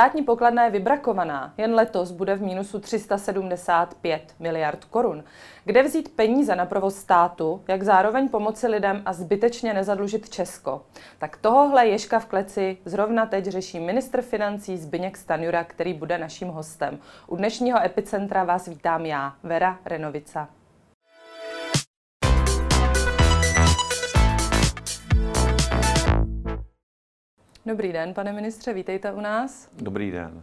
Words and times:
Státní 0.00 0.22
pokladna 0.22 0.64
je 0.64 0.70
vybrakovaná. 0.70 1.54
Jen 1.56 1.74
letos 1.74 2.10
bude 2.10 2.34
v 2.34 2.42
mínusu 2.42 2.78
375 2.80 4.34
miliard 4.38 4.84
korun. 4.84 5.24
Kde 5.64 5.82
vzít 5.82 6.08
peníze 6.16 6.56
na 6.56 6.66
provoz 6.66 6.96
státu, 6.96 7.62
jak 7.68 7.82
zároveň 7.82 8.28
pomoci 8.28 8.66
lidem 8.66 9.02
a 9.04 9.12
zbytečně 9.12 9.74
nezadlužit 9.74 10.28
Česko? 10.28 10.82
Tak 11.18 11.36
tohohle 11.36 11.86
Ježka 11.86 12.18
v 12.18 12.26
kleci 12.26 12.78
zrovna 12.84 13.26
teď 13.26 13.44
řeší 13.44 13.80
ministr 13.80 14.22
financí 14.22 14.78
Zbyněk 14.78 15.16
Stanjura, 15.16 15.64
který 15.64 15.94
bude 15.94 16.18
naším 16.18 16.48
hostem. 16.48 16.98
U 17.26 17.36
dnešního 17.36 17.84
epicentra 17.84 18.44
vás 18.44 18.68
vítám 18.68 19.06
já, 19.06 19.34
Vera 19.42 19.78
Renovica. 19.84 20.48
Dobrý 27.66 27.92
den, 27.92 28.14
pane 28.14 28.32
ministře, 28.32 28.72
vítejte 28.72 29.12
u 29.12 29.20
nás. 29.20 29.68
Dobrý 29.78 30.10
den. 30.10 30.42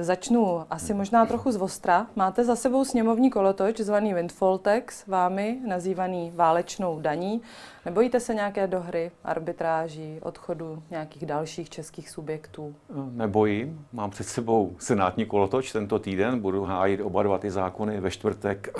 Začnu 0.00 0.64
asi 0.70 0.94
možná 0.94 1.26
trochu 1.26 1.52
z 1.52 1.56
Vostra. 1.56 2.06
Máte 2.16 2.44
za 2.44 2.56
sebou 2.56 2.84
sněmovní 2.84 3.30
kolotoč 3.30 3.80
zvaný 3.80 4.14
Windfall 4.14 4.58
Tax, 4.58 5.06
vámi 5.06 5.58
nazývaný 5.66 6.32
válečnou 6.34 7.00
daní. 7.00 7.42
Nebojíte 7.86 8.20
se 8.20 8.34
nějaké 8.34 8.66
dohry, 8.66 9.10
arbitráží, 9.24 10.18
odchodu 10.22 10.82
nějakých 10.90 11.26
dalších 11.26 11.70
českých 11.70 12.10
subjektů? 12.10 12.74
Nebojím. 13.10 13.86
Mám 13.92 14.10
před 14.10 14.26
sebou 14.26 14.76
senátní 14.78 15.26
kolotoč 15.26 15.72
tento 15.72 15.98
týden. 15.98 16.40
Budu 16.40 16.64
hájit 16.64 17.00
oba 17.00 17.22
dva 17.22 17.38
ty 17.38 17.50
zákony 17.50 18.00
ve 18.00 18.10
čtvrtek 18.10 18.78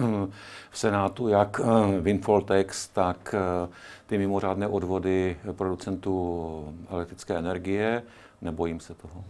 v 0.71 0.79
Senátu, 0.79 1.29
jak 1.29 1.61
Windfall 2.01 2.43
Tax, 2.43 2.89
tak 2.89 3.35
ty 4.07 4.19
mimořádné 4.19 4.69
odvody 4.69 5.37
producentů 5.53 6.75
elektrické 6.91 7.35
energie. 7.35 8.03
Nebojím 8.43 8.81
se 8.81 8.95
toho. 8.95 9.25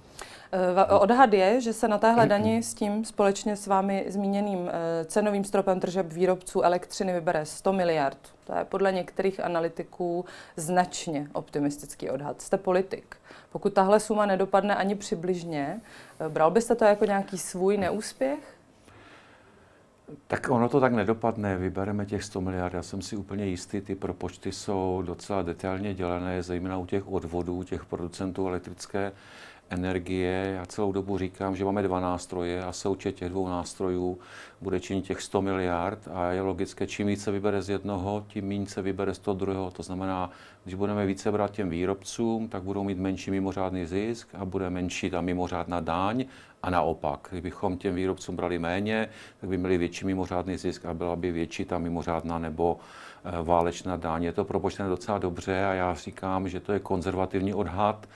Eh, 0.53 0.85
odhad 0.85 1.33
je, 1.33 1.61
že 1.61 1.73
se 1.73 1.89
na 1.89 1.99
téhle 1.99 2.27
dani 2.27 2.63
s 2.63 2.75
tím 2.75 3.05
společně 3.05 3.57
s 3.57 3.67
vámi 3.67 4.05
zmíněným 4.09 4.69
eh, 4.69 5.05
cenovým 5.05 5.45
stropem 5.45 5.81
tržeb 5.81 6.13
výrobců 6.13 6.63
elektřiny 6.63 7.13
vybere 7.13 7.47
100 7.47 7.73
miliard. 7.73 8.19
To 8.45 8.55
je 8.55 8.65
podle 8.65 8.93
některých 8.93 9.41
analytiků 9.41 10.25
značně 10.57 11.29
optimistický 11.33 12.11
odhad. 12.11 12.43
Jste 12.43 12.57
politik. 12.57 13.17
Pokud 13.53 13.73
tahle 13.73 14.01
suma 14.01 14.27
nedopadne 14.27 14.77
ani 14.77 14.95
přibližně, 14.95 15.81
eh, 16.21 16.29
bral 16.29 16.51
byste 16.51 16.75
to 16.75 16.85
jako 16.85 17.05
nějaký 17.05 17.39
svůj 17.39 17.77
neúspěch? 17.77 18.57
Tak 20.27 20.51
ono 20.51 20.69
to 20.69 20.81
tak 20.81 20.93
nedopadne, 20.93 21.57
vybereme 21.57 22.07
těch 22.07 22.25
100 22.25 22.41
miliard, 22.41 22.75
já 22.75 22.83
jsem 22.83 23.03
si 23.03 23.17
úplně 23.17 23.47
jistý, 23.47 23.81
ty 23.81 23.95
propočty 23.95 24.53
jsou 24.53 25.03
docela 25.07 25.43
detailně 25.43 25.95
dělené, 25.95 26.43
zejména 26.43 26.79
u 26.79 26.87
těch 26.87 27.13
odvodů, 27.13 27.63
těch 27.63 27.85
producentů 27.85 28.49
elektrické 28.49 29.13
energie. 29.71 30.53
Já 30.57 30.67
celou 30.67 30.93
dobu 30.93 31.19
říkám, 31.19 31.57
že 31.57 31.65
máme 31.65 31.83
dva 31.83 32.01
nástroje 32.01 32.65
a 32.65 32.73
součet 32.73 33.13
těch 33.13 33.29
dvou 33.29 33.49
nástrojů 33.49 34.19
bude 34.61 34.81
činit 34.81 35.05
těch 35.05 35.23
100 35.23 35.43
miliard 35.43 36.09
a 36.13 36.33
je 36.33 36.41
logické, 36.41 36.87
čím 36.87 37.07
více 37.07 37.31
vybere 37.31 37.63
z 37.63 37.71
jednoho, 37.71 38.25
tím 38.29 38.49
méně 38.49 38.67
se 38.67 38.83
vybere 38.83 39.15
z 39.15 39.19
toho 39.19 39.35
druhého. 39.35 39.71
To 39.71 39.83
znamená, 39.83 40.31
když 40.65 40.75
budeme 40.75 41.07
více 41.07 41.33
brát 41.33 41.51
těm 41.51 41.71
výrobcům, 41.71 42.49
tak 42.49 42.63
budou 42.63 42.85
mít 42.85 42.99
menší 42.99 43.31
mimořádný 43.31 43.87
zisk 43.87 44.29
a 44.35 44.45
bude 44.45 44.71
menší 44.71 45.11
ta 45.11 45.21
mimořádná 45.21 45.81
daň 45.81 46.25
a 46.63 46.71
naopak. 46.71 47.29
Kdybychom 47.31 47.77
těm 47.77 47.95
výrobcům 47.95 48.37
brali 48.37 48.59
méně, 48.59 49.09
tak 49.41 49.51
by 49.51 49.59
měli 49.59 49.79
větší 49.79 50.07
mimořádný 50.07 50.57
zisk 50.57 50.87
a 50.87 50.95
byla 50.95 51.17
by 51.17 51.33
větší 51.33 51.65
ta 51.65 51.79
mimořádná 51.79 52.39
nebo 52.39 52.79
eh, 53.25 53.43
válečná 53.43 53.97
daň. 53.97 54.23
Je 54.25 54.33
to 54.33 54.45
propočtené 54.45 54.89
docela 54.89 55.19
dobře 55.19 55.65
a 55.65 55.75
já 55.75 55.95
říkám, 55.95 56.49
že 56.49 56.61
to 56.61 56.73
je 56.73 56.79
konzervativní 56.79 57.55
odhad, 57.55 58.07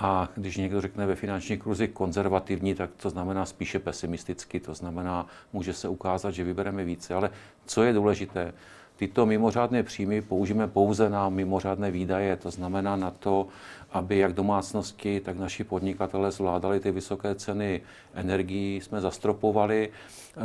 a 0.00 0.28
když 0.34 0.56
někdo 0.56 0.80
řekne 0.80 1.06
ve 1.06 1.14
finanční 1.14 1.58
kruzi 1.58 1.88
konzervativní, 1.88 2.74
tak 2.74 2.90
to 2.96 3.10
znamená 3.10 3.46
spíše 3.46 3.78
pesimisticky, 3.78 4.60
to 4.60 4.74
znamená, 4.74 5.26
může 5.52 5.72
se 5.72 5.88
ukázat, 5.88 6.30
že 6.30 6.44
vybereme 6.44 6.84
více. 6.84 7.14
Ale 7.14 7.30
co 7.66 7.82
je 7.82 7.92
důležité, 7.92 8.52
tyto 8.96 9.26
mimořádné 9.26 9.82
příjmy 9.82 10.22
použijeme 10.22 10.68
pouze 10.68 11.10
na 11.10 11.28
mimořádné 11.28 11.90
výdaje, 11.90 12.36
to 12.36 12.50
znamená 12.50 12.96
na 12.96 13.10
to, 13.10 13.48
aby 13.92 14.18
jak 14.18 14.32
domácnosti, 14.32 15.20
tak 15.20 15.38
naši 15.38 15.64
podnikatele 15.64 16.30
zvládali 16.30 16.80
ty 16.80 16.90
vysoké 16.90 17.34
ceny 17.34 17.80
energií. 18.14 18.80
Jsme 18.80 19.00
zastropovali 19.00 19.88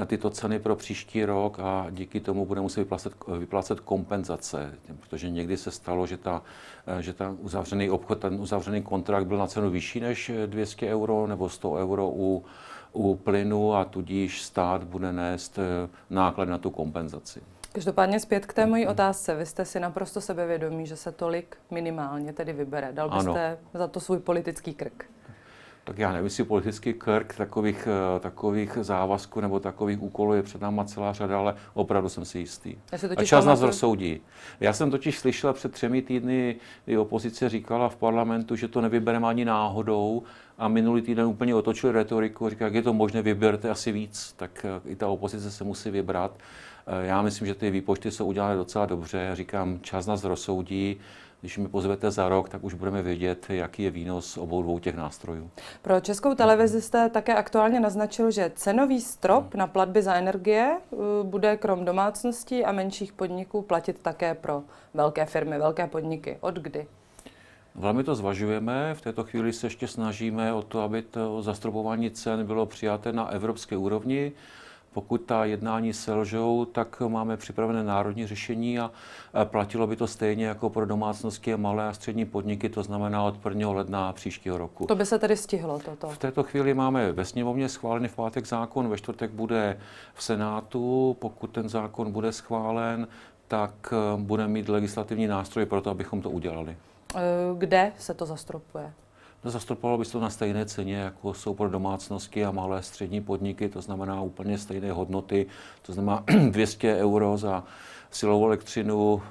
eh, 0.02 0.06
tyto 0.06 0.30
ceny 0.30 0.60
pro 0.60 0.76
příští 0.76 1.26
rok 1.26 1.60
a 1.60 1.88
díky 1.90 2.20
tomu 2.20 2.46
budeme 2.46 2.64
muset 2.64 2.82
vyplácet, 2.82 3.14
vyplácet 3.40 3.80
kompenzace, 3.80 4.74
protože 5.00 5.30
někdy 5.30 5.58
se 5.58 5.72
stalo, 5.72 6.08
že, 6.08 6.18
ta, 6.18 6.42
eh, 6.88 7.02
že 7.02 7.14
ta 7.14 7.36
uzavřený 7.40 7.90
obchod, 7.90 8.20
ten 8.20 8.42
uzavřený 8.42 8.82
kontrakt 8.82 9.28
byl 9.28 9.38
na 9.38 9.48
cenu 9.48 9.70
vyšší 9.70 10.00
než 10.00 10.32
200 10.46 10.94
euro 10.94 11.28
nebo 11.28 11.50
100 11.50 11.74
euro 11.74 12.10
u, 12.10 12.46
u 12.94 13.16
plynu 13.16 13.74
a 13.74 13.86
tudíž 13.86 14.42
stát 14.42 14.84
bude 14.84 15.14
nést 15.14 15.60
eh, 15.60 15.90
náklad 16.10 16.50
na 16.50 16.58
tu 16.58 16.70
kompenzaci. 16.70 17.42
Každopádně 17.76 18.20
zpět 18.20 18.46
k 18.46 18.54
té 18.54 18.66
mojí 18.66 18.88
otázce. 18.88 19.36
Vy 19.36 19.46
jste 19.46 19.66
si 19.66 19.80
naprosto 19.80 20.22
sebevědomí, 20.22 20.86
že 20.86 20.96
se 20.96 21.12
tolik 21.12 21.58
minimálně 21.72 22.34
tedy 22.34 22.54
vybere. 22.54 22.94
Dal 22.94 23.10
byste 23.10 23.48
ano. 23.48 23.58
za 23.74 23.88
to 23.88 24.00
svůj 24.00 24.20
politický 24.20 24.74
krk? 24.74 25.06
Tak 25.84 25.98
já 25.98 26.12
nevím, 26.12 26.26
jestli 26.26 26.44
politický 26.44 26.94
krk 26.94 27.36
takových, 27.36 27.88
eh, 27.88 28.20
takových 28.20 28.78
závazků 28.82 29.42
nebo 29.42 29.60
takových 29.60 30.02
úkolů 30.02 30.34
je 30.34 30.44
před 30.44 30.62
náma 30.62 30.86
celá 30.86 31.14
řada, 31.14 31.40
ale 31.40 31.56
opravdu 31.74 32.10
jsem 32.10 32.26
si 32.26 32.40
jistý. 32.40 32.76
A 33.18 33.24
čas 33.24 33.46
nás 33.46 33.62
rozsoudí. 33.62 34.22
Já 34.60 34.74
jsem 34.74 34.92
totiž 34.92 35.20
slyšel 35.20 35.54
před 35.54 35.72
třemi 35.72 36.02
týdny, 36.02 36.56
kdy 36.86 36.98
opozice 36.98 37.50
říkala 37.50 37.90
v 37.90 37.96
parlamentu, 37.96 38.56
že 38.56 38.68
to 38.68 38.82
nevybereme 38.82 39.28
ani 39.28 39.46
náhodou 39.46 40.24
a 40.58 40.68
minulý 40.68 41.02
týden 41.02 41.26
úplně 41.26 41.56
otočil 41.56 41.92
retoriku 41.92 42.46
a 42.46 42.50
říká, 42.50 42.66
jak 42.66 42.74
je 42.74 42.82
to 42.82 42.94
možné, 42.94 43.22
vyberte 43.22 43.70
asi 43.70 43.92
víc, 43.92 44.34
tak 44.38 44.66
eh, 44.66 44.92
i 44.92 44.96
ta 44.96 45.08
opozice 45.08 45.52
se 45.52 45.64
musí 45.64 45.92
vybrat. 45.92 46.32
Eh, 46.88 47.06
já 47.06 47.22
myslím, 47.22 47.48
že 47.48 47.56
ty 47.56 47.72
výpočty 47.72 48.12
jsou 48.12 48.26
udělané 48.26 48.56
docela 48.56 48.86
dobře. 48.86 49.30
Říkám, 49.34 49.80
čas 49.82 50.06
nás 50.06 50.24
rozsoudí. 50.24 50.98
Když 51.42 51.58
mi 51.58 51.68
pozvete 51.68 52.12
za 52.12 52.30
rok, 52.30 52.50
tak 52.50 52.64
už 52.64 52.74
budeme 52.74 53.02
vědět, 53.02 53.46
jaký 53.50 53.84
je 53.84 53.92
výnos 53.92 54.38
obou 54.38 54.62
dvou 54.62 54.80
těch 54.80 54.96
nástrojů. 54.96 55.50
Pro 55.82 56.00
českou 56.00 56.36
televizi 56.36 56.82
jste 56.82 57.10
také 57.10 57.36
aktuálně 57.36 57.80
naznačil, 57.80 58.32
že 58.32 58.52
cenový 58.56 59.02
strop 59.02 59.56
na 59.56 59.68
platby 59.68 60.02
za 60.02 60.14
energie 60.14 60.78
eh, 60.78 60.96
bude 61.24 61.58
krom 61.58 61.86
domácností 61.86 62.66
a 62.66 62.72
menších 62.72 63.14
podniků 63.14 63.62
platit 63.62 64.00
také 64.02 64.34
pro 64.34 64.64
velké 64.94 65.26
firmy, 65.26 65.58
velké 65.58 65.88
podniky. 65.88 66.38
Od 66.42 66.56
kdy? 66.56 66.88
Velmi 67.76 68.04
to 68.04 68.16
zvažujeme. 68.16 68.94
V 68.94 69.02
této 69.02 69.24
chvíli 69.24 69.54
se 69.54 69.68
ještě 69.68 69.88
snažíme 69.88 70.54
o 70.54 70.62
to, 70.62 70.82
aby 70.82 71.02
to 71.02 71.42
zastropování 71.42 72.12
cen 72.12 72.46
bylo 72.46 72.66
přijaté 72.66 73.14
na 73.14 73.28
evropské 73.28 73.78
úrovni. 73.78 74.32
Pokud 74.96 75.22
ta 75.22 75.46
jednání 75.46 75.94
selžou, 75.94 76.66
tak 76.66 77.02
máme 77.08 77.38
připravené 77.38 77.84
národní 77.84 78.28
řešení 78.28 78.80
a 78.80 78.92
platilo 79.44 79.88
by 79.88 79.96
to 79.96 80.08
stejně 80.08 80.46
jako 80.46 80.70
pro 80.70 80.86
domácnosti 80.86 81.54
a 81.54 81.58
malé 81.58 81.88
a 81.88 81.94
střední 81.94 82.26
podniky, 82.26 82.70
to 82.70 82.84
znamená 82.84 83.24
od 83.24 83.46
1. 83.46 83.72
ledna 83.72 84.14
příštího 84.14 84.58
roku. 84.58 84.86
To 84.86 84.96
by 84.96 85.06
se 85.06 85.20
tedy 85.20 85.38
stihlo 85.38 85.80
toto? 85.80 86.10
V 86.10 86.18
této 86.18 86.44
chvíli 86.44 86.74
máme 86.74 87.12
ve 87.12 87.26
sněmovně 87.26 87.70
schválený 87.70 88.08
v 88.08 88.16
pátek 88.16 88.46
zákon, 88.46 88.90
ve 88.90 88.98
čtvrtek 88.98 89.32
bude 89.32 89.80
v 90.14 90.24
Senátu. 90.24 91.18
Pokud 91.20 91.48
ten 91.48 91.70
zákon 91.70 92.12
bude 92.12 92.32
schválen, 92.32 93.08
tak 93.48 93.94
eh, 93.94 94.22
budeme 94.22 94.54
mít 94.54 94.70
legislativní 94.70 95.28
nástroj 95.28 95.66
pro 95.66 95.82
to, 95.82 95.90
abychom 95.90 96.22
to 96.22 96.30
udělali. 96.30 96.78
Eh, 97.16 97.20
kde 97.58 97.92
se 97.98 98.14
to 98.14 98.26
zastropuje? 98.26 98.94
No, 99.46 99.52
zastropovalo 99.52 99.98
by 99.98 100.06
se 100.06 100.12
to 100.12 100.20
na 100.20 100.30
stejné 100.30 100.66
ceně, 100.66 100.96
jako 100.96 101.34
jsou 101.34 101.54
pro 101.54 101.70
domácnosti 101.70 102.46
a 102.46 102.52
malé 102.52 102.84
střední 102.84 103.22
podniky, 103.22 103.70
to 103.70 103.82
znamená 103.82 104.22
úplně 104.22 104.58
stejné 104.58 104.92
hodnoty, 104.92 105.46
to 105.82 105.94
znamená 105.94 106.24
200 106.50 106.96
euro 106.98 107.38
za 107.38 107.64
silovou 108.16 108.46
elektřinu 108.46 109.14
uh, 109.14 109.22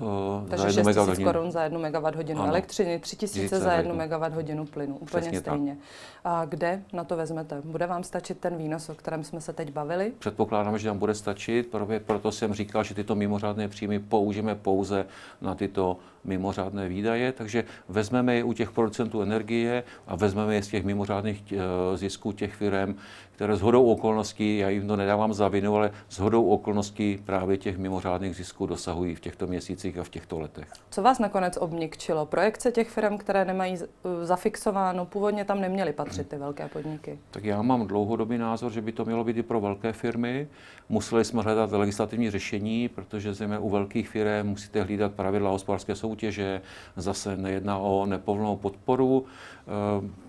Takže 0.49 0.83
za 0.83 0.91
1 0.91 1.05
MWh. 1.05 1.25
korun 1.25 1.51
za 1.51 1.63
1 1.63 1.79
MWh 1.79 2.49
elektřiny, 2.49 2.99
3000 2.99 3.61
za 3.61 3.73
1 3.73 3.95
MWh 3.95 4.69
plynu, 4.71 4.97
úplně 4.97 5.21
Přesně 5.21 5.41
stejně. 5.41 5.77
Tak. 5.77 5.85
A 6.25 6.45
kde 6.45 6.83
na 6.93 7.05
to 7.05 7.17
vezmete? 7.17 7.61
Bude 7.65 7.87
vám 7.87 8.05
stačit 8.05 8.39
ten 8.39 8.57
výnos, 8.57 8.89
o 8.89 8.95
kterém 8.95 9.25
jsme 9.25 9.41
se 9.41 9.53
teď 9.53 9.73
bavili? 9.73 10.13
Předpokládáme, 10.19 10.79
že 10.79 10.89
nám 10.89 10.99
bude 10.99 11.15
stačit, 11.15 11.75
proto 12.07 12.33
jsem 12.33 12.55
říkal, 12.55 12.85
že 12.85 12.95
tyto 12.95 13.15
mimořádné 13.15 13.69
příjmy 13.69 13.99
použijeme 13.99 14.55
pouze 14.55 15.07
na 15.41 15.55
tyto 15.55 15.97
mimořádné 16.25 16.89
výdaje, 16.89 17.33
takže 17.33 17.65
vezmeme 17.89 18.35
je 18.35 18.45
u 18.45 18.53
těch 18.53 18.71
producentů 18.71 19.23
energie 19.23 19.85
a 20.07 20.17
vezmeme 20.17 20.55
je 20.55 20.63
z 20.63 20.69
těch 20.69 20.85
mimořádných 20.85 21.53
eh, 21.53 21.97
zisků 21.97 22.33
těch 22.33 22.55
firm, 22.55 22.97
které 23.35 23.57
s 23.57 23.61
hodou 23.61 23.85
okolností, 23.85 24.59
já 24.59 24.69
jim 24.69 24.89
to 24.89 24.97
nedávám 24.97 25.35
za 25.35 25.49
vinu, 25.49 25.77
ale 25.77 25.91
s 26.09 26.19
hodou 26.19 26.49
okolností 26.49 27.19
právě 27.25 27.57
těch 27.57 27.79
mimořádných 27.79 28.37
zisků 28.37 28.67
dosahují 28.67 29.15
v 29.15 29.21
těchto 29.21 29.47
měsících 29.47 29.99
a 29.99 30.05
v 30.05 30.09
těchto 30.09 30.39
letech. 30.39 30.69
Co 30.91 31.03
vás 31.03 31.19
nakonec 31.19 31.57
obnikčilo? 31.57 32.27
Projekce 32.27 32.73
těch 32.73 32.89
firm, 32.89 33.19
které 33.19 33.45
nemají 33.45 33.77
zafixováno, 34.23 35.07
původně 35.07 35.45
tam 35.45 35.61
neměly 35.61 35.93
patřit 35.93 36.29
ty 36.29 36.37
velké 36.37 36.69
podniky? 36.69 37.19
Tak 37.31 37.45
já 37.45 37.63
mám 37.63 37.87
dlouhodobý 37.87 38.39
názor, 38.39 38.73
že 38.73 38.81
by 38.81 38.93
to 38.93 39.05
mělo 39.05 39.25
být 39.25 39.37
i 39.37 39.43
pro 39.43 39.61
velké 39.61 39.93
firmy. 39.93 40.49
Museli 40.89 41.25
jsme 41.25 41.43
hledat 41.43 41.73
legislativní 41.73 42.31
řešení, 42.31 42.89
protože 42.89 43.35
zejména 43.35 43.61
u 43.61 43.71
velkých 43.71 44.09
firm 44.09 44.47
musíte 44.49 44.83
hlídat 44.83 45.13
pravidla 45.13 45.51
hospodářské 45.51 45.95
soutěže, 45.95 46.61
zase 46.97 47.37
nejedná 47.37 47.79
o 47.79 48.07
nepovolnou 48.07 48.57
podporu. 48.57 49.25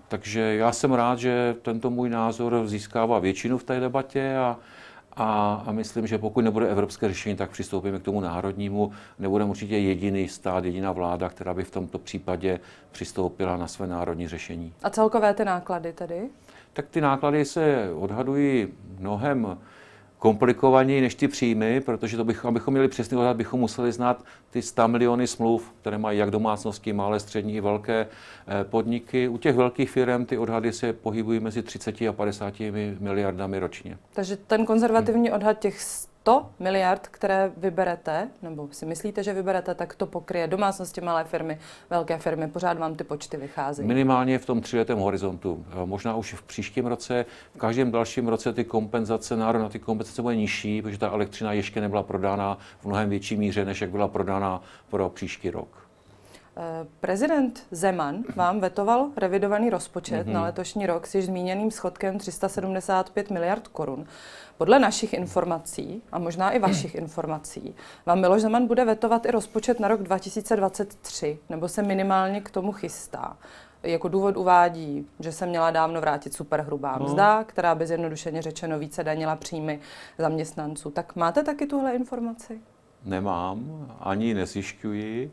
Takže 0.08 0.40
já 0.40 0.72
jsem 0.72 0.92
rád, 0.92 1.18
že 1.18 1.56
tento 1.62 1.90
můj 1.90 2.08
názor 2.10 2.62
získává 2.66 3.18
většinu 3.18 3.58
v 3.58 3.64
té 3.64 3.80
debatě 3.80 4.36
a, 4.36 4.56
a, 5.16 5.62
a 5.66 5.72
myslím, 5.72 6.06
že 6.06 6.18
pokud 6.18 6.40
nebude 6.40 6.68
evropské 6.68 7.08
řešení, 7.08 7.36
tak 7.36 7.50
přistoupíme 7.50 7.98
k 7.98 8.02
tomu 8.02 8.20
národnímu. 8.20 8.92
Nebudeme 9.18 9.50
určitě 9.50 9.78
jediný 9.78 10.28
stát, 10.28 10.64
jediná 10.64 10.92
vláda, 10.92 11.28
která 11.28 11.54
by 11.54 11.64
v 11.64 11.70
tomto 11.70 11.98
případě 11.98 12.60
přistoupila 12.92 13.56
na 13.56 13.66
své 13.66 13.86
národní 13.86 14.28
řešení. 14.28 14.74
A 14.82 14.90
celkové 14.90 15.34
ty 15.34 15.44
náklady 15.44 15.92
tedy? 15.92 16.28
Tak 16.72 16.88
ty 16.88 17.00
náklady 17.00 17.44
se 17.44 17.90
odhadují 17.94 18.68
mnohem 18.98 19.58
komplikovaněji 20.18 21.00
než 21.00 21.14
ty 21.14 21.28
příjmy, 21.28 21.80
protože 21.80 22.16
to 22.16 22.24
bychom, 22.24 22.48
abychom 22.48 22.74
měli 22.74 22.88
přesný 22.88 23.16
odhad, 23.16 23.36
bychom 23.36 23.60
museli 23.60 23.92
znát 23.92 24.24
ty 24.50 24.62
100 24.62 24.88
miliony 24.88 25.26
smluv, 25.26 25.72
které 25.80 25.98
mají 25.98 26.18
jak 26.18 26.30
domácnosti, 26.30 26.92
malé, 26.92 27.20
střední 27.20 27.56
i 27.56 27.60
velké 27.60 28.06
eh, 28.06 28.64
podniky. 28.64 29.28
U 29.28 29.38
těch 29.38 29.56
velkých 29.56 29.90
firm 29.90 30.24
ty 30.24 30.38
odhady 30.38 30.72
se 30.72 30.92
pohybují 30.92 31.40
mezi 31.40 31.62
30 31.62 32.02
a 32.02 32.12
50 32.12 32.54
miliardami 33.00 33.58
ročně. 33.58 33.98
Takže 34.12 34.36
ten 34.36 34.66
konzervativní 34.66 35.32
odhad 35.32 35.58
těch 35.58 35.80
100 36.26 36.50
miliard, 36.58 37.08
které 37.08 37.52
vyberete, 37.56 38.28
nebo 38.42 38.68
si 38.72 38.86
myslíte, 38.86 39.22
že 39.22 39.32
vyberete, 39.32 39.74
tak 39.74 39.94
to 39.94 40.06
pokryje 40.06 40.46
domácnosti, 40.46 41.00
malé 41.00 41.24
firmy, 41.24 41.58
velké 41.90 42.18
firmy, 42.18 42.48
pořád 42.48 42.78
vám 42.78 42.94
ty 42.94 43.04
počty 43.04 43.36
vycházejí. 43.36 43.88
Minimálně 43.88 44.38
v 44.38 44.46
tom 44.46 44.60
tříletém 44.60 44.98
horizontu. 44.98 45.66
Možná 45.84 46.16
už 46.16 46.34
v 46.34 46.42
příštím 46.42 46.86
roce, 46.86 47.26
v 47.54 47.58
každém 47.58 47.90
dalším 47.90 48.28
roce 48.28 48.52
ty 48.52 48.64
kompenzace, 48.64 49.36
národ 49.36 49.58
na 49.58 49.68
ty 49.68 49.78
kompenzace 49.78 50.22
bude 50.22 50.36
nižší, 50.36 50.82
protože 50.82 50.98
ta 50.98 51.10
elektřina 51.10 51.52
ještě 51.52 51.80
nebyla 51.80 52.02
prodána 52.02 52.58
v 52.80 52.84
mnohem 52.84 53.10
větší 53.10 53.36
míře, 53.36 53.64
než 53.64 53.80
jak 53.80 53.90
byla 53.90 54.08
prodána 54.08 54.62
pro 54.90 55.08
příští 55.08 55.50
rok. 55.50 55.85
Eh, 56.58 56.86
prezident 57.00 57.66
Zeman 57.70 58.24
vám 58.36 58.60
vetoval 58.60 59.10
revidovaný 59.16 59.70
rozpočet 59.70 60.26
mm-hmm. 60.26 60.32
na 60.32 60.42
letošní 60.42 60.86
rok 60.86 61.06
s 61.06 61.14
již 61.14 61.26
zmíněným 61.26 61.70
schodkem 61.70 62.18
375 62.18 63.30
miliard 63.30 63.68
korun. 63.68 64.06
Podle 64.58 64.78
našich 64.78 65.14
informací, 65.14 66.02
a 66.12 66.18
možná 66.18 66.50
i 66.50 66.58
vašich 66.58 66.94
informací, 67.04 67.74
vám 68.06 68.20
Miloš 68.20 68.42
Zeman 68.42 68.66
bude 68.66 68.84
vetovat 68.84 69.26
i 69.26 69.30
rozpočet 69.30 69.80
na 69.80 69.88
rok 69.88 70.02
2023, 70.02 71.38
nebo 71.48 71.68
se 71.68 71.82
minimálně 71.82 72.40
k 72.40 72.50
tomu 72.50 72.72
chystá. 72.72 73.36
Jako 73.82 74.08
důvod 74.08 74.36
uvádí, 74.36 75.06
že 75.20 75.32
se 75.32 75.46
měla 75.46 75.70
dávno 75.70 76.00
vrátit 76.00 76.34
superhrubá 76.34 76.98
no. 76.98 77.06
mzda, 77.06 77.44
která 77.44 77.74
by 77.74 77.86
zjednodušeně 77.86 78.42
řečeno 78.42 78.78
více 78.78 79.04
danila 79.04 79.36
příjmy 79.36 79.80
zaměstnanců. 80.18 80.90
Tak 80.90 81.16
máte 81.16 81.42
taky 81.42 81.66
tuhle 81.66 81.94
informaci? 81.94 82.60
Nemám, 83.04 83.88
ani 84.00 84.34
nezjišťuji. 84.34 85.32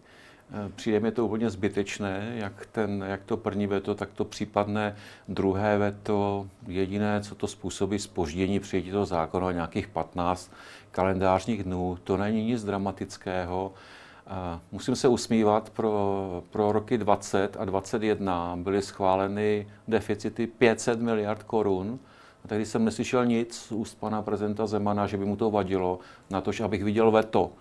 Eh, 0.52 0.72
přijde 0.76 1.00
mi 1.00 1.12
to 1.12 1.26
úplně 1.26 1.50
zbytečné, 1.50 2.34
jak, 2.36 2.66
ten, 2.72 3.06
jak 3.08 3.24
to 3.24 3.38
první 3.38 3.68
veto, 3.68 3.96
tak 3.96 4.10
to 4.12 4.26
případné 4.26 4.96
druhé 5.28 5.78
veto. 5.78 6.48
Jediné, 6.68 7.22
co 7.22 7.36
to 7.36 7.48
způsobí 7.48 8.00
spoždění 8.00 8.60
přijetí 8.60 8.92
toho 8.92 9.06
zákona, 9.06 9.52
nějakých 9.52 9.88
15 9.88 10.52
kalendářních 10.92 11.64
dnů, 11.64 11.98
to 12.04 12.18
není 12.18 12.46
nic 12.46 12.64
dramatického. 12.64 13.74
Eh, 14.28 14.60
musím 14.72 14.96
se 14.96 15.08
usmívat, 15.08 15.70
pro, 15.70 16.44
pro 16.50 16.72
roky 16.72 16.98
20 16.98 17.58
a 17.60 17.66
21 17.66 18.56
byly 18.56 18.82
schváleny 18.82 19.68
deficity 19.88 20.48
500 20.48 21.02
miliard 21.02 21.44
korun. 21.44 22.00
A 22.46 22.48
tehdy 22.48 22.66
jsem 22.66 22.86
neslyšel 22.86 23.26
nic 23.26 23.56
z 23.56 23.72
úst 23.72 24.00
pana 24.00 24.22
prezidenta 24.22 24.68
Zemana, 24.68 25.08
že 25.08 25.18
by 25.18 25.26
mu 25.26 25.36
to 25.36 25.52
vadilo, 25.52 26.00
na 26.30 26.42
to, 26.42 26.52
abych 26.64 26.84
viděl 26.84 27.12
veto 27.12 27.52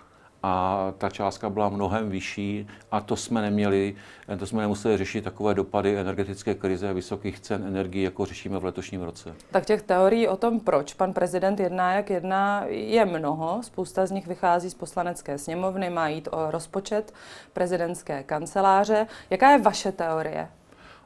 a 0.43 0.87
ta 0.99 1.11
částka 1.11 1.51
byla 1.51 1.69
mnohem 1.69 2.11
vyšší 2.11 2.67
a 2.91 3.01
to 3.01 3.17
jsme 3.17 3.43
neměli, 3.43 3.95
to 4.39 4.47
jsme 4.47 4.63
nemuseli 4.63 4.97
řešit 4.97 5.25
takové 5.25 5.55
dopady 5.55 5.99
energetické 5.99 6.55
krize 6.55 6.91
a 6.91 6.93
vysokých 6.93 7.41
cen 7.41 7.65
energii, 7.67 8.03
jako 8.03 8.27
řešíme 8.27 8.59
v 8.59 8.65
letošním 8.65 9.03
roce. 9.03 9.35
Tak 9.51 9.67
těch 9.67 9.83
teorií 9.83 10.29
o 10.29 10.37
tom, 10.37 10.61
proč 10.61 10.95
pan 10.95 11.13
prezident 11.13 11.61
jedná, 11.61 11.95
jak 11.95 12.11
jedná, 12.11 12.65
je 12.69 13.05
mnoho. 13.05 13.63
Spousta 13.63 14.07
z 14.07 14.11
nich 14.11 14.27
vychází 14.27 14.71
z 14.71 14.75
poslanecké 14.75 15.39
sněmovny, 15.39 15.91
má 15.91 16.09
jít 16.09 16.29
o 16.33 16.51
rozpočet 16.51 17.15
prezidentské 17.53 18.23
kanceláře. 18.23 19.07
Jaká 19.31 19.51
je 19.51 19.59
vaše 19.59 19.93
teorie? 19.93 20.49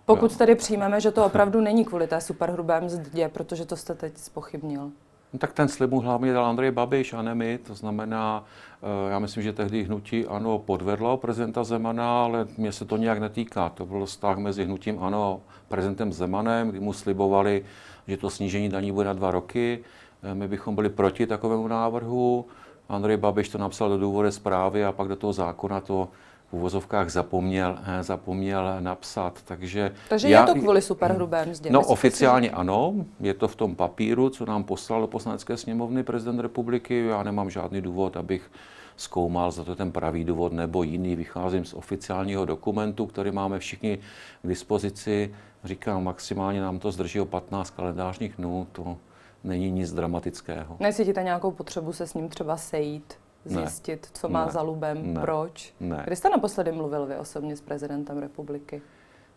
Pokud 0.05 0.37
tedy 0.37 0.55
přijmeme, 0.55 1.01
že 1.01 1.11
to 1.11 1.27
opravdu 1.27 1.61
není 1.61 1.85
kvůli 1.85 2.07
té 2.07 2.21
superhrubé 2.21 2.81
mzdě, 2.81 3.29
protože 3.29 3.67
to 3.67 3.77
jste 3.77 3.95
teď 3.95 4.19
spochybnil. 4.19 4.91
No, 5.33 5.39
tak 5.39 5.53
ten 5.53 5.69
slib 5.69 5.91
mu 5.91 6.01
hlavně 6.01 6.33
dal 6.33 6.47
Andrej 6.47 6.71
Babiš 6.71 7.13
a 7.13 7.23
ne 7.23 7.35
my. 7.35 7.59
To 7.59 7.75
znamená, 7.75 8.45
eh, 8.83 9.11
já 9.11 9.19
myslím, 9.19 9.43
že 9.43 9.53
tehdy 9.53 9.85
hnutí 9.85 10.27
ANO 10.27 10.59
podvedlo 10.59 11.17
prezidenta 11.17 11.65
Zemana, 11.65 12.25
ale 12.25 12.47
mě 12.57 12.73
se 12.73 12.85
to 12.85 12.97
nějak 12.97 13.19
netýká. 13.19 13.69
To 13.69 13.87
byl 13.87 14.07
vztah 14.07 14.39
mezi 14.39 14.65
hnutím 14.65 14.99
ANO 15.03 15.41
a 15.49 15.51
prezidentem 15.69 16.13
Zemanem, 16.13 16.71
kdy 16.71 16.81
mu 16.81 16.93
slibovali, 16.93 17.65
že 18.07 18.17
to 18.17 18.31
snížení 18.31 18.69
daní 18.69 18.93
bude 18.93 19.07
na 19.07 19.13
dva 19.13 19.31
roky. 19.31 19.79
Eh, 20.23 20.35
my 20.35 20.49
bychom 20.49 20.75
byli 20.75 20.89
proti 20.89 21.27
takovému 21.27 21.69
návrhu. 21.69 22.47
Andrej 22.89 23.17
Babiš 23.17 23.49
to 23.49 23.59
napsal 23.59 23.89
do 23.89 23.99
důvodové 23.99 24.33
zprávy 24.33 24.85
a 24.85 24.93
pak 24.93 25.09
do 25.09 25.17
toho 25.17 25.33
zákona 25.33 25.81
to 25.81 26.09
v 26.49 26.53
uvozovkách 26.53 27.11
zapomněl, 27.11 27.79
eh, 27.87 28.03
zapomněl 28.03 28.77
napsat. 28.81 29.43
Takže, 29.45 29.93
Takže 30.09 30.29
já, 30.29 30.41
je 30.41 30.55
to 30.55 30.61
kvůli 30.61 30.83
superhrubé 30.83 31.47
mzdě? 31.47 31.71
No 31.71 31.81
oficiálně 31.81 32.51
ano, 32.51 32.95
je 33.21 33.35
to 33.35 33.49
v 33.49 33.57
tom 33.57 33.77
papíru, 33.77 34.31
co 34.31 34.47
nám 34.47 34.65
poslal 34.65 35.01
do 35.01 35.07
poslanecké 35.07 35.57
sněmovny 35.57 36.03
prezident 36.03 36.41
republiky. 36.41 37.07
Já 37.07 37.23
nemám 37.23 37.51
žádný 37.51 37.81
důvod, 37.81 38.17
abych 38.17 38.51
zkoumal, 38.97 39.51
za 39.51 39.65
to 39.65 39.77
ten 39.77 39.93
pravý 39.93 40.25
důvod 40.25 40.53
nebo 40.53 40.83
jiný. 40.83 41.17
Vycházím 41.17 41.65
z 41.65 41.75
oficiálního 41.75 42.45
dokumentu, 42.45 43.07
který 43.07 43.31
máme 43.31 43.59
všichni 43.59 43.99
k 44.43 44.49
dispozici. 44.49 45.35
Říkám, 45.65 46.05
maximálně 46.05 46.61
nám 46.61 46.79
to 46.79 46.93
zdrží 46.93 47.21
o 47.21 47.27
15 47.27 47.71
kalendářních 47.71 48.37
dnů. 48.37 48.67
To 48.73 48.97
není 49.45 49.71
nic 49.71 49.93
dramatického. 49.93 50.77
Necítíte 50.81 51.23
nějakou 51.23 51.51
potřebu 51.51 51.93
se 51.93 52.07
s 52.07 52.15
ním 52.15 52.29
třeba 52.29 52.57
sejít? 52.57 53.15
Zjistit, 53.47 54.07
ne. 54.07 54.11
co 54.21 54.29
má 54.29 54.47
ne. 54.47 54.53
za 54.53 54.63
lubem, 54.63 55.15
ne. 55.15 55.21
proč. 55.21 55.75
Ne. 55.81 56.03
Kdy 56.07 56.17
jste 56.17 56.29
naposledy 56.29 56.73
mluvil 56.73 57.07
vy 57.07 57.17
osobně 57.17 57.57
s 57.57 57.61
prezidentem 57.61 58.19
republiky? 58.19 58.83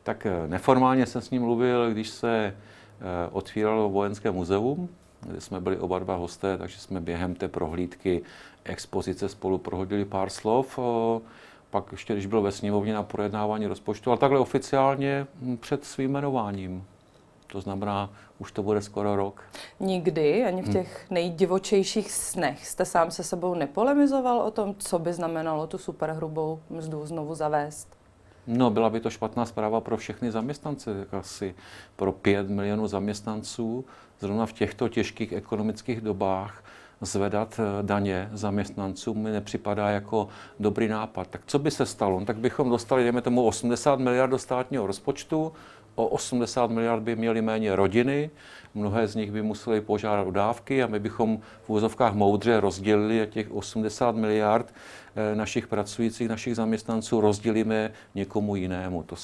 Tak 0.03 0.25
eh, 0.25 0.47
neformálně 0.47 1.05
jsem 1.05 1.21
s 1.21 1.29
ním 1.29 1.41
mluvil, 1.41 1.91
když 1.91 2.09
se 2.09 2.37
eh, 2.45 2.53
otvíralo 3.31 3.89
vojenské 3.89 4.31
muzeum, 4.31 4.89
kde 5.21 5.41
jsme 5.41 5.61
byli 5.61 5.77
oba 5.77 5.99
dva 5.99 6.15
hosté, 6.15 6.57
takže 6.57 6.79
jsme 6.79 7.01
během 7.01 7.35
té 7.35 7.47
prohlídky 7.47 8.21
expozice 8.63 9.29
spolu 9.29 9.57
prohodili 9.57 10.05
pár 10.05 10.29
slov. 10.29 10.79
Pak 11.69 11.91
ještě, 11.91 12.13
když 12.13 12.25
byl 12.25 12.41
ve 12.41 12.51
sněmovně 12.51 12.93
na 12.93 13.03
projednávání 13.03 13.67
rozpočtu, 13.67 14.09
ale 14.09 14.19
takhle 14.19 14.39
oficiálně 14.39 15.27
hm, 15.41 15.57
před 15.57 15.85
svým 15.85 16.11
jmenováním. 16.11 16.83
To 17.51 17.61
znamená, 17.61 18.09
už 18.39 18.51
to 18.51 18.63
bude 18.63 18.81
skoro 18.81 19.15
rok. 19.15 19.43
Nikdy, 19.79 20.45
ani 20.45 20.61
v 20.61 20.65
hmm. 20.65 20.73
těch 20.73 20.97
hmm. 20.97 21.13
nejdivočejších 21.13 22.11
snech, 22.11 22.67
jste 22.67 22.85
sám 22.85 23.11
se 23.11 23.23
sebou 23.23 23.53
nepolemizoval 23.53 24.39
o 24.39 24.51
tom, 24.51 24.75
co 24.77 24.99
by 24.99 25.13
znamenalo 25.13 25.67
tu 25.67 25.77
superhrubou 25.77 26.59
mzdu 26.69 27.05
znovu 27.05 27.35
zavést? 27.35 27.87
No, 28.47 28.69
byla 28.69 28.89
by 28.89 28.99
to 28.99 29.09
špatná 29.09 29.45
zpráva 29.45 29.81
pro 29.81 29.97
všechny 29.97 30.31
zaměstnance, 30.31 31.07
asi 31.11 31.55
pro 31.95 32.11
5 32.11 32.49
milionů 32.49 32.87
zaměstnanců, 32.87 33.85
zrovna 34.19 34.45
v 34.45 34.53
těchto 34.53 34.89
těžkých 34.89 35.31
ekonomických 35.33 36.01
dobách 36.01 36.63
zvedat 37.01 37.59
eh, 37.59 37.83
daně 37.83 38.29
zaměstnancům 38.33 39.17
mi 39.17 39.31
nepřipadá 39.31 39.89
jako 39.89 40.27
dobrý 40.59 40.87
nápad. 40.87 41.27
Tak 41.27 41.41
co 41.45 41.59
by 41.59 41.71
se 41.71 41.85
stalo? 41.85 42.19
No, 42.19 42.25
tak 42.25 42.37
bychom 42.37 42.69
dostali, 42.69 43.03
dejme 43.03 43.21
tomu, 43.21 43.45
80 43.45 43.99
miliard 43.99 44.29
do 44.29 44.37
státního 44.37 44.87
rozpočtu, 44.87 45.53
o 45.95 46.07
80 46.07 46.71
miliard 46.71 47.03
by 47.03 47.15
měly 47.15 47.41
méně 47.41 47.75
rodiny, 47.75 48.29
mnohé 48.75 49.07
z 49.07 49.15
nich 49.15 49.31
by 49.31 49.41
museli 49.41 49.81
požádat 49.81 50.27
o 50.27 50.31
dávky 50.31 50.83
a 50.83 50.87
my 50.87 50.99
bychom 50.99 51.39
v 51.61 51.69
úvozovkách 51.69 52.13
moudře 52.13 52.59
rozdělili 52.59 53.27
těch 53.31 53.51
80 53.51 54.15
miliard 54.15 54.73
Eh, 55.15 55.35
našich 55.35 55.67
pracujících, 55.67 56.29
našich 56.29 56.55
zaměstnanců 56.55 57.21
rozdělíme 57.21 57.91
někomu 58.15 58.55
jinému. 58.55 59.03
To 59.03 59.15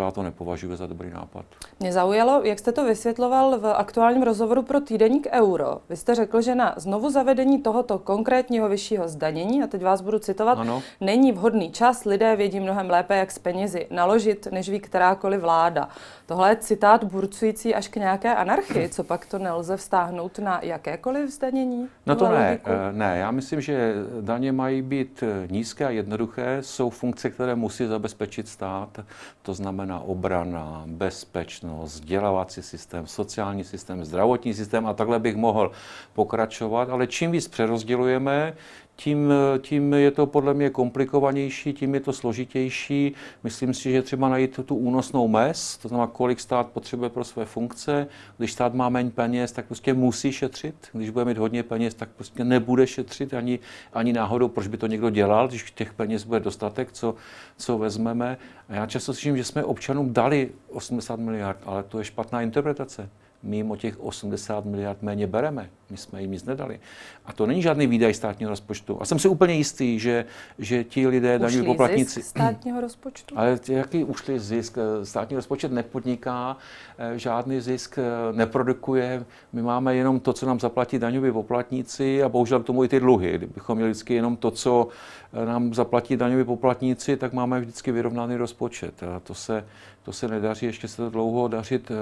já 0.00 0.10
to 0.10 0.22
nepovažuji 0.22 0.76
za 0.76 0.86
dobrý 0.86 1.10
nápad. 1.10 1.44
Mě 1.80 1.92
zaujalo, 1.92 2.40
jak 2.44 2.58
jste 2.58 2.72
to 2.72 2.84
vysvětloval 2.84 3.58
v 3.58 3.66
aktuálním 3.66 4.22
rozhovoru 4.22 4.62
pro 4.62 4.80
týdeník 4.80 5.26
Euro. 5.32 5.80
Vy 5.88 5.96
jste 5.96 6.14
řekl, 6.14 6.40
že 6.40 6.54
na 6.54 6.74
znovu 6.76 7.10
zavedení 7.10 7.62
tohoto 7.62 7.98
konkrétního 7.98 8.68
vyššího 8.68 9.08
zdanění, 9.08 9.62
a 9.62 9.66
teď 9.66 9.82
vás 9.82 10.00
budu 10.00 10.18
citovat, 10.18 10.58
ano. 10.58 10.82
není 11.00 11.32
vhodný 11.32 11.70
čas, 11.70 12.04
lidé 12.04 12.36
vědí 12.36 12.60
mnohem 12.60 12.90
lépe, 12.90 13.16
jak 13.16 13.30
s 13.30 13.38
penězi 13.38 13.86
naložit, 13.90 14.48
než 14.50 14.68
ví 14.68 14.80
kterákoliv 14.80 15.40
vláda. 15.40 15.88
Tohle 16.26 16.50
je 16.50 16.56
citát 16.56 17.04
burcující 17.04 17.74
až 17.74 17.88
k 17.88 17.96
nějaké 17.96 18.34
anarchii. 18.34 18.88
Co 18.92 19.04
pak 19.04 19.26
to 19.26 19.38
nelze 19.38 19.76
vztáhnout 19.76 20.38
na 20.38 20.60
jakékoliv 20.62 21.30
zdanění? 21.30 21.88
No 22.06 22.16
to 22.16 22.28
ne, 22.28 22.50
logiku? 22.50 22.70
Eh, 22.70 22.92
ne. 22.92 23.18
Já 23.18 23.30
myslím, 23.30 23.60
že 23.60 23.94
daně 24.20 24.52
mají 24.52 24.82
být 24.82 25.24
nízké 25.50 25.86
a 25.86 25.90
jednoduché 25.90 26.58
jsou 26.60 26.90
funkce, 26.90 27.30
které 27.30 27.54
musí 27.54 27.86
zabezpečit 27.86 28.48
stát. 28.48 29.00
To 29.42 29.54
znamená 29.54 30.00
obrana, 30.00 30.82
bezpečnost, 30.86 31.94
vzdělávací 31.94 32.62
systém, 32.62 33.06
sociální 33.06 33.64
systém, 33.64 34.04
zdravotní 34.04 34.54
systém 34.54 34.86
a 34.86 34.94
takhle 34.94 35.18
bych 35.18 35.36
mohl 35.36 35.72
pokračovat. 36.12 36.90
Ale 36.90 37.06
čím 37.06 37.30
víc 37.30 37.48
přerozdělujeme, 37.48 38.54
tím, 38.96 39.32
tím 39.58 39.94
je 39.94 40.10
to 40.10 40.26
podle 40.26 40.54
mě 40.54 40.70
komplikovanější, 40.70 41.72
tím 41.72 41.94
je 41.94 42.00
to 42.00 42.12
složitější. 42.12 43.14
Myslím 43.44 43.74
si, 43.74 43.92
že 43.92 44.02
třeba 44.02 44.28
najít 44.28 44.60
tu 44.64 44.76
únosnou 44.76 45.28
mez, 45.28 45.76
to 45.76 45.88
znamená, 45.88 46.06
kolik 46.06 46.40
stát 46.40 46.66
potřebuje 46.66 47.10
pro 47.10 47.24
své 47.24 47.44
funkce. 47.44 48.06
Když 48.38 48.52
stát 48.52 48.74
má 48.74 48.88
méně 48.88 49.10
peněz, 49.10 49.52
tak 49.52 49.66
prostě 49.66 49.94
musí 49.94 50.32
šetřit. 50.32 50.74
Když 50.92 51.10
bude 51.10 51.24
mít 51.24 51.38
hodně 51.38 51.62
peněz, 51.62 51.94
tak 51.94 52.08
prostě 52.16 52.44
nebude 52.44 52.86
šetřit 52.86 53.34
ani, 53.34 53.58
ani 53.92 54.12
náhodou, 54.12 54.48
proč 54.48 54.66
by 54.66 54.76
to 54.76 54.86
někdo 54.86 55.10
dělal, 55.10 55.48
když 55.48 55.70
těch 55.70 55.92
peněz 55.92 56.24
bude 56.24 56.40
dostatek, 56.40 56.92
co, 56.92 57.14
co 57.56 57.78
vezmeme. 57.78 58.38
A 58.68 58.74
já 58.74 58.86
často 58.86 59.14
slyším, 59.14 59.36
že 59.36 59.44
jsme 59.44 59.64
občanům 59.64 60.12
dali 60.12 60.50
80 60.68 61.20
miliard, 61.20 61.58
ale 61.66 61.82
to 61.82 61.98
je 61.98 62.04
špatná 62.04 62.42
interpretace 62.42 63.08
my 63.42 63.56
jim 63.56 63.70
o 63.70 63.76
těch 63.76 64.00
80 64.00 64.64
miliard 64.64 65.02
méně 65.02 65.26
bereme. 65.26 65.70
My 65.90 65.96
jsme 65.96 66.22
jim 66.22 66.30
nic 66.30 66.44
nedali. 66.44 66.80
A 67.26 67.32
to 67.32 67.46
není 67.46 67.62
žádný 67.62 67.86
výdaj 67.86 68.14
státního 68.14 68.50
rozpočtu. 68.50 69.02
A 69.02 69.04
jsem 69.04 69.18
si 69.18 69.28
úplně 69.28 69.54
jistý, 69.54 69.98
že, 69.98 70.24
že 70.58 70.84
ti 70.84 71.06
lidé, 71.06 71.38
daní 71.38 71.62
poplatníci... 71.62 72.20
zisk 72.20 72.30
státního 72.30 72.80
rozpočtu? 72.80 73.34
Ale 73.38 73.58
jaký 73.68 74.04
ušli 74.04 74.40
zisk? 74.40 74.78
Státní 75.02 75.36
rozpočet 75.36 75.72
nepodniká, 75.72 76.56
eh, 76.98 77.18
žádný 77.18 77.60
zisk 77.60 77.98
eh, 77.98 78.02
neprodukuje. 78.32 79.24
My 79.52 79.62
máme 79.62 79.94
jenom 79.96 80.20
to, 80.20 80.32
co 80.32 80.46
nám 80.46 80.60
zaplatí 80.60 80.98
daňoví 80.98 81.32
poplatníci 81.32 82.22
a 82.22 82.28
bohužel 82.28 82.60
k 82.60 82.66
tomu 82.66 82.84
i 82.84 82.88
ty 82.88 83.00
dluhy. 83.00 83.38
Kdybychom 83.38 83.76
měli 83.76 83.90
vždycky 83.90 84.14
jenom 84.14 84.36
to, 84.36 84.50
co 84.50 84.88
eh, 85.32 85.46
nám 85.46 85.74
zaplatí 85.74 86.16
daňoví 86.16 86.44
poplatníci, 86.44 87.16
tak 87.16 87.32
máme 87.32 87.60
vždycky 87.60 87.92
vyrovnaný 87.92 88.36
rozpočet. 88.36 89.02
A 89.02 89.20
to 89.20 89.34
se, 89.34 89.64
to 90.04 90.12
se 90.12 90.28
nedaří, 90.28 90.66
ještě 90.66 90.88
se 90.88 90.96
to 90.96 91.10
dlouho 91.10 91.48
dařit 91.48 91.92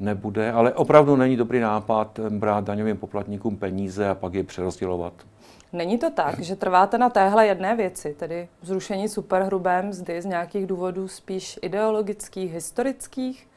nebude, 0.00 0.52
ale 0.52 0.72
opravdu 0.72 1.16
není 1.16 1.36
dobrý 1.36 1.60
nápad 1.60 2.20
brát 2.28 2.64
daňovým 2.64 2.96
poplatníkům 2.96 3.56
peníze 3.56 4.08
a 4.08 4.14
pak 4.14 4.34
je 4.34 4.44
přerozdělovat. 4.44 5.12
Není 5.72 5.98
to 5.98 6.10
tak, 6.10 6.40
že 6.40 6.56
trváte 6.56 6.98
na 6.98 7.10
téhle 7.10 7.46
jedné 7.46 7.76
věci, 7.76 8.14
tedy 8.18 8.48
zrušení 8.62 9.08
superhrubé 9.08 9.82
mzdy 9.82 10.22
z 10.22 10.24
nějakých 10.24 10.66
důvodů 10.66 11.08
spíš 11.08 11.58
ideologických, 11.62 12.52
historických? 12.52 13.48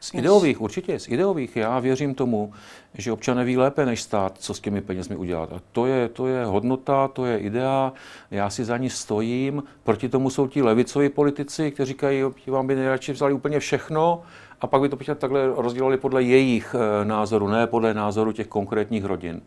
Z 0.00 0.14
ideových, 0.14 0.60
určitě, 0.60 0.98
z 0.98 1.08
ideových. 1.08 1.56
Já 1.56 1.78
věřím 1.78 2.14
tomu, 2.14 2.52
že 2.94 3.12
občané 3.12 3.44
ví 3.44 3.56
lépe 3.56 3.86
než 3.86 4.02
stát, 4.02 4.38
co 4.38 4.54
s 4.54 4.60
těmi 4.60 4.80
penězmi 4.80 5.16
udělat. 5.16 5.52
A 5.52 5.60
to 5.72 5.86
je, 5.86 6.08
to 6.08 6.26
je 6.26 6.44
hodnota, 6.44 7.08
to 7.08 7.26
je 7.26 7.38
idea, 7.38 7.92
já 8.30 8.50
si 8.50 8.64
za 8.64 8.76
ní 8.76 8.90
stojím. 8.90 9.62
Proti 9.84 10.08
tomu 10.08 10.30
jsou 10.30 10.46
ti 10.46 10.62
levicoví 10.62 11.08
politici, 11.08 11.70
kteří 11.70 11.92
říkají, 11.92 12.22
že 12.44 12.50
vám 12.50 12.66
by 12.66 12.74
nejradši 12.74 13.12
vzali 13.12 13.32
úplně 13.32 13.60
všechno 13.60 14.22
a 14.60 14.66
pak 14.66 14.80
by 14.80 14.88
to 14.88 14.96
takhle 15.14 15.46
rozdělali 15.56 15.96
podle 15.96 16.22
jejich 16.22 16.74
eh, 16.74 17.04
názoru, 17.04 17.48
ne 17.48 17.66
podle 17.66 17.94
názoru 17.94 18.32
těch 18.32 18.46
konkrétních 18.46 19.04
rodin. 19.04 19.42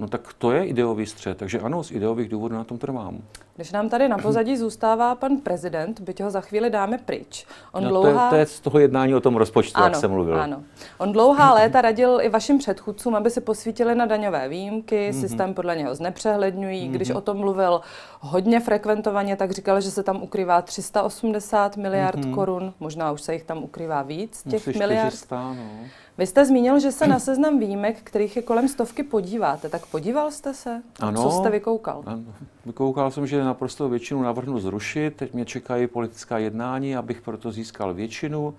No 0.00 0.08
tak 0.08 0.32
to 0.38 0.52
je 0.52 0.64
ideový 0.64 1.06
střed, 1.06 1.38
takže 1.38 1.60
ano, 1.60 1.84
z 1.84 1.90
ideových 1.90 2.28
důvodů 2.28 2.54
na 2.54 2.64
tom 2.64 2.78
trvám. 2.78 3.18
Když 3.56 3.72
nám 3.72 3.88
tady 3.88 4.08
na 4.08 4.18
pozadí 4.18 4.56
zůstává 4.56 5.14
pan 5.14 5.36
prezident, 5.36 6.00
byť 6.00 6.22
ho 6.22 6.30
za 6.30 6.40
chvíli 6.40 6.70
dáme 6.70 6.98
pryč. 6.98 7.46
On 7.72 7.84
no, 7.84 7.90
dlouhá... 7.90 8.30
to, 8.30 8.36
je, 8.36 8.46
to 8.46 8.50
je 8.50 8.56
z 8.56 8.60
toho 8.60 8.78
jednání 8.78 9.14
o 9.14 9.20
tom 9.20 9.36
rozpočtu, 9.36 9.76
ano, 9.76 9.86
jak 9.86 9.96
jsem 9.96 10.10
mluvil. 10.10 10.40
Ano. 10.40 10.62
On 10.98 11.12
dlouhá 11.12 11.54
léta 11.60 11.80
radil 11.80 12.18
i 12.22 12.28
vašim 12.28 12.58
předchůdcům, 12.58 13.14
aby 13.14 13.30
se 13.30 13.40
posvítili 13.40 13.94
na 13.94 14.06
daňové 14.06 14.48
výjimky, 14.48 15.10
mm-hmm. 15.10 15.20
systém 15.20 15.54
podle 15.54 15.76
něho 15.76 15.94
znepřehledňují. 15.94 16.88
Mm-hmm. 16.88 16.92
Když 16.92 17.10
o 17.10 17.20
tom 17.20 17.36
mluvil 17.36 17.80
hodně 18.20 18.60
frekventovaně, 18.60 19.36
tak 19.36 19.50
říkal, 19.50 19.80
že 19.80 19.90
se 19.90 20.02
tam 20.02 20.22
ukrývá 20.22 20.62
380 20.62 21.76
miliard 21.76 22.18
mm-hmm. 22.18 22.34
korun, 22.34 22.74
možná 22.80 23.12
už 23.12 23.20
se 23.22 23.32
jich 23.32 23.44
tam 23.44 23.58
ukrývá 23.58 24.02
víc, 24.02 24.42
těch 24.42 24.66
Musíš 24.66 24.76
miliard. 24.76 25.08
400, 25.08 25.54
no. 25.54 25.70
Vy 26.18 26.26
jste 26.26 26.44
zmínil, 26.44 26.80
že 26.80 26.92
se 26.92 27.06
na 27.06 27.18
seznam 27.18 27.58
výjimek, 27.58 28.00
kterých 28.04 28.36
je 28.36 28.42
kolem 28.42 28.68
stovky, 28.68 29.02
podíváte. 29.02 29.68
Tak 29.68 29.86
podíval 29.86 30.30
jste 30.30 30.54
se? 30.54 30.82
Ano. 31.00 31.22
Co 31.22 31.30
jste 31.30 31.50
vykoukal? 31.50 32.02
Ano. 32.06 32.22
Vykoukal 32.66 33.10
jsem, 33.10 33.26
že 33.26 33.44
naprosto 33.44 33.88
většinu 33.88 34.22
navrhnu 34.22 34.60
zrušit. 34.60 35.16
Teď 35.16 35.34
mě 35.34 35.44
čekají 35.44 35.86
politická 35.86 36.38
jednání, 36.38 36.96
abych 36.96 37.20
proto 37.20 37.52
získal 37.52 37.94
většinu. 37.94 38.54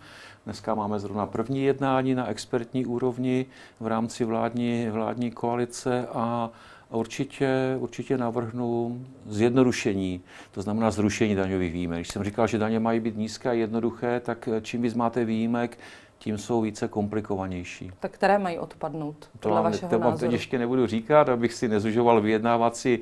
Dneska 0.46 0.76
máme 0.76 1.00
zrovna 1.00 1.26
první 1.26 1.64
jednání 1.64 2.16
na 2.16 2.28
expertní 2.28 2.86
úrovni 2.86 3.46
v 3.80 3.88
rámci 3.88 4.26
vládní, 4.26 4.90
vládní 4.92 5.32
koalice 5.32 6.08
a 6.14 6.50
určitě, 6.90 7.76
určitě 7.80 8.18
navrhnu 8.18 9.02
zjednodušení, 9.26 10.22
to 10.52 10.62
znamená 10.62 10.92
zrušení 10.92 11.36
daňových 11.36 11.74
výjimek. 11.74 12.00
Když 12.00 12.08
jsem 12.08 12.24
říkal, 12.24 12.48
že 12.48 12.58
daně 12.58 12.80
mají 12.80 13.00
být 13.00 13.18
nízké 13.18 13.50
a 13.50 13.54
jednoduché, 13.54 14.20
tak 14.20 14.50
čím 14.62 14.82
víc 14.82 14.94
máte 14.94 15.26
výjimek, 15.26 15.78
tím 16.22 16.38
jsou 16.38 16.62
více 16.62 16.88
komplikovanější. 16.88 17.92
Tak 18.00 18.12
které 18.12 18.40
mají 18.40 18.60
odpadnout, 18.60 19.30
to 19.40 19.50
vám, 19.50 19.64
vašeho 19.64 19.90
to 19.90 20.00
vám 20.00 20.18
to 20.18 20.26
ještě 20.26 20.60
nebudu 20.60 20.88
říkat, 20.88 21.30
abych 21.30 21.54
si 21.54 21.68
nezužoval 21.68 22.22
vyjednávací 22.22 23.00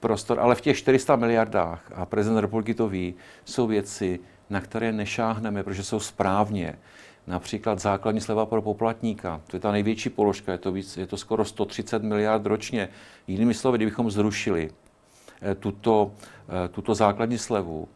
prostor, 0.00 0.40
ale 0.40 0.54
v 0.54 0.60
těch 0.60 0.76
400 0.76 1.16
miliardách, 1.16 1.92
a 1.94 2.06
prezident 2.06 2.38
republiky 2.38 2.74
to 2.74 2.88
ví, 2.88 3.14
jsou 3.44 3.66
věci, 3.66 4.20
na 4.50 4.60
které 4.60 4.92
nešáhneme, 4.92 5.62
protože 5.62 5.84
jsou 5.84 6.00
správně. 6.00 6.78
Například 7.26 7.78
základní 7.78 8.20
sleva 8.20 8.46
pro 8.46 8.62
poplatníka, 8.62 9.40
to 9.46 9.56
je 9.56 9.60
ta 9.60 9.72
největší 9.72 10.10
položka, 10.10 10.52
je 10.52 10.58
to, 10.58 10.72
víc, 10.72 10.96
je 10.96 11.06
to 11.06 11.16
skoro 11.16 11.44
130 11.44 12.02
miliard 12.02 12.46
ročně. 12.46 12.88
Jinými 13.26 13.54
slovy, 13.54 13.78
kdybychom 13.78 14.10
zrušili 14.10 14.70
eh, 15.42 15.54
tuto, 15.54 16.12
eh, 16.48 16.68
tuto 16.68 16.94
základní 16.94 17.38
slevu, 17.38 17.88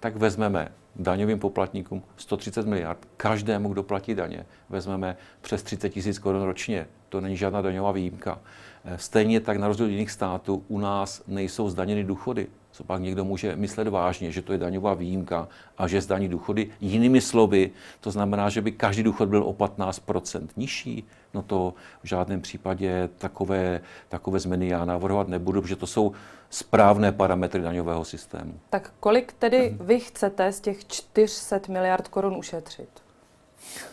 tak 0.00 0.16
vezmeme 0.16 0.68
daňovým 0.96 1.38
poplatníkům 1.38 2.02
130 2.16 2.66
miliard, 2.66 2.98
každému, 3.16 3.68
kdo 3.68 3.82
platí 3.82 4.14
daně, 4.14 4.46
vezmeme 4.68 5.16
přes 5.40 5.62
30 5.62 5.88
tisíc 5.88 6.18
korun 6.18 6.42
ročně. 6.42 6.86
To 7.08 7.20
není 7.20 7.36
žádná 7.36 7.62
daňová 7.62 7.92
výjimka. 7.92 8.40
Eh, 8.84 8.98
stejně 8.98 9.40
tak 9.40 9.56
na 9.56 9.68
rozdíl 9.68 9.86
jiných 9.86 10.10
států 10.10 10.64
u 10.68 10.78
nás 10.78 11.22
nejsou 11.26 11.70
zdaněny 11.70 12.04
důchody. 12.04 12.46
Co 12.74 12.84
pak 12.84 13.00
někdo 13.00 13.24
může 13.24 13.56
myslet 13.56 13.88
vážně, 13.88 14.32
že 14.32 14.42
to 14.42 14.52
je 14.52 14.58
daňová 14.58 14.94
výjimka 14.94 15.48
a 15.78 15.88
že 15.88 16.00
zdaní 16.00 16.28
důchody 16.28 16.70
jinými 16.80 17.20
slovy, 17.20 17.70
to 18.00 18.10
znamená, 18.10 18.48
že 18.48 18.60
by 18.60 18.72
každý 18.72 19.02
důchod 19.02 19.28
byl 19.28 19.42
o 19.42 19.52
15% 19.52 20.48
nižší. 20.56 21.04
No 21.34 21.42
to 21.42 21.74
v 22.02 22.06
žádném 22.06 22.40
případě 22.40 23.08
takové, 23.18 23.80
takové 24.08 24.40
změny 24.40 24.68
já 24.68 24.84
navrhovat 24.84 25.28
nebudu, 25.28 25.62
protože 25.62 25.76
to 25.76 25.86
jsou 25.86 26.12
správné 26.54 27.12
parametry 27.12 27.62
daňového 27.62 28.04
systému. 28.04 28.54
Tak 28.70 28.92
kolik 29.00 29.32
tedy 29.32 29.76
vy 29.80 30.00
chcete 30.00 30.52
z 30.52 30.60
těch 30.60 30.86
400 30.86 31.60
miliard 31.68 32.08
korun 32.08 32.36
ušetřit? 32.36 32.88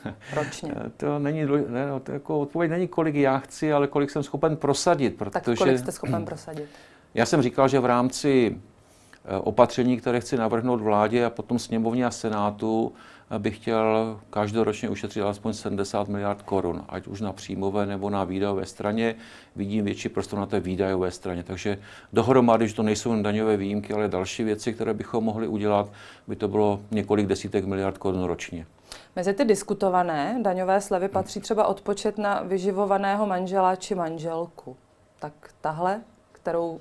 Ročně. 0.34 0.74
to 0.98 1.20
není, 1.20 1.46
ne, 1.68 1.88
no, 1.88 2.00
to 2.00 2.12
jako 2.12 2.40
odpověď 2.40 2.72
není, 2.72 2.88
kolik 2.88 3.16
já 3.16 3.38
chci, 3.38 3.74
ale 3.74 3.88
kolik 3.88 4.12
jsem 4.12 4.24
schopen 4.24 4.58
prosadit. 4.58 5.18
Protože, 5.18 5.32
tak 5.32 5.58
kolik 5.58 5.80
jste 5.80 5.92
schopen 5.92 6.26
prosadit? 6.26 6.70
Já 7.14 7.26
jsem 7.26 7.42
říkal, 7.42 7.68
že 7.68 7.80
v 7.80 7.86
rámci 7.86 8.58
eh, 9.26 9.38
opatření, 9.38 9.98
které 9.98 10.20
chci 10.20 10.38
navrhnout 10.38 10.82
vládě 10.82 11.26
a 11.26 11.30
potom 11.30 11.60
sněmovně 11.60 12.06
a 12.06 12.12
senátu, 12.12 12.94
bych 13.38 13.56
chtěl 13.56 14.20
každoročně 14.30 14.90
ušetřit 14.90 15.22
alespoň 15.22 15.54
70 15.54 16.08
miliard 16.08 16.42
korun, 16.42 16.86
ať 16.90 17.08
už 17.08 17.22
na 17.22 17.34
příjmové 17.34 17.86
nebo 17.86 18.10
na 18.10 18.24
výdajové 18.24 18.66
straně. 18.66 19.16
Vidím 19.56 19.86
větší 19.86 20.10
prostor 20.10 20.40
na 20.40 20.46
té 20.46 20.60
výdajové 20.60 21.12
straně. 21.12 21.44
Takže 21.44 21.78
dohromady, 22.14 22.68
že 22.68 22.76
to 22.76 22.84
nejsou 22.84 23.12
jen 23.12 23.24
daňové 23.24 23.58
výjimky, 23.58 23.94
ale 23.94 24.08
další 24.08 24.44
věci, 24.44 24.74
které 24.74 24.94
bychom 24.94 25.24
mohli 25.24 25.48
udělat, 25.48 25.90
by 26.28 26.36
to 26.36 26.48
bylo 26.48 26.82
několik 26.92 27.28
desítek 27.28 27.66
miliard 27.66 27.98
korun 27.98 28.24
ročně. 28.24 28.66
Mezi 29.16 29.34
ty 29.34 29.46
diskutované 29.46 30.40
daňové 30.42 30.82
slevy 30.82 31.08
patří 31.08 31.40
třeba 31.40 31.68
odpočet 31.68 32.18
na 32.18 32.42
vyživovaného 32.42 33.28
manžela 33.28 33.76
či 33.76 33.96
manželku. 33.96 34.78
Tak 35.20 35.34
tahle, 35.62 36.02
kterou 36.32 36.80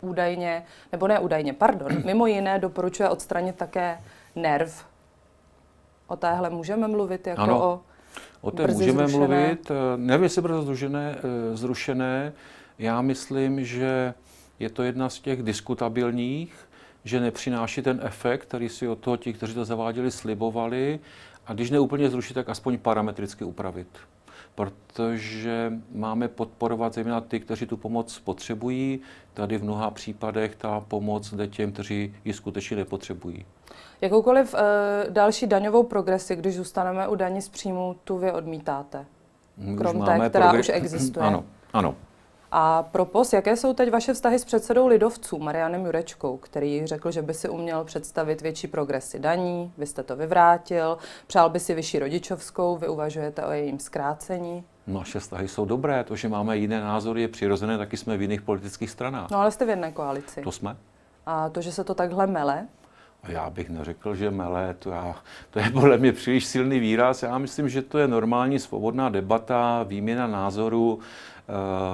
údajně, 0.00 0.62
nebo 0.92 1.08
ne 1.08 1.18
údajně, 1.18 1.52
pardon, 1.52 1.92
mimo 2.04 2.26
jiné 2.26 2.58
doporučuje 2.58 3.08
odstranit 3.08 3.56
také 3.56 3.98
nerv. 4.36 4.84
O 6.08 6.16
téhle 6.16 6.50
můžeme 6.50 6.88
mluvit 6.88 7.26
jako 7.26 7.42
ano, 7.42 7.62
o 7.64 7.80
O 8.40 8.50
té 8.50 8.66
můžeme 8.66 9.08
zrušené. 9.08 9.38
mluvit. 9.38 9.70
Nevím, 9.96 10.22
jestli 10.22 10.42
brzo 10.42 10.62
zrušené, 10.62 11.16
eh, 11.18 11.56
zrušené. 11.56 12.32
Já 12.78 13.02
myslím, 13.02 13.64
že 13.64 14.14
je 14.58 14.70
to 14.70 14.82
jedna 14.82 15.08
z 15.08 15.20
těch 15.20 15.42
diskutabilních, 15.42 16.54
že 17.04 17.20
nepřináší 17.20 17.82
ten 17.82 18.00
efekt, 18.02 18.42
který 18.42 18.68
si 18.68 18.88
od 18.88 18.98
toho 18.98 19.16
ti, 19.16 19.32
kteří 19.32 19.54
to 19.54 19.64
zaváděli, 19.64 20.10
slibovali. 20.10 21.00
A 21.46 21.52
když 21.52 21.70
ne 21.70 21.80
úplně 21.80 22.10
zrušit, 22.10 22.34
tak 22.34 22.48
aspoň 22.48 22.78
parametricky 22.78 23.44
upravit 23.44 23.88
protože 24.58 25.72
máme 25.94 26.28
podporovat 26.28 26.94
zejména 26.94 27.20
ty, 27.20 27.40
kteří 27.40 27.66
tu 27.66 27.76
pomoc 27.76 28.18
potřebují. 28.18 29.00
Tady 29.34 29.58
v 29.58 29.64
mnoha 29.64 29.90
případech 29.90 30.56
ta 30.56 30.80
pomoc 30.80 31.34
jde 31.34 31.46
těm, 31.46 31.72
kteří 31.72 32.14
ji 32.24 32.32
skutečně 32.32 32.76
nepotřebují. 32.76 33.46
Jakoukoliv 34.00 34.54
e, 34.54 34.58
další 35.10 35.46
daňovou 35.46 35.82
progresi, 35.82 36.36
když 36.36 36.56
zůstaneme 36.56 37.08
u 37.08 37.14
daní 37.14 37.42
z 37.42 37.48
příjmu, 37.48 37.96
tu 38.04 38.18
vy 38.18 38.32
odmítáte? 38.32 39.06
Krom 39.78 40.04
té, 40.04 40.28
která 40.28 40.52
už 40.52 40.68
existuje. 40.68 41.26
Ano, 41.26 41.44
ano. 41.72 41.94
A 42.50 42.82
propos, 42.82 43.32
jaké 43.32 43.56
jsou 43.56 43.72
teď 43.72 43.90
vaše 43.90 44.14
vztahy 44.14 44.38
s 44.38 44.44
předsedou 44.44 44.86
lidovců 44.86 45.38
Marianem 45.38 45.86
Jurečkou, 45.86 46.36
který 46.36 46.86
řekl, 46.86 47.10
že 47.10 47.22
by 47.22 47.34
si 47.34 47.48
uměl 47.48 47.84
představit 47.84 48.40
větší 48.40 48.66
progresy 48.66 49.18
daní, 49.18 49.72
vy 49.78 49.86
jste 49.86 50.02
to 50.02 50.16
vyvrátil, 50.16 50.98
přál 51.26 51.50
by 51.50 51.60
si 51.60 51.74
vyšší 51.74 51.98
rodičovskou, 51.98 52.76
vy 52.76 52.88
uvažujete 52.88 53.44
o 53.46 53.50
jejím 53.50 53.78
zkrácení? 53.78 54.64
Naše 54.86 55.20
vztahy 55.20 55.48
jsou 55.48 55.64
dobré, 55.64 56.04
to, 56.04 56.16
že 56.16 56.28
máme 56.28 56.56
jiné 56.56 56.80
názory, 56.80 57.22
je 57.22 57.28
přirozené, 57.28 57.78
taky 57.78 57.96
jsme 57.96 58.16
v 58.16 58.22
jiných 58.22 58.42
politických 58.42 58.90
stranách. 58.90 59.30
No 59.30 59.38
ale 59.38 59.50
jste 59.50 59.66
v 59.66 59.68
jedné 59.68 59.92
koalici. 59.92 60.42
To 60.42 60.52
jsme. 60.52 60.76
A 61.26 61.48
to, 61.48 61.60
že 61.60 61.72
se 61.72 61.84
to 61.84 61.94
takhle 61.94 62.26
mele, 62.26 62.66
já 63.28 63.50
bych 63.50 63.70
neřekl, 63.70 64.14
že 64.14 64.30
mele, 64.30 64.74
to, 64.78 64.90
já, 64.90 65.14
to 65.50 65.58
je 65.58 65.70
podle 65.70 65.98
mě 65.98 66.12
příliš 66.12 66.44
silný 66.46 66.80
výraz. 66.80 67.22
Já 67.22 67.38
myslím, 67.38 67.68
že 67.68 67.82
to 67.82 67.98
je 67.98 68.08
normální 68.08 68.58
svobodná 68.58 69.08
debata, 69.08 69.82
výměna 69.82 70.26
názorů. 70.26 70.98
Eh, 71.48 71.52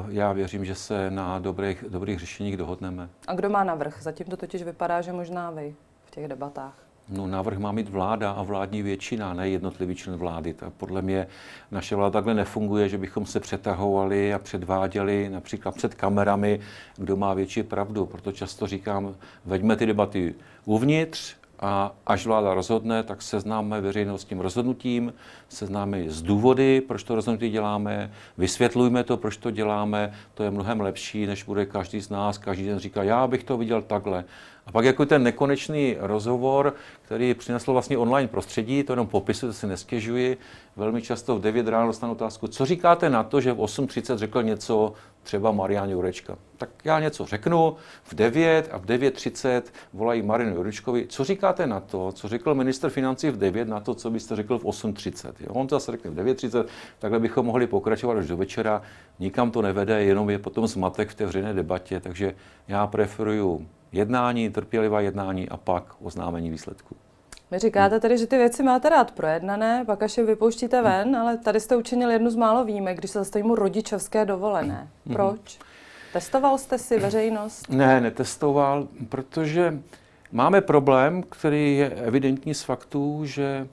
já 0.08 0.32
věřím, 0.32 0.64
že 0.64 0.74
se 0.74 1.10
na 1.10 1.38
dobrých, 1.38 1.84
dobrých 1.88 2.18
řešeních 2.18 2.56
dohodneme. 2.56 3.08
A 3.26 3.34
kdo 3.34 3.50
má 3.50 3.64
navrh? 3.64 4.02
Zatím 4.02 4.26
to 4.26 4.36
totiž 4.36 4.62
vypadá, 4.62 5.00
že 5.00 5.12
možná 5.12 5.50
vy 5.50 5.74
v 6.04 6.10
těch 6.10 6.28
debatách. 6.28 6.83
No, 7.08 7.26
návrh 7.26 7.58
má 7.58 7.72
mít 7.72 7.88
vláda 7.88 8.30
a 8.30 8.42
vládní 8.42 8.82
většina, 8.82 9.34
ne 9.34 9.48
jednotlivý 9.48 9.94
člen 9.94 10.16
vlády. 10.16 10.54
Tak 10.54 10.72
podle 10.72 11.02
mě 11.02 11.26
naše 11.70 11.96
vláda 11.96 12.10
takhle 12.10 12.34
nefunguje, 12.34 12.88
že 12.88 12.98
bychom 12.98 13.26
se 13.26 13.40
přetahovali 13.40 14.34
a 14.34 14.38
předváděli 14.38 15.28
například 15.28 15.74
před 15.74 15.94
kamerami, 15.94 16.60
kdo 16.96 17.16
má 17.16 17.34
větší 17.34 17.62
pravdu. 17.62 18.06
Proto 18.06 18.32
často 18.32 18.66
říkám, 18.66 19.14
veďme 19.44 19.76
ty 19.76 19.86
debaty 19.86 20.34
uvnitř, 20.64 21.36
a 21.60 21.92
až 22.06 22.26
vláda 22.26 22.54
rozhodne, 22.54 23.02
tak 23.02 23.22
seznáme 23.22 23.80
veřejnost 23.80 24.22
s 24.22 24.24
tím 24.24 24.40
rozhodnutím, 24.40 25.14
seznáme 25.48 26.10
s 26.10 26.22
důvody, 26.22 26.80
proč 26.80 27.02
to 27.02 27.14
rozhodnutí 27.14 27.50
děláme, 27.50 28.12
vysvětlujme 28.38 29.04
to, 29.04 29.16
proč 29.16 29.36
to 29.36 29.50
děláme. 29.50 30.12
To 30.34 30.42
je 30.42 30.50
mnohem 30.50 30.80
lepší, 30.80 31.26
než 31.26 31.42
bude 31.42 31.66
každý 31.66 32.00
z 32.00 32.10
nás 32.10 32.38
každý 32.38 32.66
den 32.66 32.78
říká, 32.78 33.02
já 33.02 33.26
bych 33.26 33.44
to 33.44 33.56
viděl 33.56 33.82
takhle. 33.82 34.24
A 34.66 34.72
pak 34.72 34.84
jako 34.84 35.06
ten 35.06 35.22
nekonečný 35.22 35.96
rozhovor, 36.00 36.74
který 37.02 37.34
přinesl 37.34 37.72
vlastně 37.72 37.98
online 37.98 38.28
prostředí, 38.28 38.82
to 38.82 38.92
jenom 38.92 39.06
popisu, 39.06 39.46
to 39.46 39.52
si 39.52 39.66
nestěžuji. 39.66 40.36
Velmi 40.76 41.02
často 41.02 41.36
v 41.36 41.40
9 41.40 41.68
ráno 41.68 41.86
dostanu 41.86 42.12
otázku, 42.12 42.48
co 42.48 42.66
říkáte 42.66 43.10
na 43.10 43.22
to, 43.22 43.40
že 43.40 43.52
v 43.52 43.58
8.30 43.58 44.16
řekl 44.16 44.42
něco 44.42 44.92
třeba 45.22 45.52
Marian 45.52 45.90
Jurečka. 45.90 46.36
Tak 46.56 46.70
já 46.84 47.00
něco 47.00 47.26
řeknu 47.26 47.76
v 48.02 48.14
9 48.14 48.68
a 48.72 48.78
v 48.78 48.86
9.30 48.86 49.62
volají 49.92 50.22
Marianu 50.22 50.56
Jurečkovi. 50.56 51.06
Co 51.06 51.24
říkáte 51.24 51.66
na 51.66 51.80
to, 51.80 52.12
co 52.12 52.28
řekl 52.28 52.54
minister 52.54 52.90
financí 52.90 53.30
v 53.30 53.36
9 53.36 53.68
na 53.68 53.80
to, 53.80 53.94
co 53.94 54.10
byste 54.10 54.36
řekl 54.36 54.58
v 54.58 54.64
8.30? 54.64 55.32
On 55.48 55.66
to 55.66 55.76
zase 55.76 55.92
řekne 55.92 56.10
v 56.10 56.14
9.30, 56.14 56.64
takhle 56.98 57.20
bychom 57.20 57.46
mohli 57.46 57.66
pokračovat 57.66 58.18
až 58.18 58.26
do 58.26 58.36
večera. 58.36 58.82
Nikam 59.18 59.50
to 59.50 59.62
nevede, 59.62 60.04
jenom 60.04 60.30
je 60.30 60.38
potom 60.38 60.66
zmatek 60.66 61.08
v 61.08 61.14
té 61.14 61.26
veřejné 61.26 61.54
debatě, 61.54 62.00
takže 62.00 62.34
já 62.68 62.86
preferuju 62.86 63.66
jednání, 63.94 64.50
trpělivá 64.50 65.00
jednání 65.00 65.48
a 65.48 65.56
pak 65.56 65.94
oznámení 66.02 66.50
výsledků. 66.50 66.96
Vy 67.50 67.58
říkáte 67.58 68.00
tedy, 68.00 68.18
že 68.18 68.26
ty 68.26 68.36
věci 68.36 68.62
máte 68.62 68.88
rád 68.88 69.10
projednané, 69.10 69.84
pak 69.86 70.02
až 70.02 70.18
je 70.18 70.24
vypouštíte 70.24 70.82
ven, 70.82 71.06
hmm. 71.08 71.14
ale 71.14 71.38
tady 71.38 71.60
jste 71.60 71.76
učinil 71.76 72.10
jednu 72.10 72.30
z 72.30 72.36
málo 72.36 72.64
výjimek, 72.64 72.98
když 72.98 73.10
se 73.10 73.18
zastavím 73.18 73.50
rodičovské 73.50 74.24
dovolené. 74.24 74.88
Hmm. 75.06 75.14
Proč? 75.14 75.58
Testoval 76.12 76.58
jste 76.58 76.78
si 76.78 76.98
veřejnost? 76.98 77.68
Ne, 77.68 78.00
netestoval, 78.00 78.88
protože 79.08 79.78
máme 80.32 80.60
problém, 80.60 81.22
který 81.22 81.76
je 81.76 81.90
evidentní 81.90 82.54
z 82.54 82.62
faktů, 82.62 83.20
že 83.24 83.44
e, 83.44 83.66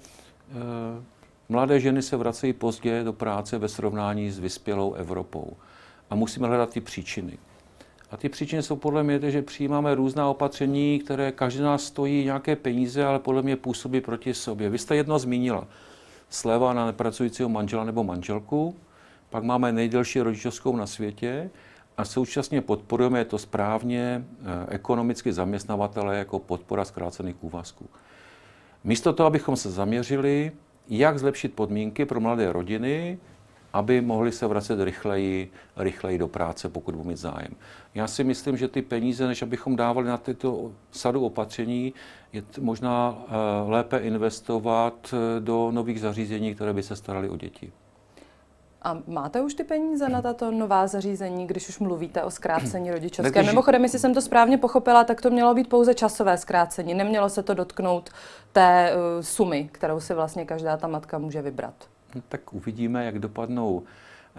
mladé 1.49 1.79
ženy 1.79 2.01
se 2.01 2.17
vracejí 2.17 2.53
pozdě 2.53 3.03
do 3.03 3.13
práce 3.13 3.57
ve 3.57 3.67
srovnání 3.67 4.31
s 4.31 4.39
vyspělou 4.39 4.93
Evropou. 4.93 5.53
A 6.09 6.15
musíme 6.15 6.47
hledat 6.47 6.69
ty 6.69 6.81
příčiny. 6.81 7.37
A 8.11 8.17
ty 8.17 8.29
příčiny 8.29 8.63
jsou 8.63 8.75
podle 8.75 9.03
mě, 9.03 9.31
že 9.31 9.41
přijímáme 9.41 9.95
různá 9.95 10.29
opatření, 10.29 10.99
které 10.99 11.31
každý 11.31 11.61
nás 11.61 11.83
stojí 11.83 12.25
nějaké 12.25 12.55
peníze, 12.55 13.05
ale 13.05 13.19
podle 13.19 13.41
mě 13.41 13.55
působí 13.55 14.01
proti 14.01 14.33
sobě. 14.33 14.69
Vy 14.69 14.77
jste 14.77 14.95
jedno 14.95 15.19
zmínila. 15.19 15.67
Sleva 16.29 16.73
na 16.73 16.85
nepracujícího 16.85 17.49
manžela 17.49 17.83
nebo 17.83 18.03
manželku, 18.03 18.75
pak 19.29 19.43
máme 19.43 19.71
nejdelší 19.71 20.21
rodičovskou 20.21 20.75
na 20.75 20.87
světě 20.87 21.49
a 21.97 22.05
současně 22.05 22.61
podporujeme, 22.61 23.19
je 23.19 23.25
to 23.25 23.37
správně, 23.37 24.25
eh, 24.41 24.75
ekonomicky 24.75 25.33
zaměstnavatele 25.33 26.17
jako 26.17 26.39
podpora 26.39 26.85
zkrácených 26.85 27.43
úvazků. 27.43 27.89
Místo 28.83 29.13
toho, 29.13 29.27
abychom 29.27 29.55
se 29.55 29.71
zaměřili, 29.71 30.51
jak 30.89 31.19
zlepšit 31.19 31.53
podmínky 31.53 32.05
pro 32.05 32.19
mladé 32.19 32.51
rodiny, 32.51 33.19
aby 33.73 34.01
mohli 34.01 34.31
se 34.31 34.47
vracet 34.47 34.83
rychleji, 34.83 35.51
rychleji 35.77 36.17
do 36.17 36.27
práce, 36.27 36.69
pokud 36.69 36.95
budou 36.95 37.09
mít 37.09 37.17
zájem. 37.17 37.55
Já 37.95 38.07
si 38.07 38.23
myslím, 38.23 38.57
že 38.57 38.67
ty 38.67 38.81
peníze, 38.81 39.27
než 39.27 39.41
abychom 39.41 39.75
dávali 39.75 40.07
na 40.07 40.17
tyto 40.17 40.71
sadu 40.91 41.25
opatření, 41.25 41.93
je 42.33 42.43
možná 42.59 43.17
eh, 43.27 43.31
lépe 43.69 43.97
investovat 43.97 45.13
eh, 45.13 45.39
do 45.39 45.71
nových 45.71 45.99
zařízení, 45.99 46.55
které 46.55 46.73
by 46.73 46.83
se 46.83 46.95
staraly 46.95 47.29
o 47.29 47.37
děti. 47.37 47.71
A 48.83 48.97
máte 49.07 49.41
už 49.41 49.53
ty 49.53 49.63
peníze 49.63 50.09
na 50.09 50.21
tato 50.21 50.51
nová 50.51 50.87
zařízení, 50.87 51.47
když 51.47 51.69
už 51.69 51.79
mluvíte 51.79 52.23
o 52.23 52.31
zkrácení 52.31 52.91
rodičovské? 52.91 53.39
Když... 53.39 53.51
Mimochodem, 53.51 53.83
jestli 53.83 53.99
jsem 53.99 54.13
to 54.13 54.21
správně 54.21 54.57
pochopila, 54.57 55.03
tak 55.03 55.21
to 55.21 55.29
mělo 55.29 55.53
být 55.53 55.69
pouze 55.69 55.93
časové 55.93 56.37
zkrácení. 56.37 56.93
Nemělo 56.93 57.29
se 57.29 57.43
to 57.43 57.53
dotknout 57.53 58.09
té 58.51 58.93
uh, 58.93 59.21
sumy, 59.21 59.69
kterou 59.71 59.99
si 59.99 60.13
vlastně 60.13 60.45
každá 60.45 60.77
ta 60.77 60.87
matka 60.87 61.17
může 61.17 61.41
vybrat. 61.41 61.73
No, 62.15 62.21
tak 62.29 62.53
uvidíme, 62.53 63.05
jak 63.05 63.19
dopadnou 63.19 63.83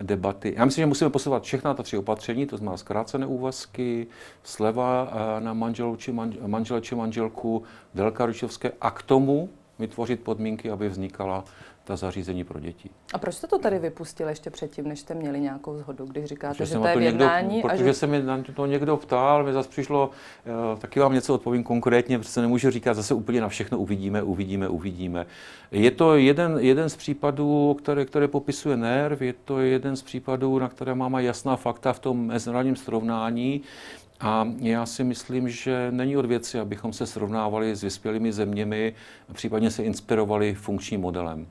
debaty. 0.02 0.54
Já 0.56 0.64
myslím, 0.64 0.82
že 0.82 0.87
musíme 0.87 1.11
posouvat 1.11 1.42
všechna 1.42 1.74
ta 1.74 1.82
tři 1.82 1.96
opatření, 1.96 2.46
to 2.46 2.56
znamená 2.56 2.76
zkrácené 2.76 3.26
úvazky, 3.26 4.06
sleva 4.42 5.08
eh, 5.11 5.40
na 5.40 5.52
manžel 5.52 5.96
či 5.96 6.12
manžel, 6.12 6.48
manžel 6.48 6.80
či 6.80 6.94
manželku, 6.94 7.62
velká 7.94 8.26
rodičovské 8.26 8.72
a 8.80 8.90
k 8.90 9.02
tomu 9.02 9.48
vytvořit 9.78 10.20
podmínky, 10.20 10.70
aby 10.70 10.88
vznikala 10.88 11.44
ta 11.85 11.97
zařízení 11.97 12.45
pro 12.45 12.61
děti. 12.61 12.90
A 13.14 13.18
proč 13.18 13.35
jste 13.35 13.47
to 13.47 13.59
tady 13.59 13.79
vypustili 13.79 14.31
ještě 14.31 14.51
předtím, 14.51 14.88
než 14.88 15.01
jste 15.01 15.14
měli 15.14 15.40
nějakou 15.40 15.79
zhodu, 15.79 16.07
když 16.07 16.25
říkáte, 16.25 16.55
protože 16.55 16.73
že 16.73 16.79
to 16.79 16.87
je 16.87 16.97
v 16.97 17.03
jednání? 17.03 17.55
Někdo, 17.55 17.68
protože 17.68 17.85
že... 17.85 17.95
se 17.95 18.07
mi 18.07 18.23
na 18.23 18.42
to 18.55 18.66
někdo 18.66 18.97
ptal, 18.97 19.45
mi 19.45 19.53
zase 19.53 19.68
přišlo, 19.68 20.11
uh, 20.73 20.79
taky 20.79 21.01
vám 21.01 21.14
něco 21.14 21.35
odpovím 21.35 21.64
konkrétně, 21.64 22.18
protože 22.18 22.31
se 22.31 22.40
nemůžu 22.40 22.71
říkat 22.71 22.95
zase 22.95 23.14
úplně 23.14 23.40
na 23.40 23.49
všechno 23.49 23.79
uvidíme, 23.79 24.23
uvidíme, 24.23 24.68
uvidíme. 24.68 25.27
Je 25.71 25.90
to 25.90 26.16
jeden, 26.16 26.59
jeden 26.59 26.88
z 26.88 26.97
případů, 26.97 27.77
které, 27.79 28.05
které 28.05 28.29
popisuje 28.29 28.77
NERV, 28.77 29.23
je 29.23 29.33
to 29.33 29.61
jeden 29.61 29.97
z 29.97 30.03
případů, 30.03 30.59
na 30.59 30.68
které 30.68 30.95
máme 30.95 31.23
jasná 31.23 31.57
fakta 31.57 31.92
v 31.92 31.99
tom 31.99 32.27
mezinárodním 32.27 32.77
srovnání. 32.77 33.62
A 34.22 34.48
já 34.58 34.87
si 34.87 35.04
myslím, 35.04 35.48
že 35.48 35.88
není 35.90 36.16
od 36.16 36.26
věci, 36.26 36.58
abychom 36.58 36.92
se 36.92 37.06
srovnávali 37.06 37.76
s 37.76 37.82
vyspělými 37.82 38.32
zeměmi, 38.32 38.94
případně 39.32 39.70
se 39.70 39.82
inspirovali 39.82 40.54
funkčním 40.54 41.00
modelem. 41.00 41.46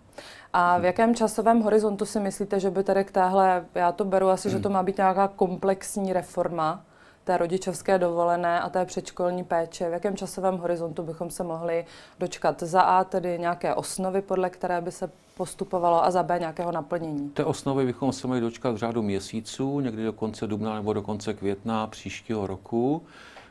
A 0.54 0.78
v 0.78 0.86
jakém 0.86 1.16
časovém 1.16 1.62
horizontu 1.62 2.06
si 2.06 2.20
myslíte, 2.20 2.60
že 2.60 2.70
by 2.70 2.84
tedy 2.84 3.04
k 3.04 3.12
téhle, 3.12 3.66
já 3.76 3.92
to 3.92 4.06
beru 4.06 4.30
asi, 4.30 4.50
že 4.50 4.60
to 4.60 4.70
má 4.70 4.84
být 4.84 4.98
nějaká 4.98 5.28
komplexní 5.28 6.14
reforma 6.14 6.84
té 7.24 7.38
rodičovské 7.38 8.00
dovolené 8.00 8.62
a 8.62 8.70
té 8.70 8.86
předškolní 8.86 9.44
péče, 9.44 9.90
v 9.90 9.94
jakém 9.94 10.16
časovém 10.16 10.58
horizontu 10.58 11.04
bychom 11.04 11.30
se 11.30 11.44
mohli 11.44 11.86
dočkat 12.20 12.64
za 12.64 12.82
A, 12.82 13.04
tedy 13.04 13.40
nějaké 13.40 13.76
osnovy, 13.76 14.22
podle 14.22 14.50
které 14.50 14.82
by 14.82 14.92
se 14.92 15.12
postupovalo 15.38 16.06
a 16.06 16.12
za 16.12 16.24
B 16.24 16.40
nějakého 16.40 16.72
naplnění? 16.72 17.30
Té 17.30 17.46
osnovy 17.46 17.86
bychom 17.86 18.14
se 18.14 18.28
mohli 18.28 18.42
dočkat 18.42 18.72
v 18.72 18.78
řádu 18.78 19.02
měsíců, 19.02 19.80
někdy 19.80 20.04
do 20.04 20.14
konce 20.14 20.48
dubna 20.48 20.76
nebo 20.76 20.94
do 20.94 21.02
konce 21.02 21.34
května 21.34 21.88
příštího 21.88 22.48
roku, 22.48 23.04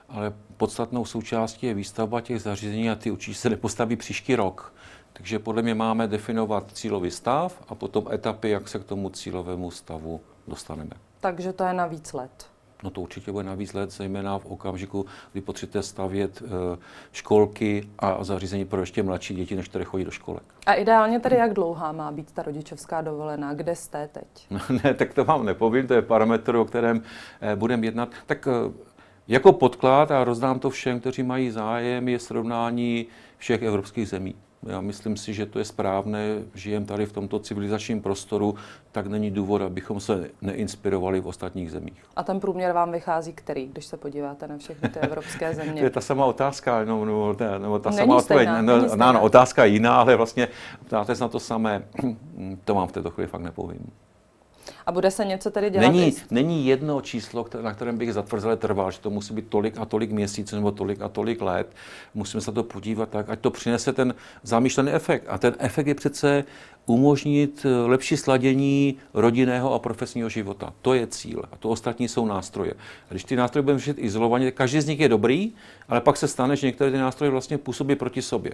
ale 0.09 0.33
podstatnou 0.57 1.05
součástí 1.05 1.67
je 1.67 1.75
výstavba 1.75 2.21
těch 2.21 2.43
zařízení 2.43 2.91
a 2.91 2.95
ty 2.95 3.11
určitě 3.11 3.39
se 3.39 3.51
nepostaví 3.51 3.97
příští 3.97 4.37
rok. 4.37 4.73
Takže 5.13 5.39
podle 5.39 5.63
mě 5.63 5.75
máme 5.75 6.09
definovat 6.09 6.73
cílový 6.73 7.11
stav 7.11 7.63
a 7.69 7.75
potom 7.75 8.07
etapy, 8.13 8.51
jak 8.51 8.69
se 8.69 8.79
k 8.79 8.85
tomu 8.85 9.11
cílovému 9.11 9.71
stavu 9.71 10.21
dostaneme. 10.49 10.91
Takže 11.21 11.53
to 11.53 11.65
je 11.65 11.73
na 11.73 11.87
víc 11.87 12.13
let. 12.13 12.47
No 12.83 12.91
to 12.91 13.01
určitě 13.01 13.33
bude 13.33 13.45
na 13.45 13.55
víc 13.55 13.73
let, 13.73 13.91
zejména 13.91 14.39
v 14.39 14.47
okamžiku, 14.47 15.07
kdy 15.33 15.41
potřebujete 15.41 15.83
stavět 15.83 16.43
e, 16.43 16.79
školky 17.13 17.89
a 17.99 18.25
zařízení 18.25 18.65
pro 18.65 18.81
ještě 18.81 19.03
mladší 19.03 19.35
děti, 19.35 19.57
než 19.57 19.69
které 19.69 19.85
chodí 19.85 20.05
do 20.05 20.11
školek. 20.11 20.43
A 20.67 20.75
ideálně 20.75 21.21
tedy 21.21 21.37
jak 21.37 21.53
dlouhá 21.53 21.93
má 21.93 22.13
být 22.13 22.33
ta 22.33 22.43
rodičovská 22.43 23.01
dovolená? 23.01 23.55
Kde 23.55 23.77
jste 23.77 24.09
teď? 24.13 24.47
No, 24.51 24.61
ne, 24.85 24.95
tak 24.95 25.15
to 25.15 25.25
vám 25.25 25.47
nepovím, 25.47 25.87
to 25.87 25.95
je 25.95 26.03
parametr, 26.03 26.55
o 26.57 26.65
kterém 26.65 27.03
e, 27.41 27.57
budeme 27.57 27.87
jednat. 27.87 28.09
Tak 28.27 28.47
e, 28.47 28.51
jako 29.29 29.53
podklad, 29.53 30.11
a 30.11 30.25
rozdám 30.25 30.59
to 30.59 30.71
všem, 30.71 31.01
kteří 31.01 31.23
mají 31.23 31.51
zájem, 31.51 32.09
je 32.09 32.19
srovnání 32.19 33.07
všech 33.39 33.63
evropských 33.63 34.09
zemí. 34.09 34.35
Já 34.67 34.81
myslím 34.81 35.17
si, 35.17 35.35
že 35.35 35.47
to 35.47 35.59
je 35.59 35.65
správné, 35.65 36.43
žijeme 36.55 36.87
tady 36.87 37.07
v 37.07 37.13
tomto 37.13 37.39
civilizačním 37.39 38.03
prostoru, 38.03 38.55
tak 38.93 39.07
není 39.07 39.31
důvod, 39.31 39.63
abychom 39.63 40.01
se 40.01 40.31
neinspirovali 40.41 41.21
v 41.21 41.27
ostatních 41.27 41.71
zemích. 41.71 42.05
A 42.17 42.23
ten 42.23 42.41
průměr 42.41 42.73
vám 42.73 42.93
vychází 42.93 43.33
který, 43.33 43.67
když 43.67 43.85
se 43.85 43.97
podíváte 43.97 44.49
na 44.49 44.59
všechny 44.59 44.89
ty 44.89 44.99
evropské 44.99 45.55
země? 45.55 45.81
to 45.81 45.85
je 45.85 45.91
ta 45.91 46.01
sama 46.01 46.25
otázka, 46.25 46.85
no, 46.85 47.05
no, 47.05 47.35
ta, 47.35 47.59
no, 47.59 47.79
ta 47.79 47.93
sama 47.93 48.17
odpověď. 48.17 48.49
No, 48.61 48.97
no, 48.97 49.13
no, 49.13 49.23
otázka 49.23 49.65
jiná, 49.65 49.95
ale 49.95 50.17
vlastně 50.17 50.49
ptáte 50.87 51.17
se 51.17 51.25
na 51.25 51.29
to 51.29 51.41
samé, 51.41 51.83
to 52.65 52.75
vám 52.75 52.89
v 52.89 52.93
této 52.93 53.11
chvíli 53.11 53.29
fakt 53.29 53.43
nepovím. 53.43 53.91
A 54.87 54.93
bude 54.93 55.11
se 55.11 55.25
něco 55.25 55.51
tedy 55.51 55.71
dělat? 55.71 55.93
Není, 55.93 56.17
není 56.31 56.67
jedno 56.67 57.01
číslo, 57.01 57.47
na 57.63 57.75
kterém 57.75 57.99
bych 57.99 58.13
zatvrzele 58.13 58.57
trval, 58.57 58.91
že 58.91 59.01
to 59.01 59.11
musí 59.11 59.35
být 59.35 59.49
tolik 59.49 59.79
a 59.79 59.85
tolik 59.85 60.11
měsíců 60.11 60.57
nebo 60.57 60.73
tolik 60.73 61.03
a 61.03 61.09
tolik 61.09 61.43
let. 61.43 61.73
Musíme 62.15 62.41
se 62.41 62.53
to 62.53 62.63
podívat 62.63 63.09
tak, 63.09 63.31
ať 63.31 63.41
to 63.41 63.51
přinese 63.51 63.93
ten 63.93 64.15
zamýšlený 64.43 64.93
efekt. 64.93 65.25
A 65.29 65.39
ten 65.39 65.55
efekt 65.59 65.87
je 65.87 65.95
přece 65.95 66.45
umožnit 66.87 67.67
lepší 67.87 68.17
sladění 68.17 68.97
rodinného 69.15 69.75
a 69.75 69.79
profesního 69.79 70.29
života. 70.29 70.73
To 70.83 70.95
je 70.95 71.07
cíl. 71.07 71.43
A 71.53 71.57
to 71.57 71.69
ostatní 71.69 72.09
jsou 72.09 72.27
nástroje. 72.27 72.73
A 72.75 73.11
když 73.11 73.25
ty 73.25 73.37
nástroje 73.37 73.63
budeme 73.63 73.79
řešit 73.79 73.99
izolovaně, 73.99 74.51
každý 74.51 74.81
z 74.81 74.87
nich 74.87 75.01
je 75.01 75.09
dobrý, 75.09 75.53
ale 75.89 76.01
pak 76.01 76.17
se 76.17 76.29
stane, 76.29 76.57
že 76.57 76.67
některé 76.67 76.91
ty 76.91 76.99
nástroje 76.99 77.31
vlastně 77.31 77.59
působí 77.59 77.95
proti 77.95 78.23
sobě. 78.23 78.53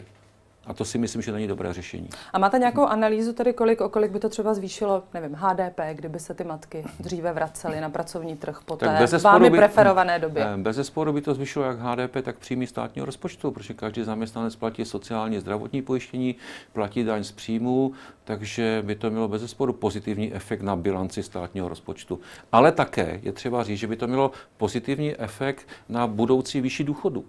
A 0.67 0.75
to 0.75 0.85
si 0.85 0.99
myslím, 0.99 1.23
že 1.23 1.33
není 1.33 1.47
dobré 1.47 1.73
řešení. 1.73 2.09
A 2.33 2.39
máte 2.39 2.59
nějakou 2.59 2.87
analýzu 2.87 3.33
tedy, 3.33 3.53
kolik, 3.53 3.81
o 3.81 3.89
kolik 3.89 4.11
by 4.11 4.21
to 4.21 4.29
třeba 4.29 4.55
zvýšilo, 4.55 5.03
nevím, 5.15 5.35
HDP, 5.35 5.81
kdyby 5.93 6.19
se 6.21 6.35
ty 6.35 6.45
matky 6.45 6.85
dříve 7.01 7.33
vracely 7.33 7.81
na 7.81 7.91
pracovní 7.91 8.37
trh 8.37 8.61
po 8.65 8.77
té 8.77 9.07
vámi 9.23 9.51
by, 9.51 9.59
preferované 9.59 10.19
době? 10.19 10.47
Eh, 10.55 10.57
bez 10.57 10.87
sporu 10.87 11.13
by 11.13 11.21
to 11.21 11.35
zvýšilo 11.35 11.65
jak 11.65 11.79
HDP, 11.79 12.23
tak 12.23 12.39
příjmy 12.39 12.67
státního 12.67 13.07
rozpočtu, 13.07 13.51
protože 13.51 13.75
každý 13.75 14.05
zaměstnanec 14.05 14.57
platí 14.57 14.85
sociálně 14.85 15.41
zdravotní 15.41 15.83
pojištění, 15.83 16.37
platí 16.73 17.05
daň 17.05 17.25
z 17.25 17.33
příjmu, 17.33 17.93
takže 18.25 18.83
by 18.87 18.95
to 18.95 19.11
mělo 19.11 19.29
bez 19.29 19.51
sporu 19.51 19.73
pozitivní 19.73 20.35
efekt 20.35 20.61
na 20.63 20.77
bilanci 20.77 21.23
státního 21.23 21.69
rozpočtu. 21.69 22.21
Ale 22.53 22.73
také 22.73 23.21
je 23.23 23.33
třeba 23.33 23.65
říct, 23.65 23.79
že 23.79 23.87
by 23.87 23.97
to 23.97 24.07
mělo 24.07 24.31
pozitivní 24.57 25.17
efekt 25.21 25.69
na 25.89 26.07
budoucí 26.07 26.61
vyšší 26.61 26.85
důchodu. 26.85 27.25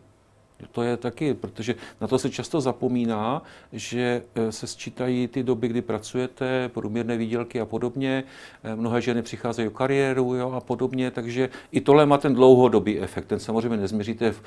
To 0.72 0.84
je 0.84 0.98
taky, 0.98 1.34
protože 1.34 1.76
na 2.02 2.08
to 2.08 2.20
se 2.20 2.30
často 2.30 2.62
zapomíná, 2.62 3.42
že 3.74 4.24
e, 4.36 4.52
se 4.52 4.68
sčítají 4.68 5.28
ty 5.28 5.44
doby, 5.44 5.68
kdy 5.68 5.82
pracujete, 5.82 6.70
průměrné 6.70 7.18
výdělky 7.18 7.60
a 7.60 7.66
podobně. 7.66 8.24
E, 8.64 8.76
mnohé 8.76 9.02
ženy 9.02 9.22
přicházejí 9.22 9.68
o 9.68 9.72
kariéru 9.72 10.36
jo, 10.36 10.52
a 10.52 10.60
podobně, 10.60 11.12
takže 11.12 11.50
i 11.72 11.82
tohle 11.82 12.06
má 12.06 12.18
ten 12.18 12.34
dlouhodobý 12.34 13.00
efekt. 13.00 13.26
Ten 13.26 13.40
samozřejmě 13.40 13.78
nezměříte 13.78 14.32
v, 14.32 14.42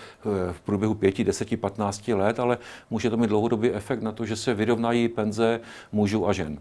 v 0.53 0.61
průběhu 0.61 0.95
5, 0.95 1.19
10, 1.19 1.61
15 1.61 2.09
let, 2.09 2.41
ale 2.41 2.59
může 2.91 3.11
to 3.11 3.17
mít 3.17 3.27
dlouhodobý 3.27 3.73
efekt 3.73 4.03
na 4.03 4.13
to, 4.13 4.27
že 4.27 4.37
se 4.37 4.55
vyrovnají 4.55 5.09
penze 5.09 5.61
mužů 5.93 6.29
a 6.29 6.33
žen. 6.33 6.59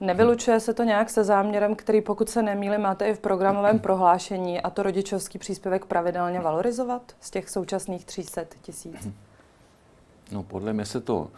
Nevylučuje 0.00 0.60
se 0.60 0.74
to 0.74 0.82
nějak 0.82 1.10
se 1.10 1.24
záměrem, 1.24 1.74
který 1.74 2.00
pokud 2.00 2.28
se 2.28 2.42
nemýli, 2.42 2.78
máte 2.78 3.08
i 3.08 3.14
v 3.14 3.20
programovém 3.20 3.78
prohlášení 3.88 4.60
a 4.60 4.70
to 4.70 4.82
rodičovský 4.82 5.38
příspěvek 5.38 5.84
pravidelně 5.84 6.40
valorizovat 6.40 7.12
z 7.20 7.30
těch 7.30 7.50
současných 7.50 8.04
300 8.04 8.42
tisíc? 8.62 9.08
No 10.32 10.42
podle 10.42 10.72
mě 10.72 10.84
se 10.84 11.00
to 11.00 11.30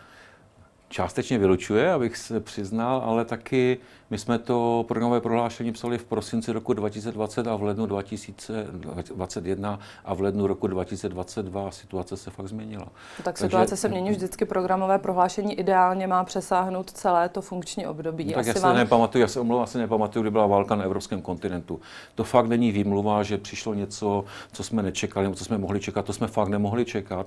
částečně 0.93 1.39
vylučuje, 1.39 1.93
abych 1.93 2.17
se 2.17 2.41
přiznal, 2.41 3.03
ale 3.05 3.25
taky 3.25 3.79
my 4.11 4.19
jsme 4.19 4.39
to 4.39 4.85
programové 4.89 5.21
prohlášení 5.21 5.73
psali 5.73 5.99
v 5.99 6.05
prosinci 6.05 6.53
roku 6.53 6.73
2020 6.73 7.47
a 7.47 7.57
v 7.57 7.63
lednu 7.63 7.87
2021 7.87 9.79
a 10.05 10.15
v 10.15 10.21
lednu 10.21 10.47
roku 10.47 10.67
2022 10.67 11.69
a 11.69 11.71
situace 11.71 12.17
se 12.17 12.31
fakt 12.31 12.49
změnila. 12.49 12.85
No, 13.19 13.25
tak 13.25 13.39
situace 13.39 13.71
Takže, 13.71 13.81
se 13.81 13.89
mění 13.89 14.11
vždycky. 14.11 14.45
Programové 14.45 14.99
prohlášení 14.99 15.59
ideálně 15.59 16.07
má 16.07 16.25
přesáhnout 16.25 16.91
celé 16.91 17.29
to 17.29 17.43
funkční 17.43 17.87
období. 17.87 18.25
No, 18.25 18.33
tak 18.33 18.41
Asi 18.41 18.49
já 18.49 18.55
se 18.55 18.61
vám... 18.61 18.77
nepamatuju, 18.77 19.23
já 19.23 19.29
se 19.29 19.41
omlouvám, 19.41 19.65
asi 19.65 19.79
nepamatuju, 19.79 20.23
kdy 20.23 20.31
byla 20.31 20.47
válka 20.47 20.77
na 20.77 20.85
evropském 20.85 21.23
kontinentu. 21.23 21.81
To 22.15 22.25
fakt 22.25 22.47
není 22.47 22.73
výmluva, 22.73 23.23
že 23.23 23.39
přišlo 23.39 23.75
něco, 23.75 24.25
co 24.53 24.65
jsme 24.65 24.83
nečekali, 24.83 25.25
nebo 25.25 25.37
co 25.37 25.45
jsme 25.45 25.59
mohli 25.59 25.81
čekat, 25.81 26.05
to 26.05 26.13
jsme 26.13 26.27
fakt 26.27 26.49
nemohli 26.49 26.85
čekat. 26.85 27.27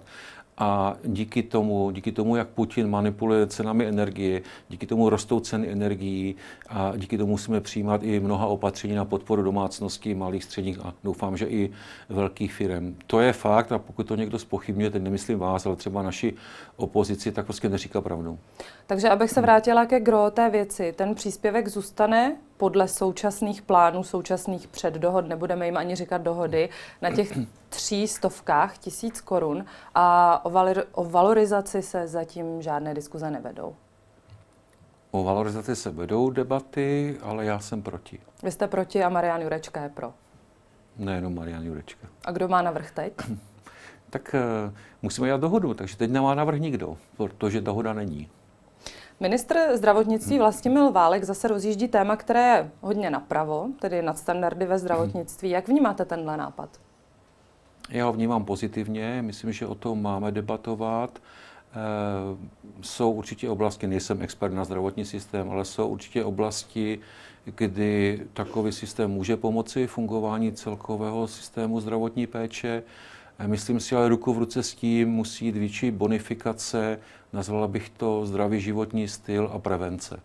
A 0.58 0.96
díky 1.04 1.44
tomu, 1.44 1.91
díky 1.91 2.12
tomu, 2.12 2.36
jak 2.36 2.48
Putin 2.48 2.89
manipuluje 2.89 3.48
cenami 3.48 3.86
energie, 3.86 4.41
díky 4.70 4.86
tomu 4.86 5.10
rostou 5.10 5.39
ceny 5.39 5.72
energií 5.72 6.36
a 6.70 6.94
díky 6.98 7.18
tomu 7.18 7.32
musíme 7.32 7.62
přijímat 7.62 8.04
i 8.04 8.20
mnoha 8.20 8.48
opatření 8.48 8.96
na 8.96 9.06
podporu 9.06 9.44
domácností, 9.44 10.13
malých, 10.13 10.44
středních 10.44 10.80
a 10.86 10.94
doufám, 11.04 11.38
že 11.38 11.46
i 11.46 11.72
velkých 12.10 12.54
firm. 12.54 12.96
To 13.08 13.20
je 13.20 13.34
fakt 13.34 13.72
a 13.72 13.80
pokud 13.80 14.08
to 14.08 14.15
někdo 14.15 14.39
spochybňuje, 14.39 14.89
teď 14.91 15.02
nemyslím 15.02 15.39
vás, 15.39 15.65
ale 15.65 15.76
třeba 15.76 16.02
naši 16.02 16.34
opozici, 16.76 17.32
tak 17.32 17.46
prostě 17.46 17.70
neříká 17.70 18.02
pravdu. 18.02 18.39
Takže 18.88 19.10
abych 19.10 19.32
se 19.32 19.41
vrátila 19.41 19.86
ke 19.86 20.00
gro 20.00 20.32
té 20.32 20.50
věci, 20.50 20.94
ten 20.98 21.15
příspěvek 21.15 21.68
zůstane 21.68 22.36
podle 22.58 22.88
současných 22.88 23.62
plánů, 23.62 24.04
současných 24.04 24.68
předdohod, 24.68 25.28
nebudeme 25.28 25.65
jim 25.65 25.78
ani 25.78 25.96
říkat 25.96 26.18
dohody, 26.22 26.70
na 27.02 27.12
těch 27.12 27.38
tří 27.70 28.08
stovkách 28.08 28.78
tisíc 28.78 29.22
korun 29.22 29.65
a 29.96 30.46
o, 30.46 30.50
valor, 30.50 30.84
o 30.91 31.04
valorizaci 31.06 31.82
se 31.82 32.08
zatím 32.08 32.62
žádné 32.62 32.94
diskuze 32.94 33.32
nevedou. 33.32 33.76
O 35.12 35.24
valorizaci 35.24 35.76
se 35.76 35.89
vedou 35.89 36.30
debaty, 36.30 37.18
ale 37.22 37.46
já 37.46 37.60
jsem 37.60 37.82
proti. 37.82 38.20
Vy 38.44 38.52
jste 38.52 38.68
proti 38.68 39.04
a 39.04 39.10
Marian 39.10 39.41
Jurečka 39.41 39.84
je 39.84 39.89
pro. 39.89 40.13
Nejenom 40.98 41.36
Marian 41.36 41.63
Jurečka. 41.63 42.08
A 42.26 42.32
kdo 42.32 42.48
má 42.48 42.62
navrh 42.62 42.91
teď? 42.91 43.13
tak 44.10 44.36
uh, 44.68 44.74
musíme 45.02 45.28
dělat 45.28 45.41
dohodu, 45.41 45.74
takže 45.74 45.98
teď 45.98 46.12
nemá 46.12 46.36
navrh 46.36 46.60
nikdo, 46.60 46.98
protože 47.18 47.62
dohoda 47.62 47.94
není. 47.94 48.30
Ministr 49.19 49.58
zdravotnictví 49.73 50.38
Vlastimil 50.38 50.91
Válek 50.91 51.23
zase 51.23 51.47
rozjíždí 51.47 51.88
téma, 51.88 52.15
které 52.15 52.39
je 52.41 52.71
hodně 52.82 53.10
napravo, 53.10 53.67
tedy 53.80 54.01
nadstandardy 54.01 54.65
ve 54.65 54.80
zdravotnictví. 54.80 55.49
Jak 55.49 55.67
vnímáte 55.67 56.06
tenhle 56.06 56.38
nápad? 56.38 56.69
Já 57.89 58.06
ho 58.06 58.13
vnímám 58.13 58.45
pozitivně, 58.45 59.21
myslím, 59.21 59.51
že 59.51 59.67
o 59.67 59.75
tom 59.75 60.01
máme 60.01 60.32
debatovat. 60.32 61.19
E, 61.19 61.21
jsou 62.82 63.12
určitě 63.12 63.49
oblasti, 63.49 63.88
nejsem 63.88 64.21
expert 64.21 64.54
na 64.54 64.65
zdravotní 64.65 65.06
systém, 65.06 65.51
ale 65.51 65.65
jsou 65.65 65.88
určitě 65.88 66.23
oblasti, 66.23 66.99
kdy 67.45 68.21
takový 68.34 68.71
systém 68.71 69.12
může 69.12 69.38
pomoci 69.38 69.88
fungování 69.88 70.51
celkového 70.51 71.28
systému 71.28 71.80
zdravotní 71.80 72.28
péče. 72.28 72.84
Myslím 73.48 73.80
si, 73.80 73.95
ale 73.95 74.10
ruku 74.10 74.34
v 74.34 74.38
ruce 74.38 74.63
s 74.63 74.76
tím 74.76 75.10
musí 75.10 75.45
jít 75.45 75.56
větší 75.56 75.91
bonifikace, 75.91 77.00
nazvala 77.34 77.67
bych 77.67 77.89
to 77.89 78.26
zdravý 78.26 78.62
životní 78.62 79.08
styl 79.08 79.50
a 79.54 79.60
prevence. 79.60 80.19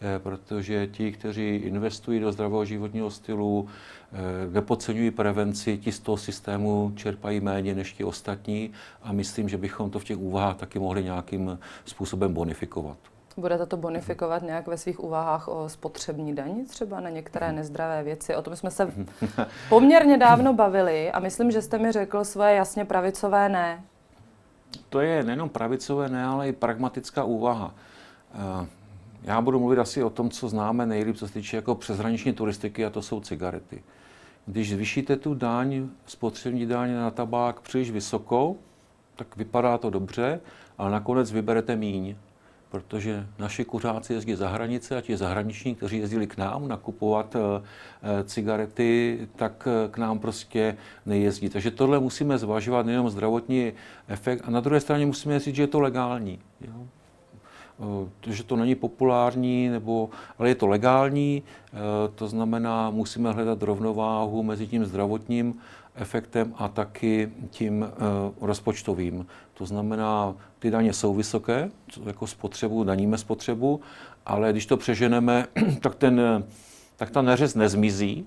Eh, 0.00 0.18
protože 0.18 0.86
ti, 0.86 1.12
kteří 1.12 1.56
investují 1.56 2.20
do 2.20 2.32
zdravého 2.32 2.64
životního 2.64 3.10
stylu, 3.10 3.68
eh, 4.12 4.16
nepodceňují 4.50 5.10
prevenci, 5.10 5.78
ti 5.78 5.92
z 5.92 5.98
toho 6.00 6.16
systému 6.16 6.92
čerpají 6.96 7.40
méně 7.40 7.74
než 7.74 7.92
ti 7.92 8.04
ostatní 8.04 8.70
a 9.02 9.12
myslím, 9.12 9.48
že 9.48 9.58
bychom 9.58 9.90
to 9.90 9.98
v 9.98 10.04
těch 10.04 10.18
úvahách 10.18 10.56
taky 10.56 10.78
mohli 10.78 11.04
nějakým 11.04 11.58
způsobem 11.84 12.34
bonifikovat. 12.34 13.13
Budete 13.36 13.66
to 13.66 13.76
bonifikovat 13.76 14.42
nějak 14.42 14.66
ve 14.66 14.78
svých 14.78 15.04
úvahách 15.04 15.48
o 15.48 15.68
spotřební 15.68 16.34
daní 16.34 16.64
třeba 16.64 17.00
na 17.00 17.10
některé 17.10 17.52
nezdravé 17.52 18.02
věci? 18.02 18.36
O 18.36 18.42
tom 18.42 18.56
jsme 18.56 18.70
se 18.70 18.92
poměrně 19.68 20.18
dávno 20.18 20.52
bavili 20.52 21.12
a 21.12 21.20
myslím, 21.20 21.50
že 21.50 21.62
jste 21.62 21.78
mi 21.78 21.92
řekl 21.92 22.24
svoje 22.24 22.54
jasně 22.54 22.84
pravicové 22.84 23.48
ne. 23.48 23.84
To 24.88 25.00
je 25.00 25.22
nejenom 25.22 25.48
pravicové 25.48 26.08
ne, 26.08 26.24
ale 26.24 26.48
i 26.48 26.52
pragmatická 26.52 27.24
úvaha. 27.24 27.74
Eh, 28.34 28.66
já 29.22 29.40
budu 29.40 29.58
mluvit 29.60 29.78
asi 29.78 30.02
o 30.02 30.10
tom, 30.10 30.30
co 30.30 30.48
známe 30.48 30.86
nejlíp, 30.86 31.16
co 31.16 31.28
se 31.28 31.34
týče 31.34 31.56
jako 31.56 31.74
přeshraniční 31.74 32.32
turistiky, 32.32 32.84
a 32.84 32.90
to 32.90 33.02
jsou 33.02 33.20
cigarety. 33.20 33.82
Když 34.46 34.70
zvýšíte 34.70 35.16
tu 35.16 35.34
daň, 35.34 35.88
spotřební 36.06 36.66
daň 36.66 36.94
na 36.94 37.10
tabák 37.10 37.60
příliš 37.60 37.90
vysokou, 37.90 38.58
tak 39.16 39.36
vypadá 39.36 39.78
to 39.78 39.90
dobře, 39.90 40.40
ale 40.78 40.90
nakonec 40.90 41.32
vyberete 41.32 41.76
míň, 41.76 42.16
protože 42.74 43.26
naši 43.38 43.64
kuřáci 43.64 44.12
jezdí 44.12 44.34
za 44.34 44.48
hranice 44.48 44.96
a 44.96 45.00
ti 45.00 45.16
zahraniční, 45.16 45.74
kteří 45.74 45.98
jezdili 45.98 46.26
k 46.26 46.36
nám 46.36 46.68
nakupovat 46.68 47.36
eh, 47.36 47.62
eh, 48.02 48.24
cigarety, 48.24 49.18
tak 49.36 49.68
eh, 49.70 49.88
k 49.88 49.98
nám 49.98 50.18
prostě 50.18 50.76
nejezdí. 51.06 51.48
Takže 51.48 51.70
tohle 51.70 52.00
musíme 52.00 52.38
zvažovat 52.38 52.86
nejenom 52.86 53.10
zdravotní 53.10 53.72
efekt 54.08 54.42
a 54.44 54.50
na 54.50 54.60
druhé 54.60 54.80
straně 54.80 55.06
musíme 55.06 55.38
říct, 55.38 55.54
že 55.54 55.62
je 55.62 55.66
to 55.66 55.80
legální. 55.80 56.38
Jo? 56.60 56.86
Že 58.26 58.42
to 58.44 58.56
není 58.56 58.74
populární, 58.74 59.68
nebo, 59.68 60.10
ale 60.38 60.48
je 60.48 60.54
to 60.54 60.66
legální, 60.66 61.42
to 62.14 62.28
znamená, 62.28 62.90
musíme 62.90 63.32
hledat 63.32 63.62
rovnováhu 63.62 64.42
mezi 64.42 64.66
tím 64.66 64.84
zdravotním 64.84 65.58
efektem 65.94 66.54
a 66.58 66.68
taky 66.68 67.32
tím 67.50 67.84
eh, 67.84 67.96
rozpočtovým. 68.40 69.26
To 69.54 69.66
znamená, 69.66 70.34
ty 70.58 70.70
daně 70.70 70.92
jsou 70.92 71.14
vysoké, 71.14 71.70
jako 72.04 72.26
spotřebu, 72.26 72.84
daníme 72.84 73.18
spotřebu, 73.18 73.80
ale 74.26 74.52
když 74.52 74.66
to 74.66 74.76
přeženeme, 74.76 75.46
tak, 75.80 75.94
ten, 75.94 76.44
tak 76.96 77.10
ta 77.10 77.22
neřez 77.22 77.54
nezmizí, 77.54 78.26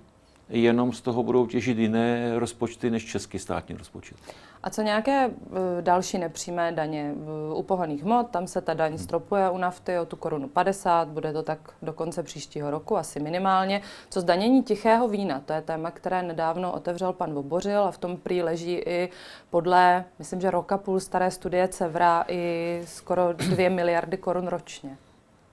jenom 0.49 0.93
z 0.93 1.01
toho 1.01 1.23
budou 1.23 1.45
těžit 1.47 1.77
jiné 1.77 2.39
rozpočty 2.39 2.89
než 2.89 3.05
český 3.05 3.39
státní 3.39 3.75
rozpočet. 3.75 4.17
A 4.63 4.69
co 4.69 4.81
nějaké 4.81 5.25
e, 5.25 5.31
další 5.81 6.17
nepřímé 6.17 6.71
daně? 6.71 7.13
U 7.53 7.63
pohoných 7.63 8.03
hmot, 8.03 8.29
tam 8.29 8.47
se 8.47 8.61
ta 8.61 8.73
daň 8.73 8.91
hmm. 8.91 8.99
stropuje 8.99 9.49
u 9.49 9.57
nafty 9.57 9.99
o 9.99 10.05
tu 10.05 10.15
korunu 10.15 10.47
50, 10.47 11.07
bude 11.07 11.33
to 11.33 11.43
tak 11.43 11.59
do 11.81 11.93
konce 11.93 12.23
příštího 12.23 12.71
roku, 12.71 12.97
asi 12.97 13.19
minimálně. 13.19 13.81
Co 14.09 14.21
zdanění 14.21 14.63
tichého 14.63 15.07
vína? 15.07 15.39
To 15.39 15.53
je 15.53 15.61
téma, 15.61 15.91
které 15.91 16.23
nedávno 16.23 16.73
otevřel 16.73 17.13
pan 17.13 17.33
Vobořil 17.33 17.83
a 17.83 17.91
v 17.91 17.97
tom 17.97 18.17
prý 18.17 18.43
leží 18.43 18.73
i 18.73 19.09
podle, 19.49 20.05
myslím, 20.19 20.41
že 20.41 20.51
roka 20.51 20.77
půl 20.77 20.99
staré 20.99 21.31
studie 21.31 21.67
Cevra 21.67 22.25
i 22.27 22.81
skoro 22.85 23.33
2 23.33 23.69
miliardy 23.69 24.17
korun 24.17 24.47
ročně. 24.47 24.97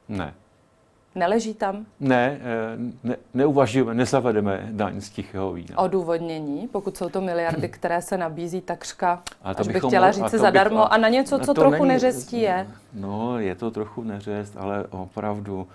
Ne. 0.08 0.34
Neleží 1.14 1.54
tam? 1.54 1.86
Ne, 2.00 2.40
eh, 2.40 2.78
ne 3.04 3.16
neuvažujeme, 3.34 3.94
nezavedeme 3.94 4.68
daň 4.70 5.00
z 5.00 5.10
tichého 5.10 5.52
vína. 5.52 5.78
Odůvodnění, 5.78 6.68
pokud 6.68 6.96
jsou 6.96 7.08
to 7.08 7.20
miliardy, 7.20 7.68
které 7.68 8.02
se 8.02 8.18
nabízí 8.18 8.60
takřka, 8.60 9.22
a 9.42 9.54
to 9.54 9.60
až 9.60 9.68
bych 9.68 9.82
chtěla 9.82 10.10
říct 10.10 10.30
zadarmo, 10.30 10.76
bych, 10.76 10.86
a, 10.86 10.94
a 10.94 10.96
na 10.96 11.08
něco, 11.08 11.38
co 11.38 11.54
trochu 11.54 11.70
není, 11.70 11.88
neřestí 11.88 12.40
je. 12.40 12.66
No, 12.92 13.38
je 13.38 13.54
to 13.54 13.70
trochu 13.70 14.02
neřest, 14.02 14.56
ale 14.56 14.84
opravdu, 14.90 15.68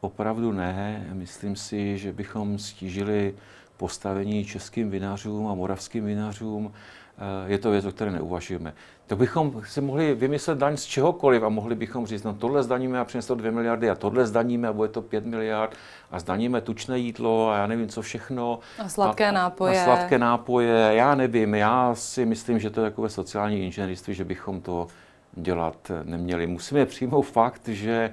opravdu 0.00 0.52
ne. 0.52 1.06
Myslím 1.12 1.56
si, 1.56 1.98
že 1.98 2.12
bychom 2.12 2.58
stížili 2.58 3.34
postavení 3.76 4.44
českým 4.44 4.90
vinařům 4.90 5.48
a 5.48 5.54
moravským 5.54 6.04
vinařům. 6.04 6.72
Eh, 7.18 7.52
je 7.52 7.58
to 7.58 7.70
věc, 7.70 7.84
o 7.84 7.92
které 7.92 8.10
neuvažujeme. 8.10 8.72
To 9.06 9.16
bychom 9.16 9.62
si 9.64 9.80
mohli 9.80 10.14
vymyslet 10.14 10.58
daň 10.58 10.76
z 10.76 10.84
čehokoliv 10.84 11.42
a 11.42 11.48
mohli 11.48 11.74
bychom 11.74 12.06
říct, 12.06 12.22
no 12.22 12.34
tohle 12.34 12.62
zdaníme 12.62 13.00
a 13.00 13.04
přinese 13.04 13.28
to 13.28 13.34
2 13.34 13.50
miliardy 13.50 13.90
a 13.90 13.94
tohle 13.94 14.26
zdaníme 14.26 14.68
a 14.68 14.72
bude 14.72 14.88
to 14.88 15.02
5 15.02 15.26
miliard 15.26 15.76
a 16.10 16.18
zdaníme 16.18 16.60
tučné 16.60 16.98
jídlo 16.98 17.50
a 17.50 17.56
já 17.56 17.66
nevím 17.66 17.88
co 17.88 18.02
všechno. 18.02 18.58
A 18.78 18.88
sladké 18.88 19.32
nápoje. 19.32 19.80
A 19.80 19.84
sladké 19.84 20.18
nápoje, 20.18 20.90
já 20.92 21.14
nevím, 21.14 21.54
já 21.54 21.94
si 21.94 22.26
myslím, 22.26 22.58
že 22.58 22.70
to 22.70 22.80
je 22.80 22.90
takové 22.90 23.08
sociální 23.08 23.64
inženýrství, 23.64 24.14
že 24.14 24.24
bychom 24.24 24.60
to 24.60 24.86
dělat 25.32 25.90
neměli. 26.04 26.46
Musíme 26.46 26.86
přijmout 26.86 27.22
fakt, 27.22 27.68
že 27.68 28.10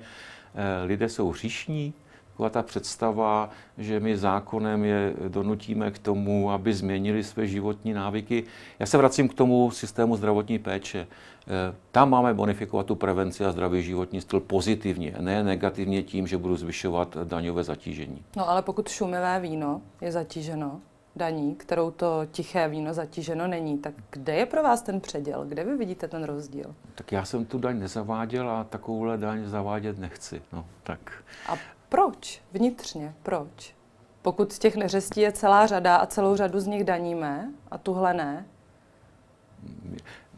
eh, 0.55 0.85
lidé 0.85 1.09
jsou 1.09 1.29
hříšní, 1.29 1.93
taková 2.33 2.49
ta 2.49 2.63
představa, 2.63 3.49
že 3.77 3.99
my 3.99 4.17
zákonem 4.17 4.83
je 4.83 5.13
donutíme 5.27 5.91
k 5.91 5.99
tomu, 5.99 6.51
aby 6.51 6.73
změnili 6.73 7.23
své 7.23 7.47
životní 7.47 7.93
návyky. 7.93 8.43
Já 8.79 8.85
se 8.85 8.97
vracím 8.97 9.29
k 9.29 9.33
tomu 9.33 9.71
systému 9.71 10.15
zdravotní 10.15 10.59
péče. 10.59 11.07
Eh, 11.47 11.75
tam 11.91 12.09
máme 12.09 12.33
bonifikovat 12.33 12.85
tu 12.85 12.95
prevenci 12.95 13.45
a 13.45 13.51
zdravý 13.51 13.83
životní 13.83 14.21
styl 14.21 14.39
pozitivně, 14.39 15.15
ne 15.19 15.43
negativně 15.43 16.03
tím, 16.03 16.27
že 16.27 16.37
budu 16.37 16.55
zvyšovat 16.55 17.17
daňové 17.23 17.63
zatížení. 17.63 18.23
No 18.37 18.49
ale 18.49 18.61
pokud 18.61 18.89
šumivé 18.89 19.39
víno 19.39 19.81
je 20.01 20.11
zatíženo 20.11 20.81
daní, 21.15 21.55
kterou 21.55 21.91
to 21.91 22.21
tiché 22.31 22.67
víno 22.67 22.93
zatíženo 22.93 23.47
není, 23.47 23.77
tak 23.77 23.93
kde 24.09 24.35
je 24.35 24.45
pro 24.45 24.63
vás 24.63 24.81
ten 24.81 25.01
předěl? 25.01 25.45
Kde 25.45 25.63
vy 25.63 25.77
vidíte 25.77 26.07
ten 26.07 26.23
rozdíl? 26.23 26.75
Tak 26.95 27.11
já 27.11 27.25
jsem 27.25 27.45
tu 27.45 27.59
daň 27.59 27.79
nezaváděl 27.79 28.49
a 28.49 28.63
takovouhle 28.63 29.17
daň 29.17 29.45
zavádět 29.45 29.99
nechci. 29.99 30.41
No, 30.53 30.65
tak. 30.83 31.11
A 31.47 31.57
proč? 31.93 32.41
Vnitřně, 32.53 33.13
proč? 33.23 33.75
Pokud 34.21 34.53
z 34.53 34.59
těch 34.59 34.75
neřestí 34.75 35.21
je 35.21 35.31
celá 35.31 35.67
řada 35.67 35.95
a 35.95 36.05
celou 36.05 36.35
řadu 36.35 36.59
z 36.59 36.67
nich 36.67 36.83
daníme 36.83 37.51
a 37.71 37.77
tuhle 37.77 38.13
ne? 38.13 38.45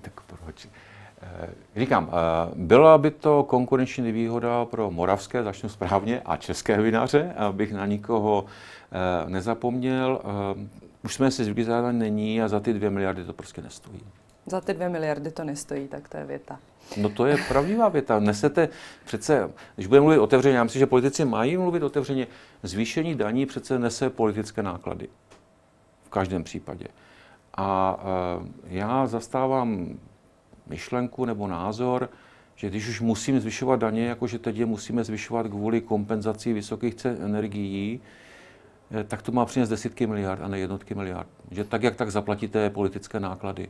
Tak 0.02 0.22
proč? 0.22 0.68
Eh, 1.22 1.50
říkám, 1.76 2.10
eh, 2.12 2.52
byla 2.56 2.98
by 2.98 3.12
to 3.12 3.44
konkurenční 3.44 4.04
nevýhoda 4.04 4.66
pro 4.66 4.92
moravské, 4.92 5.44
začnu 5.44 5.70
správně, 5.70 6.22
a 6.26 6.38
české 6.38 6.82
vinaře, 6.82 7.34
abych 7.38 7.74
na 7.74 7.86
nikoho 7.86 8.46
eh, 8.46 9.30
nezapomněl. 9.30 10.22
Už 11.04 11.14
jsme 11.14 11.32
si 11.32 11.44
zvykli, 11.44 11.66
není 11.92 12.42
a 12.42 12.48
za 12.48 12.60
ty 12.60 12.74
dvě 12.74 12.90
miliardy 12.90 13.24
to 13.24 13.34
prostě 13.34 13.62
nestojí. 13.62 14.02
Za 14.46 14.62
ty 14.62 14.74
dvě 14.74 14.90
miliardy 14.90 15.32
to 15.32 15.44
nestojí, 15.44 15.88
tak 15.88 16.10
to 16.10 16.18
je 16.18 16.26
věta. 16.26 16.60
No 16.98 17.10
to 17.10 17.26
je 17.26 17.38
pravdivá 17.48 17.90
věta. 17.90 18.20
Nesete 18.20 18.70
přece, 19.06 19.52
když 19.76 19.88
budeme 19.88 20.04
mluvit 20.04 20.20
otevřeně, 20.20 20.58
já 20.58 20.64
myslím, 20.64 20.80
že 20.80 20.86
politici 20.86 21.26
mají 21.26 21.58
mluvit 21.58 21.84
otevřeně, 21.84 22.28
zvýšení 22.64 23.16
daní 23.16 23.46
přece 23.46 23.80
nese 23.80 24.10
politické 24.10 24.64
náklady. 24.64 25.08
V 26.04 26.10
každém 26.10 26.44
případě. 26.44 26.86
A 27.58 28.00
e, 28.00 28.76
já 28.76 29.08
zastávám 29.08 30.00
myšlenku 30.68 31.26
nebo 31.26 31.48
názor, 31.48 32.10
že 32.56 32.70
když 32.70 32.90
už 32.90 33.02
musím 33.02 33.40
zvyšovat 33.40 33.80
daně, 33.80 34.06
jakože 34.06 34.40
teď 34.40 34.58
je 34.58 34.66
musíme 34.66 35.04
zvyšovat 35.04 35.48
kvůli 35.48 35.82
kompenzaci 35.82 36.54
vysokých 36.54 36.96
cen 36.96 37.18
energií, 37.22 38.02
e, 39.00 39.04
tak 39.04 39.22
to 39.22 39.32
má 39.32 39.46
přinést 39.46 39.70
desítky 39.70 40.08
miliard 40.08 40.42
a 40.42 40.48
ne 40.48 40.60
jednotky 40.60 40.96
miliard. 40.96 41.28
Že 41.52 41.64
tak, 41.64 41.84
jak 41.84 41.96
tak 41.96 42.12
zaplatíte 42.12 42.70
politické 42.70 43.20
náklady. 43.20 43.70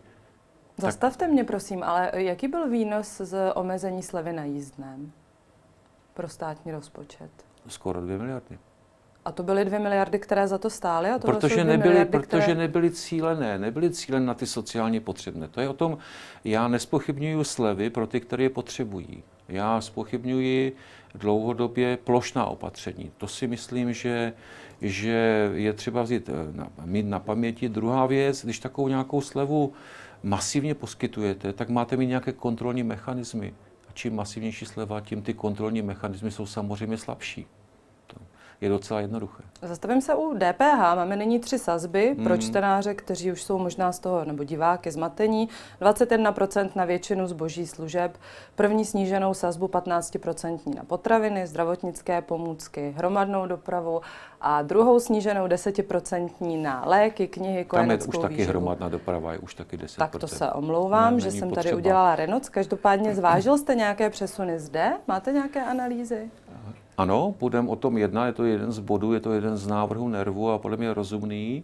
Zastavte 0.77 1.27
mě, 1.27 1.43
prosím, 1.43 1.83
ale 1.83 2.11
jaký 2.13 2.47
byl 2.47 2.69
výnos 2.69 3.17
z 3.17 3.53
omezení 3.53 4.03
slevy 4.03 4.33
na 4.33 4.43
jízdném 4.43 5.11
pro 6.13 6.27
státní 6.29 6.71
rozpočet? 6.71 7.29
Skoro 7.67 8.01
dvě 8.01 8.17
miliardy. 8.17 8.59
A 9.25 9.31
to 9.31 9.43
byly 9.43 9.65
dvě 9.65 9.79
miliardy, 9.79 10.19
které 10.19 10.47
za 10.47 10.57
to 10.57 10.69
stály? 10.69 11.09
A 11.09 11.19
protože 11.19 11.63
nebyly, 11.63 11.89
miliardy, 11.89 12.11
protože 12.11 12.41
které... 12.41 12.57
nebyly 12.57 12.91
cílené, 12.91 13.59
nebyly 13.59 13.89
cílené 13.89 14.25
na 14.25 14.33
ty 14.33 14.47
sociálně 14.47 15.01
potřebné. 15.01 15.47
To 15.47 15.61
je 15.61 15.69
o 15.69 15.73
tom, 15.73 15.97
já 16.43 16.67
nespochybnuju 16.67 17.43
slevy 17.43 17.89
pro 17.89 18.07
ty, 18.07 18.19
které 18.19 18.43
je 18.43 18.49
potřebují. 18.49 19.23
Já 19.49 19.81
spochybnuji 19.81 20.75
dlouhodobě 21.15 21.97
plošná 21.97 22.45
opatření. 22.45 23.11
To 23.17 23.27
si 23.27 23.47
myslím, 23.47 23.93
že, 23.93 24.33
že 24.81 25.49
je 25.53 25.73
třeba 25.73 26.01
vzít, 26.01 26.29
eh, 26.29 26.65
mít 26.85 27.05
na 27.05 27.19
paměti. 27.19 27.69
Druhá 27.69 28.05
věc, 28.05 28.43
když 28.43 28.59
takovou 28.59 28.87
nějakou 28.87 29.21
slevu 29.21 29.73
masivně 30.25 30.75
poskytujete, 30.75 31.53
tak 31.53 31.69
máte 31.69 31.97
mít 31.97 32.07
nějaké 32.07 32.31
kontrolní 32.31 32.83
mechanismy. 32.83 33.53
A 33.89 33.91
čím 33.93 34.15
masivnější 34.15 34.65
sleva, 34.65 35.01
tím 35.01 35.21
ty 35.21 35.33
kontrolní 35.33 35.81
mechanismy 35.81 36.31
jsou 36.31 36.45
samozřejmě 36.45 36.97
slabší. 36.97 37.47
Je 38.65 38.69
docela 38.69 38.99
jednoduché. 38.99 39.43
Zastavím 39.61 40.01
se 40.01 40.15
u 40.15 40.33
DPH. 40.33 40.95
Máme 40.95 41.15
nyní 41.15 41.39
tři 41.39 41.59
sazby 41.59 42.13
hmm. 42.15 42.23
pro 42.23 42.37
čtenáře, 42.37 42.93
kteří 42.93 43.31
už 43.31 43.43
jsou 43.43 43.57
možná 43.57 43.91
z 43.91 43.99
toho, 43.99 44.25
nebo 44.25 44.43
diváky 44.43 44.91
zmatení. 44.91 45.49
21% 45.81 46.69
na 46.75 46.85
většinu 46.85 47.27
zboží 47.27 47.67
služeb, 47.67 48.17
první 48.55 48.85
sníženou 48.85 49.33
sazbu 49.33 49.67
15% 49.67 50.75
na 50.75 50.83
potraviny, 50.83 51.47
zdravotnické 51.47 52.21
pomůcky, 52.21 52.93
hromadnou 52.97 53.47
dopravu 53.47 54.01
a 54.41 54.61
druhou 54.61 54.99
sníženou 54.99 55.47
10% 55.47 56.61
na 56.61 56.83
léky, 56.85 57.27
knihy, 57.27 57.65
Tam 57.65 57.91
je 57.91 57.97
už 57.97 58.17
taky 58.17 58.43
hromadná 58.43 58.89
doprava, 58.89 59.33
je 59.33 59.39
už 59.39 59.55
taky 59.55 59.77
10%. 59.77 59.97
Tak 59.97 60.15
to 60.15 60.27
se 60.27 60.51
omlouvám, 60.51 61.13
ne, 61.13 61.19
že 61.19 61.31
jsem 61.31 61.49
potřeba. 61.49 61.63
tady 61.63 61.75
udělala 61.75 62.15
Renoc. 62.15 62.49
Každopádně 62.49 63.15
zvážil 63.15 63.57
jste 63.57 63.75
nějaké 63.75 64.09
přesuny 64.09 64.59
zde? 64.59 64.93
Máte 65.07 65.31
nějaké 65.31 65.65
analýzy? 65.65 66.29
Ano, 66.97 67.35
budeme 67.39 67.69
o 67.69 67.75
tom 67.75 67.97
jednat, 67.97 68.25
je 68.25 68.33
to 68.33 68.43
jeden 68.43 68.71
z 68.71 68.79
bodů, 68.79 69.13
je 69.13 69.19
to 69.19 69.33
jeden 69.33 69.57
z 69.57 69.67
návrhů 69.67 70.09
nervu 70.09 70.51
a 70.51 70.57
podle 70.57 70.77
mě 70.77 70.93
rozumný. 70.93 71.63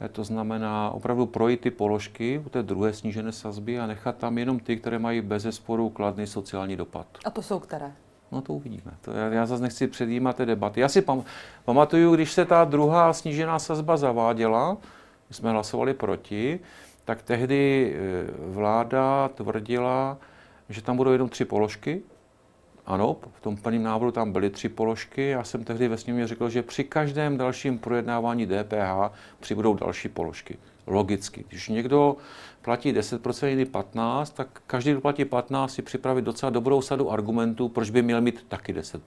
Eh, 0.00 0.08
to 0.08 0.24
znamená 0.24 0.90
opravdu 0.90 1.26
projít 1.26 1.60
ty 1.60 1.70
položky 1.70 2.42
u 2.46 2.48
té 2.48 2.62
druhé 2.62 2.92
snížené 2.92 3.32
sazby 3.32 3.80
a 3.80 3.86
nechat 3.86 4.16
tam 4.16 4.38
jenom 4.38 4.58
ty, 4.58 4.76
které 4.76 4.98
mají 4.98 5.20
bez 5.20 5.42
zesporu 5.42 5.88
kladný 5.88 6.26
sociální 6.26 6.76
dopad. 6.76 7.06
A 7.24 7.30
to 7.30 7.42
jsou 7.42 7.58
které? 7.58 7.92
No 8.32 8.40
to 8.42 8.52
uvidíme. 8.52 8.92
To 9.00 9.10
já, 9.10 9.26
já 9.26 9.46
zase 9.46 9.62
nechci 9.62 9.86
předjímat 9.86 10.36
té 10.36 10.46
debaty. 10.46 10.80
Já 10.80 10.88
si 10.88 11.02
pam, 11.02 11.24
pamatuju, 11.64 12.14
když 12.14 12.32
se 12.32 12.44
ta 12.44 12.64
druhá 12.64 13.12
snížená 13.12 13.58
sazba 13.58 13.96
zaváděla, 13.96 14.76
jsme 15.30 15.50
hlasovali 15.50 15.94
proti, 15.94 16.60
tak 17.04 17.22
tehdy 17.22 17.94
eh, 17.94 18.30
vláda 18.38 19.28
tvrdila, 19.28 20.18
že 20.68 20.82
tam 20.82 20.96
budou 20.96 21.10
jenom 21.10 21.28
tři 21.28 21.44
položky, 21.44 22.02
ano, 22.90 23.16
v 23.32 23.40
tom 23.40 23.56
plném 23.56 23.82
návrhu 23.82 24.10
tam 24.10 24.32
byly 24.32 24.50
tři 24.50 24.68
položky. 24.68 25.28
Já 25.28 25.44
jsem 25.44 25.64
tehdy 25.64 25.88
ve 25.88 25.96
sněmě 25.96 26.26
řekl, 26.26 26.50
že 26.50 26.62
při 26.62 26.84
každém 26.84 27.36
dalším 27.36 27.78
projednávání 27.78 28.46
DPH 28.46 29.14
přibudou 29.40 29.74
další 29.74 30.08
položky. 30.08 30.58
Logicky. 30.86 31.44
Když 31.48 31.68
někdo 31.68 32.16
platí 32.62 32.92
10%, 32.92 33.46
jiný 33.46 33.64
15%, 33.64 34.32
tak 34.34 34.62
každý, 34.66 34.90
kdo 34.90 35.00
platí 35.00 35.24
15%, 35.24 35.66
si 35.66 35.82
připravit 35.82 36.22
docela 36.22 36.50
dobrou 36.50 36.82
sadu 36.82 37.10
argumentů, 37.10 37.68
proč 37.68 37.90
by 37.90 38.02
měl 38.02 38.20
mít 38.20 38.44
taky 38.48 38.74
10%. 38.74 39.00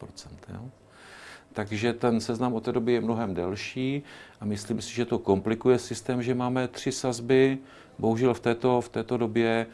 Jo? 0.53 0.69
Takže 1.53 1.93
ten 1.93 2.19
seznam 2.21 2.53
od 2.53 2.63
té 2.63 2.71
doby 2.71 2.93
je 2.93 3.01
mnohem 3.01 3.33
delší 3.33 4.03
a 4.41 4.45
myslím 4.45 4.81
si, 4.81 4.93
že 4.93 5.05
to 5.05 5.19
komplikuje 5.19 5.79
systém, 5.79 6.23
že 6.23 6.35
máme 6.35 6.67
tři 6.67 6.91
sazby. 6.91 7.57
Bohužel 7.99 8.33
v 8.33 8.39
této, 8.39 8.81
v 8.81 8.89
této 8.89 9.17
době 9.17 9.67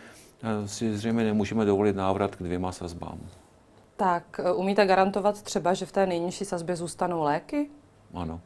eh, 0.43 0.67
si 0.67 0.97
zřejmě 0.97 1.23
nemůžeme 1.23 1.65
dovolit 1.65 1.95
návrat 1.95 2.35
k 2.35 2.43
dvěma 2.43 2.71
sazbám. 2.71 3.19
Tak 3.99 4.39
e, 4.43 4.51
umíte 4.53 4.85
garantovat 4.85 5.41
třeba, 5.41 5.73
že 5.73 5.85
v 5.85 5.91
té 5.91 6.05
nejnižší 6.05 6.45
sazbě 6.45 6.75
zůstanou 6.75 7.23
léky? 7.23 7.69
Ano. 8.13 8.41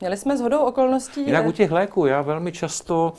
Měli 0.00 0.16
jsme 0.16 0.36
shodou 0.36 0.58
okolností... 0.58 1.26
Jinak 1.26 1.46
u 1.46 1.52
těch 1.52 1.70
léků, 1.70 2.06
já 2.06 2.22
velmi 2.22 2.52
často 2.52 3.12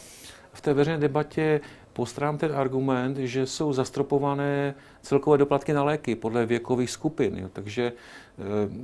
v 0.53 0.61
té 0.61 0.73
veřejné 0.73 0.99
debatě 0.99 1.61
postrám 1.93 2.37
ten 2.37 2.55
argument, 2.55 3.17
že 3.17 3.45
jsou 3.45 3.73
zastropované 3.73 4.75
celkové 5.01 5.37
doplatky 5.37 5.73
na 5.73 5.83
léky 5.83 6.15
podle 6.15 6.45
věkových 6.45 6.89
skupin. 6.89 7.37
Jo. 7.37 7.49
Takže 7.53 7.83
e, 7.83 7.93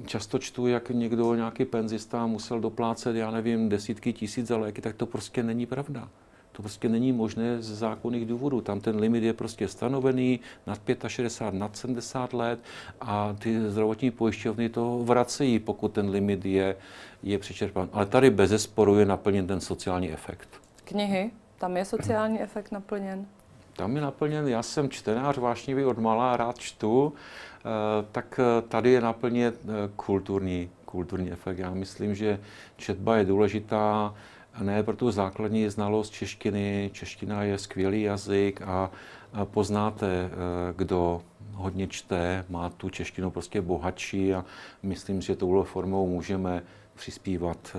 často 0.07 0.39
čtu, 0.39 0.67
jak 0.67 0.89
někdo, 0.89 1.35
nějaký 1.35 1.65
penzista 1.65 2.25
musel 2.25 2.59
doplácet, 2.59 3.15
já 3.15 3.31
nevím, 3.31 3.69
desítky 3.69 4.13
tisíc 4.13 4.47
za 4.47 4.57
léky, 4.57 4.81
tak 4.81 4.95
to 4.95 5.05
prostě 5.05 5.43
není 5.43 5.65
pravda. 5.65 6.09
To 6.55 6.61
prostě 6.61 6.89
není 6.89 7.11
možné 7.11 7.61
z 7.61 7.77
zákonných 7.77 8.25
důvodů. 8.25 8.61
Tam 8.61 8.79
ten 8.79 8.95
limit 8.95 9.23
je 9.23 9.33
prostě 9.33 9.67
stanovený 9.67 10.39
nad 10.67 10.79
65, 11.07 11.59
nad 11.59 11.77
70 11.77 12.33
let 12.33 12.59
a 13.01 13.35
ty 13.39 13.69
zdravotní 13.69 14.11
pojišťovny 14.11 14.69
to 14.69 14.99
vracejí, 15.03 15.59
pokud 15.59 15.91
ten 15.91 16.09
limit 16.09 16.45
je, 16.45 16.75
je 17.23 17.39
přečerpán. 17.39 17.89
Ale 17.93 18.05
tady 18.05 18.29
bez 18.29 18.49
zesporu 18.49 18.99
je 18.99 19.05
naplněn 19.05 19.47
ten 19.47 19.59
sociální 19.59 20.13
efekt. 20.13 20.49
Knihy, 20.83 21.31
tam 21.57 21.77
je 21.77 21.85
sociální 21.85 22.41
efekt 22.41 22.71
naplněn? 22.71 23.25
Tam 23.75 23.95
je 23.95 24.01
naplněn, 24.01 24.47
já 24.47 24.63
jsem 24.63 24.89
čtenář 24.89 25.37
vášnivý 25.37 25.85
od 25.85 25.97
malá, 25.97 26.37
rád 26.37 26.57
čtu, 26.57 27.13
eh, 27.13 27.69
tak 28.11 28.39
eh, 28.39 28.61
tady 28.61 28.91
je 28.91 29.01
naplněn 29.01 29.53
kulturní, 29.95 30.69
kulturní 30.85 31.31
efekt. 31.31 31.59
Já 31.59 31.73
myslím, 31.73 32.15
že 32.15 32.39
četba 32.77 33.17
je 33.17 33.25
důležitá 33.25 34.15
ne 34.61 34.83
pro 34.83 34.95
tu 34.95 35.11
základní 35.11 35.69
znalost 35.69 36.09
češtiny. 36.09 36.89
Čeština 36.93 37.43
je 37.43 37.57
skvělý 37.57 38.01
jazyk 38.01 38.61
a 38.61 38.91
poznáte, 39.43 40.29
kdo 40.75 41.21
hodně 41.53 41.87
čte, 41.87 42.45
má 42.49 42.69
tu 42.69 42.89
češtinu 42.89 43.31
prostě 43.31 43.61
bohatší 43.61 44.33
a 44.33 44.45
myslím, 44.83 45.21
že 45.21 45.35
touhle 45.35 45.65
formou 45.65 46.07
můžeme 46.07 46.63
přispívat 46.95 47.77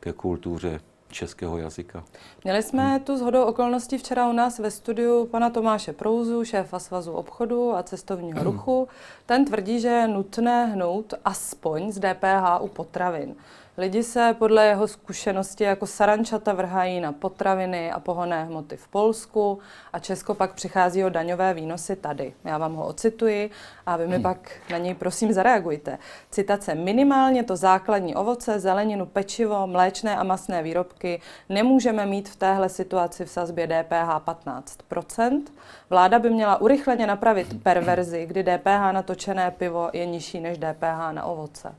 ke 0.00 0.12
kultuře 0.12 0.80
českého 1.12 1.58
jazyka. 1.58 2.04
Měli 2.44 2.62
jsme 2.62 2.88
hmm. 2.88 3.00
tu 3.00 3.16
shodou 3.16 3.42
okolností 3.42 3.98
včera 3.98 4.28
u 4.28 4.32
nás 4.32 4.58
ve 4.58 4.70
studiu 4.70 5.26
pana 5.26 5.50
Tomáše 5.50 5.92
Prouzu, 5.92 6.44
šéfa 6.44 6.78
Svazu 6.78 7.12
obchodu 7.12 7.76
a 7.76 7.82
cestovního 7.82 8.40
hmm. 8.40 8.52
ruchu. 8.52 8.88
Ten 9.26 9.44
tvrdí, 9.44 9.80
že 9.80 9.88
je 9.88 10.08
nutné 10.08 10.66
hnout 10.66 11.14
aspoň 11.24 11.92
z 11.92 11.98
DPH 11.98 12.60
u 12.60 12.68
potravin. 12.68 13.34
Lidi 13.78 14.02
se 14.02 14.36
podle 14.38 14.66
jeho 14.66 14.88
zkušenosti 14.88 15.64
jako 15.64 15.86
sarančata 15.86 16.52
vrhají 16.52 17.00
na 17.00 17.12
potraviny 17.12 17.92
a 17.92 18.00
pohonné 18.00 18.44
hmoty 18.44 18.76
v 18.76 18.88
Polsku 18.88 19.58
a 19.92 19.98
Česko 19.98 20.34
pak 20.34 20.54
přichází 20.54 21.04
o 21.04 21.08
daňové 21.08 21.54
výnosy 21.54 21.96
tady. 21.96 22.34
Já 22.44 22.58
vám 22.58 22.74
ho 22.74 22.86
ocituji 22.86 23.50
a 23.86 23.96
vy 23.96 24.06
mi 24.06 24.14
hmm. 24.14 24.22
pak 24.22 24.50
na 24.70 24.78
něj 24.78 24.94
prosím 24.94 25.32
zareagujte. 25.32 25.98
Citace. 26.30 26.74
Minimálně 26.74 27.44
to 27.44 27.56
základní 27.56 28.14
ovoce, 28.14 28.60
zeleninu, 28.60 29.06
pečivo, 29.06 29.66
mléčné 29.66 30.16
a 30.16 30.22
masné 30.22 30.62
výrobky 30.62 31.20
nemůžeme 31.48 32.06
mít 32.06 32.28
v 32.28 32.36
téhle 32.36 32.68
situaci 32.68 33.24
v 33.24 33.30
sazbě 33.30 33.66
DPH 33.66 34.26
15%. 34.26 35.42
Vláda 35.90 36.18
by 36.18 36.30
měla 36.30 36.60
urychleně 36.60 37.06
napravit 37.06 37.62
perverzi, 37.62 38.26
kdy 38.26 38.42
DPH 38.42 38.92
na 38.92 39.02
točené 39.02 39.50
pivo 39.50 39.90
je 39.92 40.06
nižší 40.06 40.40
než 40.40 40.58
DPH 40.58 41.12
na 41.12 41.24
ovoce. 41.24 41.74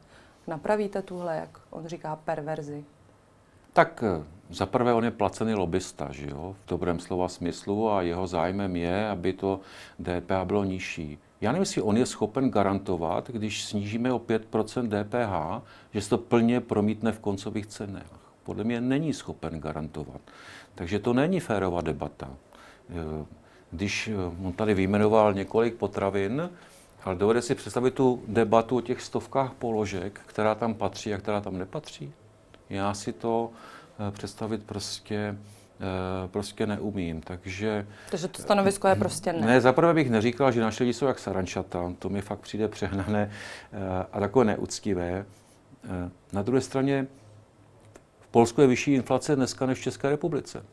Napravíte 0.48 1.02
tuhle, 1.02 1.36
jak 1.36 1.60
on 1.70 1.88
říká, 1.88 2.16
perverzi? 2.16 2.86
Tak 3.74 4.04
eh, 4.04 4.24
za 4.50 4.66
prvé 4.66 4.94
on 4.94 5.04
je 5.04 5.12
placený 5.12 5.54
lobista, 5.54 6.12
že 6.12 6.30
jo, 6.30 6.56
v 6.66 6.70
dobrém 6.70 7.00
slova 7.00 7.28
smyslu 7.28 7.92
a 7.92 8.02
jeho 8.02 8.28
zájmem 8.28 8.76
je, 8.76 9.10
aby 9.10 9.34
to 9.34 9.60
DPH 10.00 10.44
bylo 10.44 10.64
nižší. 10.64 11.18
Já 11.42 11.52
nevím, 11.52 11.62
jestli 11.62 11.82
on 11.82 11.98
je 11.98 12.06
schopen 12.06 12.50
garantovat, 12.52 13.30
když 13.30 13.64
snížíme 13.64 14.14
o 14.14 14.20
5% 14.20 14.88
DPH, 14.88 15.66
že 15.94 16.02
se 16.02 16.10
to 16.10 16.18
plně 16.18 16.62
promítne 16.62 17.12
v 17.12 17.20
koncových 17.20 17.66
cenách. 17.66 18.20
Podle 18.44 18.64
mě 18.64 18.82
není 18.82 19.14
schopen 19.14 19.60
garantovat. 19.60 20.22
Takže 20.76 21.00
to 21.00 21.14
není 21.14 21.40
férová 21.40 21.82
debata. 21.82 22.30
Eh, 22.90 23.26
když 23.72 24.08
eh, 24.08 24.46
on 24.48 24.54
tady 24.54 24.74
vyjmenoval 24.74 25.34
několik 25.34 25.76
potravin, 25.76 26.50
ale 27.04 27.16
dovede 27.16 27.42
si 27.42 27.56
představit 27.56 27.94
tu 27.94 28.24
debatu 28.28 28.78
o 28.78 28.82
těch 28.82 29.02
stovkách 29.02 29.54
položek, 29.54 30.22
která 30.26 30.56
tam 30.56 30.74
patří 30.74 31.14
a 31.14 31.18
která 31.18 31.42
tam 31.42 31.58
nepatří? 31.58 32.14
Já 32.70 32.94
si 32.94 33.14
to 33.14 33.50
eh, 34.08 34.12
představit 34.12 34.64
prostě 34.64 35.16
eh, 35.80 36.28
prostě 36.28 36.68
neumím, 36.68 37.22
takže... 37.22 37.88
Takže 38.10 38.28
to 38.28 38.42
stanovisko 38.42 38.88
je 38.88 38.96
prostě 38.96 39.34
ne. 39.34 39.48
Ne, 39.48 39.62
zaprvé 39.62 39.94
bych 39.94 40.10
neříkal, 40.10 40.52
že 40.52 40.62
naše 40.62 40.84
lidi 40.84 40.94
jsou 40.94 41.06
jak 41.06 41.20
sarančata, 41.20 41.94
to 42.00 42.10
mi 42.10 42.22
fakt 42.22 42.40
přijde 42.40 42.68
přehnané 42.68 43.32
eh, 43.74 44.06
a 44.12 44.20
takové 44.20 44.46
neúctivé. 44.46 45.26
Na 46.34 46.42
druhé 46.42 46.62
straně 46.62 47.08
v 48.20 48.28
Polsku 48.28 48.62
je 48.62 48.68
vyšší 48.68 48.94
inflace 48.94 49.36
dneska 49.36 49.66
než 49.66 49.80
v 49.80 49.82
České 49.82 50.10
republice 50.10 50.64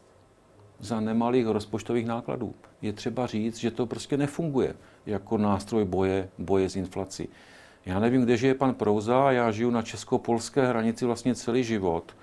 za 0.81 1.01
nemalých 1.01 1.47
rozpočtových 1.47 2.07
nákladů. 2.07 2.55
Je 2.83 2.93
třeba 2.93 3.27
říct, 3.27 3.57
že 3.57 3.71
to 3.71 3.87
prostě 3.87 4.17
nefunguje 4.17 4.75
jako 5.07 5.39
nástroj 5.39 5.85
boje, 5.85 6.29
boje 6.39 6.69
s 6.71 6.77
inflací. 6.77 7.29
Já 7.87 8.01
nevím, 8.01 8.23
kde 8.23 8.37
žije 8.37 8.55
pan 8.55 8.75
Prouza, 8.75 9.31
já 9.33 9.51
žiju 9.51 9.71
na 9.71 9.83
česko-polské 9.83 10.67
hranici 10.67 11.05
vlastně 11.05 11.35
celý 11.35 11.65
život. 11.65 12.17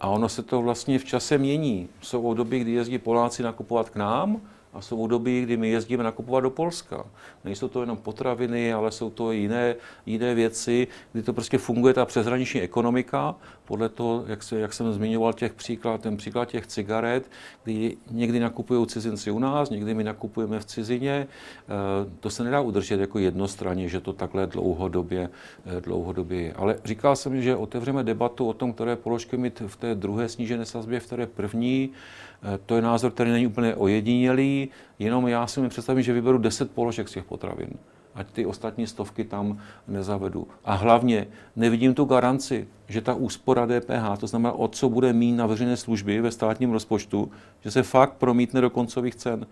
A 0.00 0.08
ono 0.08 0.28
se 0.28 0.42
to 0.42 0.62
vlastně 0.62 0.98
v 0.98 1.04
čase 1.04 1.38
mění. 1.38 1.88
Jsou 2.00 2.22
období, 2.22 2.60
kdy 2.60 2.70
jezdí 2.70 2.98
Poláci 2.98 3.42
nakupovat 3.42 3.90
k 3.90 3.96
nám, 3.96 4.40
a 4.72 4.80
jsou 4.80 5.02
období, 5.02 5.42
kdy 5.42 5.56
my 5.56 5.70
jezdíme 5.70 6.04
nakupovat 6.04 6.40
do 6.40 6.50
Polska. 6.50 7.06
Nejsou 7.44 7.68
to 7.68 7.80
jenom 7.80 7.96
potraviny, 7.96 8.72
ale 8.72 8.90
jsou 8.90 9.10
to 9.10 9.32
jiné, 9.32 9.74
jiné 10.06 10.34
věci, 10.34 10.88
kdy 11.12 11.22
to 11.22 11.32
prostě 11.32 11.58
funguje 11.58 11.94
ta 11.94 12.04
přeshraniční 12.04 12.60
ekonomika, 12.60 13.34
podle 13.64 13.88
toho, 13.88 14.24
jak, 14.26 14.42
se, 14.42 14.58
jak 14.58 14.72
jsem 14.72 14.92
zmiňoval 14.92 15.32
těch 15.32 15.54
příklad, 15.54 16.00
ten 16.00 16.16
příklad 16.16 16.48
těch 16.48 16.66
cigaret, 16.66 17.30
kdy 17.64 17.96
někdy 18.10 18.40
nakupují 18.40 18.86
cizinci 18.86 19.30
u 19.30 19.38
nás, 19.38 19.70
někdy 19.70 19.94
my 19.94 20.04
nakupujeme 20.04 20.60
v 20.60 20.64
cizině. 20.64 21.26
Eh, 21.26 22.10
to 22.20 22.30
se 22.30 22.44
nedá 22.44 22.60
udržet 22.60 23.00
jako 23.00 23.18
jednostranně, 23.18 23.88
že 23.88 24.00
to 24.00 24.12
takhle 24.12 24.46
dlouhodobě, 24.46 25.30
eh, 25.66 25.80
dlouhodobě 25.80 26.40
je. 26.40 26.52
Ale 26.52 26.76
říkal 26.84 27.16
jsem, 27.16 27.42
že 27.42 27.56
otevřeme 27.56 28.04
debatu 28.04 28.48
o 28.48 28.52
tom, 28.52 28.72
které 28.72 28.96
položky 28.96 29.36
mít 29.36 29.62
v 29.66 29.76
té 29.76 29.94
druhé 29.94 30.28
snížené 30.28 30.64
sazbě, 30.64 31.00
v 31.00 31.06
té 31.06 31.26
první. 31.26 31.90
Eh, 32.42 32.58
to 32.66 32.76
je 32.76 32.82
názor, 32.82 33.10
který 33.10 33.30
není 33.30 33.46
úplně 33.46 33.74
ojedinělý, 33.74 34.68
jenom 34.98 35.28
já 35.28 35.46
si 35.46 35.60
mi 35.60 35.68
představím, 35.68 36.02
že 36.02 36.12
vyberu 36.12 36.38
10 36.38 36.70
položek 36.70 37.08
z 37.08 37.12
těch 37.12 37.24
potravin. 37.24 37.70
Ať 38.14 38.30
ty 38.30 38.46
ostatní 38.46 38.86
stovky 38.86 39.24
tam 39.24 39.58
nezavedu. 39.88 40.48
A 40.64 40.74
hlavně 40.74 41.26
nevidím 41.56 41.94
tu 41.94 42.04
garanci, 42.04 42.68
že 42.88 43.00
ta 43.00 43.14
úspora 43.14 43.66
DPH, 43.66 44.18
to 44.18 44.26
znamená, 44.26 44.52
o 44.52 44.68
co 44.68 44.88
bude 44.88 45.12
mít 45.12 45.32
na 45.32 45.46
veřejné 45.46 45.76
služby 45.76 46.20
ve 46.20 46.30
státním 46.30 46.72
rozpočtu, 46.72 47.30
že 47.60 47.70
se 47.70 47.82
fakt 47.82 48.12
promítne 48.12 48.60
do 48.60 48.70
koncových 48.70 49.14
cen. 49.14 49.46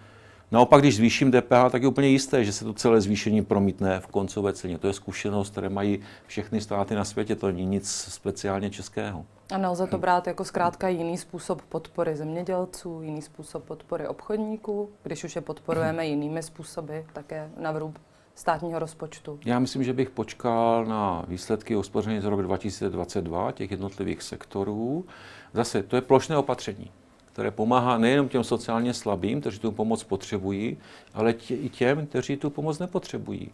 Naopak, 0.51 0.81
když 0.81 0.96
zvýším 0.96 1.31
DPH, 1.31 1.70
tak 1.70 1.83
je 1.83 1.88
úplně 1.88 2.09
jisté, 2.09 2.44
že 2.44 2.53
se 2.53 2.64
to 2.64 2.72
celé 2.72 3.01
zvýšení 3.01 3.44
promítne 3.44 4.01
v 4.01 4.07
koncové 4.07 4.53
ceně. 4.53 4.79
To 4.79 4.87
je 4.87 4.92
zkušenost, 4.92 5.51
které 5.51 5.68
mají 5.68 5.98
všechny 6.27 6.61
státy 6.61 6.94
na 6.94 7.05
světě, 7.05 7.37
to 7.37 7.46
není 7.46 7.66
nic 7.66 7.90
speciálně 7.90 8.70
českého. 8.70 9.24
A 9.52 9.58
nelze 9.58 9.87
to 9.87 9.98
brát 9.98 10.26
jako 10.26 10.44
zkrátka 10.44 10.88
jiný 10.88 11.18
způsob 11.18 11.62
podpory 11.62 12.16
zemědělců, 12.16 13.02
jiný 13.02 13.22
způsob 13.22 13.64
podpory 13.64 14.08
obchodníků, 14.08 14.90
když 15.02 15.24
už 15.24 15.37
je 15.37 15.42
podporujeme 15.42 16.06
jinými 16.06 16.42
způsoby, 16.42 16.98
také 17.12 17.50
na 17.61 17.72
vrub 17.72 17.98
státního 18.34 18.78
rozpočtu? 18.78 19.38
Já 19.44 19.58
myslím, 19.58 19.84
že 19.84 19.92
bych 19.92 20.11
počkal 20.11 20.84
na 20.84 21.24
výsledky 21.28 21.74
hospodaření 21.74 22.20
za 22.20 22.30
rok 22.30 22.42
2022 22.42 23.52
těch 23.52 23.70
jednotlivých 23.70 24.22
sektorů. 24.22 25.04
Zase, 25.52 25.82
to 25.82 25.96
je 25.96 26.02
plošné 26.02 26.37
opatření 26.37 26.90
které 27.38 27.50
pomáhá 27.50 27.98
nejenom 27.98 28.28
těm 28.28 28.44
sociálně 28.44 28.94
slabým, 28.94 29.40
kteří 29.40 29.58
tu 29.58 29.72
pomoc 29.72 30.04
potřebují, 30.04 30.78
ale 31.14 31.32
tě, 31.32 31.54
i 31.54 31.68
těm, 31.68 32.06
kteří 32.06 32.37
tu 32.37 32.50
pomoc 32.50 32.78
nepotřebují. 32.78 33.50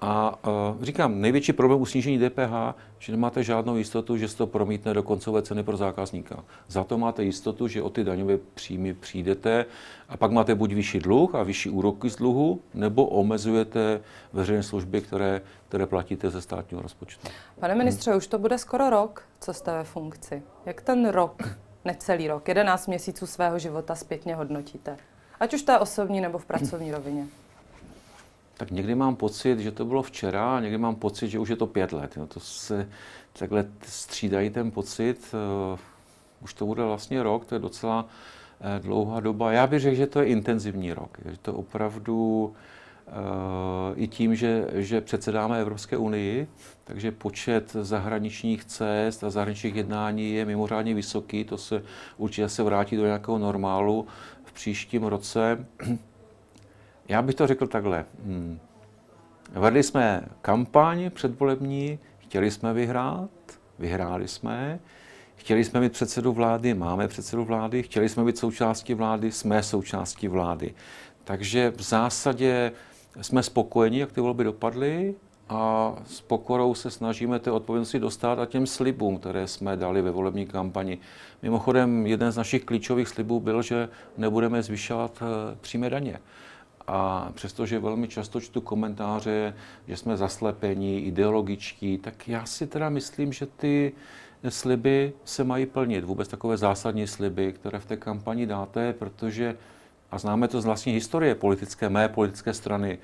A 0.00 0.38
uh, 0.76 0.84
říkám, 0.84 1.20
největší 1.20 1.52
problém 1.52 1.80
u 1.80 1.86
snížení 1.86 2.18
DPH, 2.18 2.74
že 2.98 3.12
nemáte 3.12 3.42
žádnou 3.42 3.76
jistotu, 3.76 4.16
že 4.16 4.28
se 4.28 4.36
to 4.36 4.46
promítne 4.46 4.94
do 4.94 5.02
koncové 5.02 5.42
ceny 5.42 5.62
pro 5.62 5.76
zákazníka. 5.76 6.44
Za 6.68 6.84
to 6.84 6.98
máte 6.98 7.24
jistotu, 7.24 7.68
že 7.68 7.82
o 7.82 7.90
ty 7.90 8.04
daňové 8.04 8.38
příjmy 8.54 8.94
přijdete 8.94 9.66
a 10.08 10.16
pak 10.16 10.30
máte 10.30 10.54
buď 10.54 10.72
vyšší 10.72 10.98
dluh 10.98 11.34
a 11.34 11.42
vyšší 11.42 11.70
úroky 11.70 12.10
z 12.10 12.16
dluhu, 12.16 12.60
nebo 12.74 13.06
omezujete 13.06 14.00
veřejné 14.32 14.62
služby, 14.62 15.00
které, 15.00 15.40
které 15.68 15.86
platíte 15.86 16.30
ze 16.30 16.42
státního 16.42 16.82
rozpočtu. 16.82 17.28
Pane 17.60 17.74
ministře, 17.74 18.10
hmm. 18.10 18.18
už 18.18 18.26
to 18.26 18.38
bude 18.38 18.58
skoro 18.58 18.90
rok, 18.90 19.22
co 19.40 19.52
jste 19.52 19.72
ve 19.72 19.84
funkci. 19.84 20.42
Jak 20.66 20.80
ten 20.80 21.08
rok 21.08 21.42
necelý 21.84 22.28
rok, 22.28 22.48
11 22.48 22.86
měsíců 22.86 23.26
svého 23.26 23.58
života 23.58 23.94
zpětně 23.94 24.34
hodnotíte? 24.34 24.96
Ať 25.40 25.54
už 25.54 25.62
to 25.62 25.72
je 25.72 25.78
osobní 25.78 26.20
nebo 26.20 26.38
v 26.38 26.44
pracovní 26.44 26.92
rovině. 26.92 27.26
Tak 28.58 28.70
někdy 28.70 28.94
mám 28.94 29.16
pocit, 29.16 29.58
že 29.58 29.72
to 29.72 29.84
bylo 29.84 30.02
včera, 30.02 30.56
a 30.56 30.60
někdy 30.60 30.78
mám 30.78 30.94
pocit, 30.94 31.28
že 31.28 31.38
už 31.38 31.48
je 31.48 31.56
to 31.56 31.66
pět 31.66 31.92
let. 31.92 32.16
Jo. 32.16 32.26
To 32.26 32.40
se 32.40 32.88
takhle 33.32 33.64
střídají 33.82 34.50
ten 34.50 34.70
pocit. 34.70 35.34
Uh, 35.72 35.78
už 36.42 36.54
to 36.54 36.66
bude 36.66 36.84
vlastně 36.84 37.22
rok, 37.22 37.44
to 37.44 37.54
je 37.54 37.58
docela 37.58 38.02
uh, 38.02 38.84
dlouhá 38.84 39.20
doba. 39.20 39.52
Já 39.52 39.66
bych 39.66 39.80
řekl, 39.80 39.96
že 39.96 40.06
to 40.06 40.20
je 40.20 40.26
intenzivní 40.26 40.92
rok. 40.92 41.18
Že 41.24 41.36
to 41.42 41.54
opravdu 41.54 42.44
uh, 43.06 44.02
i 44.02 44.08
tím, 44.08 44.34
že, 44.34 44.68
že 44.72 45.00
předsedáme 45.00 45.60
Evropské 45.60 45.96
unii, 45.96 46.48
takže 46.84 47.12
počet 47.12 47.76
zahraničních 47.80 48.64
cest 48.64 49.24
a 49.24 49.30
zahraničních 49.30 49.74
jednání 49.74 50.34
je 50.34 50.44
mimořádně 50.44 50.94
vysoký. 50.94 51.44
To 51.44 51.58
se 51.58 51.82
určitě 52.16 52.48
se 52.48 52.62
vrátí 52.62 52.96
do 52.96 53.04
nějakého 53.04 53.38
normálu 53.38 54.06
v 54.44 54.52
příštím 54.52 55.04
roce. 55.04 55.66
Já 57.08 57.22
bych 57.22 57.34
to 57.34 57.46
řekl 57.46 57.66
takhle. 57.66 58.04
Hmm. 58.24 58.58
Vedli 59.52 59.82
jsme 59.82 60.22
kampaň 60.42 61.10
předvolební, 61.10 61.98
chtěli 62.18 62.50
jsme 62.50 62.72
vyhrát, 62.72 63.30
vyhráli 63.78 64.28
jsme, 64.28 64.78
chtěli 65.36 65.64
jsme 65.64 65.80
mít 65.80 65.92
předsedu 65.92 66.32
vlády, 66.32 66.74
máme 66.74 67.08
předsedu 67.08 67.44
vlády, 67.44 67.82
chtěli 67.82 68.08
jsme 68.08 68.24
být 68.24 68.38
součástí 68.38 68.94
vlády, 68.94 69.32
jsme 69.32 69.62
součástí 69.62 70.28
vlády. 70.28 70.74
Takže 71.24 71.72
v 71.76 71.82
zásadě 71.82 72.72
jsme 73.20 73.42
spokojeni, 73.42 73.98
jak 73.98 74.12
ty 74.12 74.20
volby 74.20 74.44
dopadly 74.44 75.14
a 75.48 75.94
s 76.04 76.20
pokorou 76.20 76.74
se 76.74 76.90
snažíme 76.90 77.38
ty 77.38 77.50
odpovědnosti 77.50 77.98
dostat 77.98 78.38
a 78.38 78.46
těm 78.46 78.66
slibům, 78.66 79.18
které 79.18 79.46
jsme 79.46 79.76
dali 79.76 80.02
ve 80.02 80.10
volební 80.10 80.46
kampani. 80.46 80.98
Mimochodem, 81.42 82.06
jeden 82.06 82.32
z 82.32 82.36
našich 82.36 82.64
klíčových 82.64 83.08
slibů 83.08 83.40
byl, 83.40 83.62
že 83.62 83.88
nebudeme 84.16 84.62
zvyšovat 84.62 85.22
eh, 85.22 85.56
přímé 85.60 85.90
daně. 85.90 86.18
A 86.86 87.30
přestože 87.34 87.78
velmi 87.78 88.08
často 88.08 88.40
čtu 88.40 88.60
komentáře, 88.60 89.54
že 89.88 89.96
jsme 89.96 90.16
zaslepení, 90.16 91.04
ideologičtí, 91.06 91.98
tak 91.98 92.28
já 92.28 92.46
si 92.46 92.66
teda 92.66 92.88
myslím, 92.88 93.32
že 93.32 93.46
ty 93.46 93.92
sliby 94.48 95.12
se 95.24 95.44
mají 95.44 95.66
plnit. 95.66 96.04
Vůbec 96.04 96.28
takové 96.28 96.56
zásadní 96.56 97.06
sliby, 97.06 97.52
které 97.52 97.78
v 97.78 97.86
té 97.86 97.96
kampani 97.96 98.46
dáte, 98.46 98.92
protože, 98.92 99.56
a 100.10 100.18
známe 100.18 100.48
to 100.48 100.60
z 100.60 100.64
vlastní 100.64 100.92
historie 100.92 101.34
politické, 101.34 101.88
mé 101.88 102.08
politické 102.08 102.54
strany, 102.54 102.98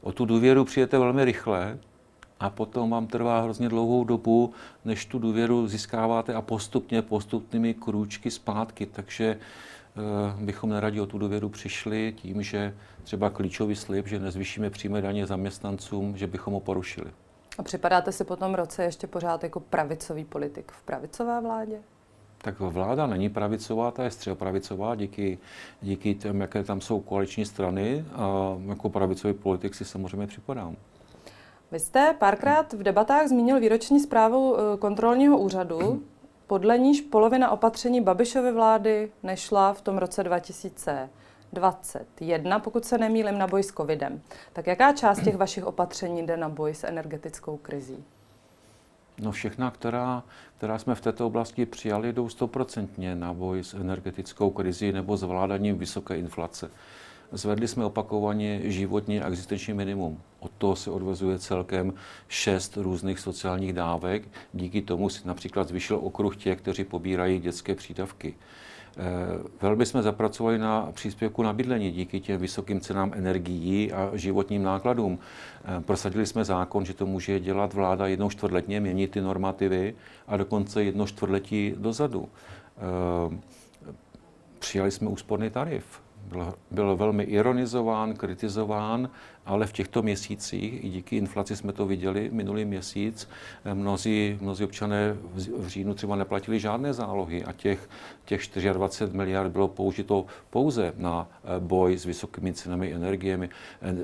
o 0.00 0.12
tu 0.12 0.24
důvěru 0.24 0.64
přijete 0.64 0.98
velmi 0.98 1.24
rychle 1.24 1.78
a 2.40 2.50
potom 2.50 2.90
vám 2.90 3.06
trvá 3.06 3.40
hrozně 3.40 3.68
dlouhou 3.68 4.04
dobu, 4.04 4.52
než 4.84 5.06
tu 5.06 5.18
důvěru 5.18 5.68
získáváte 5.68 6.34
a 6.34 6.42
postupně, 6.42 7.02
postupnými 7.02 7.74
krůčky 7.74 8.30
zpátky. 8.30 8.86
Takže 8.86 9.24
eh, 9.26 10.44
bychom 10.44 10.70
neradi 10.70 11.00
o 11.00 11.06
tu 11.06 11.18
důvěru 11.18 11.48
přišli 11.48 12.14
tím, 12.16 12.42
že 12.42 12.74
třeba 13.04 13.30
klíčový 13.30 13.76
slib, 13.76 14.08
že 14.08 14.18
nezvyšíme 14.18 14.70
přímé 14.70 15.02
daně 15.02 15.26
zaměstnancům, 15.26 16.16
že 16.16 16.26
bychom 16.26 16.54
ho 16.54 16.60
porušili. 16.60 17.10
A 17.58 17.62
připadáte 17.62 18.12
si 18.12 18.24
po 18.24 18.36
tom 18.36 18.54
roce 18.54 18.84
ještě 18.84 19.06
pořád 19.06 19.42
jako 19.42 19.60
pravicový 19.60 20.24
politik 20.24 20.72
v 20.72 20.82
pravicové 20.82 21.40
vládě? 21.40 21.78
Tak 22.38 22.60
vláda 22.60 23.06
není 23.06 23.30
pravicová, 23.30 23.90
ta 23.90 24.04
je 24.04 24.10
středopravicová 24.10 24.94
díky, 24.94 25.38
díky 25.82 26.14
těm, 26.14 26.40
jaké 26.40 26.64
tam 26.64 26.80
jsou 26.80 27.00
koaliční 27.00 27.44
strany 27.44 28.04
a 28.14 28.56
jako 28.68 28.90
pravicový 28.90 29.34
politik 29.34 29.74
si 29.74 29.84
samozřejmě 29.84 30.26
připadám. 30.26 30.76
Vy 31.72 31.80
jste 31.80 32.14
párkrát 32.18 32.72
v 32.72 32.82
debatách 32.82 33.28
zmínil 33.28 33.60
výroční 33.60 34.00
zprávu 34.00 34.56
eh, 34.56 34.76
kontrolního 34.76 35.38
úřadu, 35.38 36.02
podle 36.46 36.78
níž 36.78 37.00
polovina 37.00 37.50
opatření 37.50 38.00
Babišovy 38.00 38.52
vlády 38.52 39.10
nešla 39.22 39.72
v 39.72 39.80
tom 39.80 39.98
roce 39.98 40.22
2021, 41.54 42.58
pokud 42.58 42.84
se 42.84 42.98
nemýlim, 42.98 43.38
na 43.38 43.46
boj 43.46 43.62
s 43.62 43.72
covidem. 43.72 44.20
Tak 44.52 44.66
jaká 44.66 44.92
část 44.92 45.22
těch 45.22 45.36
vašich 45.36 45.64
opatření 45.64 46.26
jde 46.26 46.36
na 46.36 46.48
boj 46.48 46.74
s 46.74 46.84
energetickou 46.84 47.56
krizí? 47.56 48.04
No 49.20 49.32
všechna, 49.32 49.70
která, 49.70 50.22
která 50.58 50.78
jsme 50.78 50.94
v 50.94 51.00
této 51.00 51.26
oblasti 51.26 51.66
přijali, 51.66 52.12
jdou 52.12 52.28
stoprocentně 52.28 53.14
na 53.14 53.32
boj 53.32 53.64
s 53.64 53.74
energetickou 53.74 54.50
krizí 54.50 54.92
nebo 54.92 55.16
zvládáním 55.16 55.78
vysoké 55.78 56.16
inflace. 56.16 56.70
Zvedli 57.32 57.68
jsme 57.68 57.84
opakovaně 57.84 58.60
životní 58.70 59.20
a 59.20 59.28
existenční 59.28 59.74
minimum. 59.74 60.20
Od 60.40 60.50
toho 60.58 60.76
se 60.76 60.90
odvezuje 60.90 61.38
celkem 61.38 61.94
šest 62.28 62.76
různých 62.76 63.18
sociálních 63.20 63.72
dávek. 63.72 64.28
Díky 64.52 64.82
tomu 64.82 65.08
si 65.08 65.28
například 65.28 65.68
zvyšil 65.68 65.98
okruh 66.02 66.36
těch, 66.36 66.58
kteří 66.58 66.84
pobírají 66.84 67.40
dětské 67.40 67.74
přídavky. 67.74 68.34
Eh, 68.96 69.02
velmi 69.62 69.86
jsme 69.86 70.02
zapracovali 70.02 70.58
na 70.58 70.88
příspěvku 70.92 71.42
na 71.42 71.52
bydlení 71.52 71.90
díky 71.90 72.20
těm 72.20 72.40
vysokým 72.40 72.80
cenám 72.80 73.12
energií 73.14 73.92
a 73.92 74.10
životním 74.14 74.62
nákladům. 74.62 75.18
Eh, 75.64 75.80
prosadili 75.80 76.26
jsme 76.26 76.44
zákon, 76.44 76.84
že 76.84 76.94
to 76.94 77.06
může 77.06 77.40
dělat 77.40 77.74
vláda 77.74 78.06
jednou 78.06 78.30
čtvrtletně, 78.30 78.80
měnit 78.80 79.10
ty 79.10 79.20
normativy 79.20 79.94
a 80.26 80.36
dokonce 80.36 80.84
jedno 80.84 81.06
čtvrtletí 81.06 81.74
dozadu. 81.76 82.28
Eh, 82.76 83.38
přijali 84.58 84.90
jsme 84.90 85.08
úsporný 85.08 85.50
tarif 85.50 86.04
byl, 86.28 86.54
byl 86.70 86.96
velmi 86.96 87.24
ironizován, 87.24 88.14
kritizován, 88.14 89.10
ale 89.46 89.66
v 89.66 89.72
těchto 89.72 90.02
měsících, 90.02 90.84
i 90.84 90.88
díky 90.88 91.16
inflaci 91.16 91.56
jsme 91.56 91.72
to 91.72 91.86
viděli 91.86 92.30
minulý 92.32 92.64
měsíc, 92.64 93.28
mnozí, 93.74 94.38
mnozí 94.40 94.64
občané 94.64 95.16
v 95.34 95.68
říjnu 95.68 95.94
třeba 95.94 96.16
neplatili 96.16 96.60
žádné 96.60 96.92
zálohy 96.92 97.44
a 97.44 97.52
těch, 97.52 97.88
těch 98.24 98.40
24 98.72 99.16
miliard 99.16 99.52
bylo 99.52 99.68
použito 99.68 100.26
pouze 100.50 100.92
na 100.96 101.28
eh, 101.30 101.60
boj 101.60 101.98
s 101.98 102.04
vysokými 102.04 102.52
cenami 102.52 102.92
energiemi. 102.92 103.48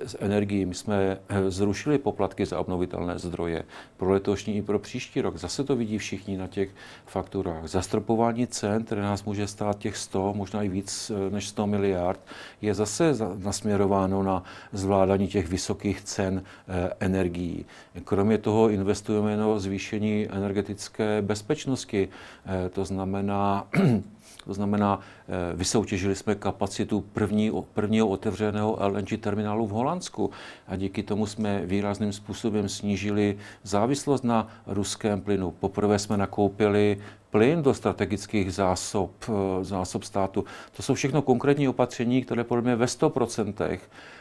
S 0.06 0.16
energií 0.20 0.66
my 0.66 0.74
jsme 0.74 1.18
eh, 1.28 1.50
zrušili 1.50 1.98
poplatky 1.98 2.46
za 2.46 2.60
obnovitelné 2.60 3.18
zdroje 3.18 3.64
pro 3.96 4.10
letošní 4.10 4.56
i 4.56 4.62
pro 4.62 4.78
příští 4.78 5.20
rok. 5.20 5.36
Zase 5.36 5.64
to 5.64 5.76
vidí 5.76 5.98
všichni 5.98 6.36
na 6.36 6.46
těch 6.46 6.70
fakturách. 7.06 7.68
Zastropování 7.68 8.46
cen, 8.46 8.84
které 8.84 9.02
nás 9.02 9.24
může 9.24 9.46
stát 9.46 9.78
těch 9.78 9.96
100, 9.96 10.34
možná 10.34 10.62
i 10.62 10.68
víc 10.68 11.10
eh, 11.10 11.30
než 11.30 11.48
100 11.48 11.66
miliard, 11.66 12.20
je 12.60 12.74
zase 12.74 13.14
nasměrováno 13.36 14.22
na 14.22 14.42
zvládání 14.72 15.28
těch 15.30 15.48
vysokých 15.48 16.00
cen 16.00 16.42
eh, 16.42 16.90
energií. 17.00 17.64
Kromě 18.04 18.38
toho 18.38 18.70
investujeme 18.70 19.36
do 19.36 19.58
zvýšení 19.60 20.28
energetické 20.30 21.22
bezpečnosti. 21.22 22.08
Eh, 22.46 22.68
to 22.68 22.84
znamená, 22.84 23.66
to 24.44 24.54
znamená, 24.54 25.00
eh, 25.00 25.56
vysoutěžili 25.56 26.16
jsme 26.16 26.34
kapacitu 26.34 27.00
první, 27.00 27.52
prvního 27.74 28.08
otevřeného 28.08 28.78
LNG 28.80 29.16
terminálu 29.16 29.66
v 29.66 29.70
Holandsku 29.70 30.30
a 30.68 30.76
díky 30.76 31.02
tomu 31.02 31.26
jsme 31.26 31.66
výrazným 31.66 32.12
způsobem 32.12 32.68
snížili 32.68 33.36
závislost 33.62 34.24
na 34.24 34.48
ruském 34.66 35.20
plynu. 35.20 35.50
Poprvé 35.50 35.98
jsme 35.98 36.16
nakoupili 36.16 36.98
plyn 37.30 37.62
do 37.62 37.74
strategických 37.74 38.54
zásob, 38.54 39.10
eh, 39.28 39.64
zásob 39.64 40.04
státu. 40.04 40.44
To 40.76 40.82
jsou 40.82 40.94
všechno 40.94 41.22
konkrétní 41.22 41.68
opatření, 41.68 42.22
které 42.22 42.44
podle 42.44 42.62
mě 42.62 42.76
ve 42.76 42.86
100% 42.86 43.80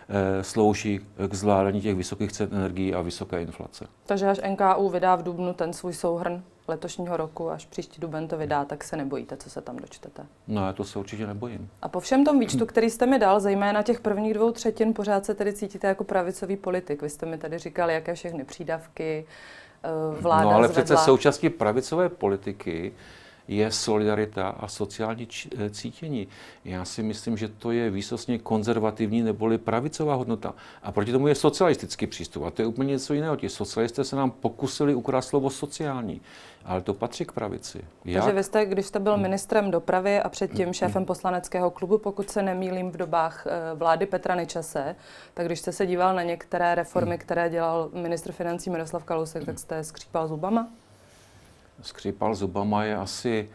eh, 0.10 0.44
slouží 0.44 1.00
k 1.28 1.34
zvládání 1.34 1.82
těch 1.82 1.96
vysokých 1.96 2.32
cen 2.32 2.50
energií 2.52 2.94
a 2.94 3.02
vysoké 3.02 3.42
inflace. 3.42 3.86
Takže 4.06 4.30
až 4.30 4.40
NKU 4.50 4.90
vydá 4.90 5.16
v 5.16 5.24
Dubnu 5.24 5.54
ten 5.54 5.74
svůj 5.74 5.94
souhrn 5.94 6.44
letošního 6.70 7.18
roku, 7.18 7.50
až 7.50 7.66
příští 7.66 8.02
duben 8.02 8.28
to 8.28 8.38
vydá, 8.38 8.66
tak 8.66 8.84
se 8.84 8.98
nebojíte, 8.98 9.38
co 9.38 9.50
se 9.50 9.62
tam 9.62 9.78
dočtete? 9.78 10.26
No, 10.48 10.66
já 10.66 10.74
to 10.74 10.84
se 10.84 11.00
určitě 11.00 11.28
nebojím. 11.28 11.70
A 11.82 11.90
po 11.90 12.00
všem 12.00 12.26
tom 12.26 12.40
výčtu, 12.40 12.66
který 12.66 12.90
jste 12.90 13.06
mi 13.06 13.20
dal, 13.20 13.40
zejména 13.40 13.84
těch 13.84 14.00
prvních 14.00 14.34
dvou 14.34 14.52
třetin, 14.52 14.94
pořád 14.94 15.26
se 15.26 15.34
tedy 15.34 15.54
cítíte 15.54 15.88
jako 15.88 16.04
pravicový 16.04 16.58
politik. 16.58 17.02
Vy 17.02 17.10
jste 17.10 17.26
mi 17.26 17.38
tady 17.38 17.58
říkal, 17.58 17.90
jaké 17.90 18.14
všechny 18.14 18.44
přídavky, 18.44 19.26
Eh, 19.84 20.22
vláda 20.22 20.44
No 20.44 20.50
ale 20.52 20.68
zvedla. 20.68 20.84
přece 20.84 21.04
součástí 21.06 21.50
pravicové 21.50 22.10
politiky 22.10 22.94
je 23.50 23.72
solidarita 23.72 24.48
a 24.48 24.68
sociální 24.68 25.28
eh, 25.58 25.70
cítění. 25.70 26.28
Já 26.66 26.86
si 26.86 27.04
myslím, 27.04 27.38
že 27.38 27.48
to 27.48 27.72
je 27.72 27.90
výsostně 27.90 28.40
konzervativní 28.40 29.22
neboli 29.22 29.58
pravicová 29.58 30.16
hodnota. 30.16 30.54
A 30.84 30.92
proti 30.92 31.12
tomu 31.12 31.28
je 31.28 31.36
socialistický 31.36 32.08
přístup. 32.08 32.44
A 32.44 32.52
to 32.52 32.62
je 32.62 32.66
úplně 32.66 32.90
něco 32.90 33.14
jiného. 33.14 33.36
Ti 33.36 33.50
socialisté 33.50 34.04
se 34.04 34.16
nám 34.16 34.32
pokusili 34.32 34.96
ukrást 34.96 35.28
slovo 35.28 35.50
sociální. 35.50 36.22
Ale 36.66 36.82
to 36.82 36.94
patří 36.94 37.26
k 37.26 37.32
pravici. 37.32 37.82
Jak? 38.06 38.24
Takže 38.24 38.36
vy 38.36 38.44
jste, 38.44 38.66
když 38.66 38.86
jste 38.86 39.00
byl 39.00 39.18
ministrem 39.18 39.72
dopravy 39.72 40.20
a 40.22 40.30
předtím 40.30 40.74
šéfem 40.74 41.06
poslaneckého 41.06 41.72
klubu, 41.72 41.98
pokud 41.98 42.30
se 42.30 42.42
nemýlím 42.42 42.92
v 42.92 42.98
dobách 42.98 43.48
eh, 43.48 43.76
vlády 43.76 44.06
Petra 44.06 44.36
Nečase, 44.36 44.96
tak 45.34 45.46
když 45.46 45.60
jste 45.60 45.72
se 45.72 45.86
díval 45.86 46.16
na 46.16 46.24
některé 46.24 46.76
reformy, 46.76 47.18
které 47.18 47.50
dělal 47.50 47.90
ministr 47.94 48.32
financí 48.32 48.70
Miroslav 48.70 49.04
Kalousek, 49.04 49.46
tak 49.46 49.60
jste 49.60 49.84
skřípal 49.84 50.28
zubama? 50.28 50.68
Skřípal 51.82 52.36
zubama 52.36 52.84
je 52.84 52.96
asi 52.98 53.50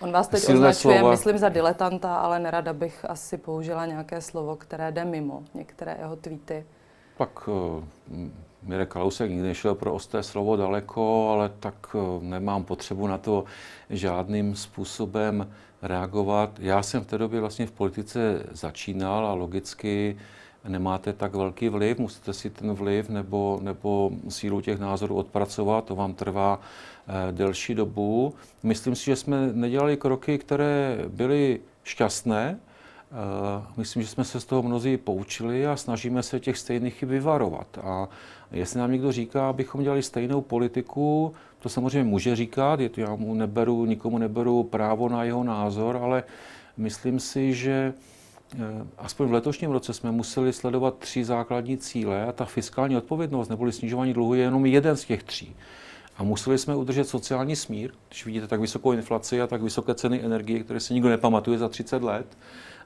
On 0.00 0.12
vás 0.12 0.28
teď 0.28 0.48
označuje, 0.48 0.98
slova. 0.98 1.10
myslím, 1.10 1.38
za 1.38 1.48
diletanta, 1.48 2.16
ale 2.16 2.38
nerada 2.38 2.72
bych 2.72 3.04
asi 3.04 3.38
použila 3.38 3.86
nějaké 3.86 4.20
slovo, 4.20 4.56
které 4.56 4.92
jde 4.92 5.04
mimo 5.04 5.42
některé 5.54 5.96
jeho 6.00 6.16
tweety. 6.16 6.66
Tak 7.18 7.48
uh, 7.48 7.84
Mirek 8.62 8.88
Kalousek 8.88 9.30
nikdy 9.30 9.48
nešel 9.48 9.74
pro 9.74 9.94
osté 9.94 10.22
slovo 10.22 10.56
daleko, 10.56 11.30
ale 11.30 11.50
tak 11.60 11.94
uh, 11.94 12.22
nemám 12.22 12.64
potřebu 12.64 13.06
na 13.06 13.18
to 13.18 13.44
žádným 13.90 14.56
způsobem 14.56 15.50
reagovat. 15.82 16.50
Já 16.58 16.82
jsem 16.82 17.02
v 17.02 17.06
té 17.06 17.18
době 17.18 17.40
vlastně 17.40 17.66
v 17.66 17.72
politice 17.72 18.42
začínal 18.50 19.26
a 19.26 19.34
logicky 19.34 20.16
nemáte 20.68 21.12
tak 21.12 21.34
velký 21.34 21.68
vliv, 21.68 21.98
musíte 21.98 22.32
si 22.32 22.50
ten 22.50 22.72
vliv 22.72 23.08
nebo, 23.08 23.58
nebo 23.62 24.10
sílu 24.28 24.60
těch 24.60 24.78
názorů 24.78 25.14
odpracovat, 25.14 25.84
to 25.84 25.96
vám 25.96 26.14
trvá 26.14 26.60
eh, 27.08 27.32
delší 27.32 27.74
dobu. 27.74 28.34
Myslím 28.62 28.94
si, 28.94 29.04
že 29.04 29.16
jsme 29.16 29.52
nedělali 29.52 29.96
kroky, 29.96 30.38
které 30.38 30.98
byly 31.08 31.60
šťastné. 31.84 32.58
Eh, 32.58 33.64
myslím, 33.76 34.02
že 34.02 34.08
jsme 34.08 34.24
se 34.24 34.40
z 34.40 34.44
toho 34.44 34.62
mnozí 34.62 34.96
poučili 34.96 35.66
a 35.66 35.76
snažíme 35.76 36.22
se 36.22 36.40
těch 36.40 36.58
stejných 36.58 36.94
chyb 36.94 37.08
vyvarovat. 37.08 37.78
A 37.82 38.08
jestli 38.52 38.80
nám 38.80 38.92
někdo 38.92 39.12
říká, 39.12 39.48
abychom 39.48 39.82
dělali 39.82 40.02
stejnou 40.02 40.40
politiku, 40.40 41.34
to 41.58 41.68
samozřejmě 41.68 42.04
může 42.04 42.36
říkat, 42.36 42.80
je 42.80 42.88
to, 42.88 43.00
já 43.00 43.14
mu 43.14 43.34
neberu, 43.34 43.86
nikomu 43.86 44.18
neberu 44.18 44.62
právo 44.62 45.08
na 45.08 45.24
jeho 45.24 45.44
názor, 45.44 45.96
ale 45.96 46.24
myslím 46.76 47.20
si, 47.20 47.54
že 47.54 47.94
aspoň 48.98 49.28
v 49.28 49.32
letošním 49.32 49.70
roce 49.70 49.92
jsme 49.92 50.12
museli 50.12 50.52
sledovat 50.52 50.98
tři 50.98 51.24
základní 51.24 51.78
cíle 51.78 52.26
a 52.26 52.32
ta 52.32 52.44
fiskální 52.44 52.96
odpovědnost 52.96 53.48
neboli 53.48 53.72
snižování 53.72 54.12
dluhu 54.12 54.34
je 54.34 54.42
jenom 54.42 54.66
jeden 54.66 54.96
z 54.96 55.04
těch 55.04 55.22
tří. 55.22 55.56
A 56.16 56.22
museli 56.22 56.58
jsme 56.58 56.76
udržet 56.76 57.08
sociální 57.08 57.56
smír, 57.56 57.90
když 58.08 58.26
vidíte 58.26 58.46
tak 58.46 58.60
vysokou 58.60 58.92
inflaci 58.92 59.40
a 59.42 59.46
tak 59.46 59.62
vysoké 59.62 59.94
ceny 59.94 60.20
energie, 60.24 60.60
které 60.60 60.80
se 60.80 60.94
nikdo 60.94 61.08
nepamatuje 61.08 61.58
za 61.58 61.68
30 61.68 62.02
let 62.02 62.26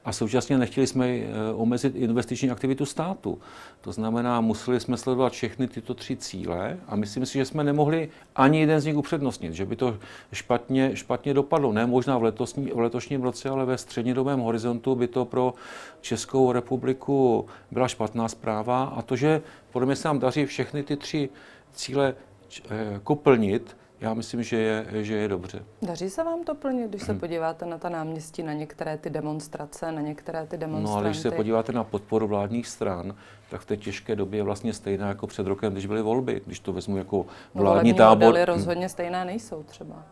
a 0.04 0.12
současně 0.12 0.58
nechtěli 0.58 0.86
jsme 0.86 1.08
eh, 1.08 1.26
omezit 1.54 1.96
investiční 1.96 2.50
aktivitu 2.50 2.86
státu. 2.86 3.38
To 3.80 3.92
znamená, 3.92 4.40
museli 4.40 4.80
jsme 4.80 4.96
sledovat 4.96 5.32
všechny 5.32 5.68
tyto 5.68 5.94
tři 5.94 6.16
cíle 6.16 6.78
a 6.88 6.96
myslím 6.96 7.26
si, 7.26 7.38
že 7.38 7.44
jsme 7.44 7.64
nemohli 7.64 8.08
ani 8.36 8.60
jeden 8.60 8.80
z 8.80 8.86
nich 8.86 8.96
upřednostnit, 8.96 9.52
že 9.52 9.64
by 9.64 9.76
to 9.76 9.98
špatně, 10.32 10.96
špatně 10.96 11.34
dopadlo. 11.34 11.72
Ne 11.72 11.86
možná 11.86 12.18
v, 12.18 12.22
letosní, 12.22 12.66
v 12.66 12.78
letošním 12.78 13.22
roce, 13.22 13.48
ale 13.48 13.64
ve 13.64 13.78
střednědobém 13.78 14.40
horizontu 14.40 14.94
by 14.94 15.08
to 15.08 15.24
pro 15.24 15.54
Českou 16.00 16.52
republiku 16.52 17.46
byla 17.70 17.88
špatná 17.88 18.28
zpráva 18.28 18.84
a 18.84 19.02
to, 19.02 19.16
že 19.16 19.42
podle 19.72 19.86
mě 19.86 19.96
se 19.96 20.08
nám 20.08 20.18
daří 20.18 20.46
všechny 20.46 20.82
ty 20.82 20.96
tři 20.96 21.28
cíle 21.72 22.14
eh, 22.70 23.00
koplnit, 23.02 23.76
já 24.02 24.14
myslím, 24.14 24.42
že 24.42 24.56
je, 24.56 24.86
že 24.92 25.14
je 25.14 25.28
dobře. 25.28 25.64
Daří 25.82 26.10
se 26.10 26.24
vám 26.24 26.44
to 26.44 26.54
plnit, 26.54 26.88
když 26.88 27.02
se 27.02 27.12
mhm. 27.12 27.20
podíváte 27.20 27.66
na 27.66 27.78
ta 27.78 27.88
náměstí, 27.88 28.42
na 28.42 28.52
některé 28.52 28.98
ty 28.98 29.10
demonstrace, 29.10 29.92
na 29.92 30.00
některé 30.00 30.46
ty 30.46 30.56
demonstranty? 30.56 30.90
No 30.90 30.96
ale 30.96 31.08
když 31.08 31.18
se 31.22 31.30
podíváte 31.30 31.72
na 31.72 31.84
podporu 31.84 32.26
vládních 32.26 32.66
stran, 32.66 33.14
tak 33.50 33.60
v 33.60 33.66
té 33.66 33.76
těžké 33.76 34.16
době 34.16 34.38
je 34.38 34.42
vlastně 34.42 34.72
stejná 34.72 35.08
jako 35.08 35.26
před 35.26 35.46
rokem, 35.46 35.72
když 35.72 35.86
byly 35.86 36.02
volby. 36.02 36.42
Když 36.46 36.60
to 36.60 36.72
vezmu 36.72 36.96
jako 36.96 37.26
no, 37.54 37.62
vládní 37.62 37.92
no, 37.92 37.98
tábor. 37.98 38.38
rozhodně 38.44 38.88
stejné 38.88 39.24
nejsou 39.24 39.62
třeba. 39.62 40.02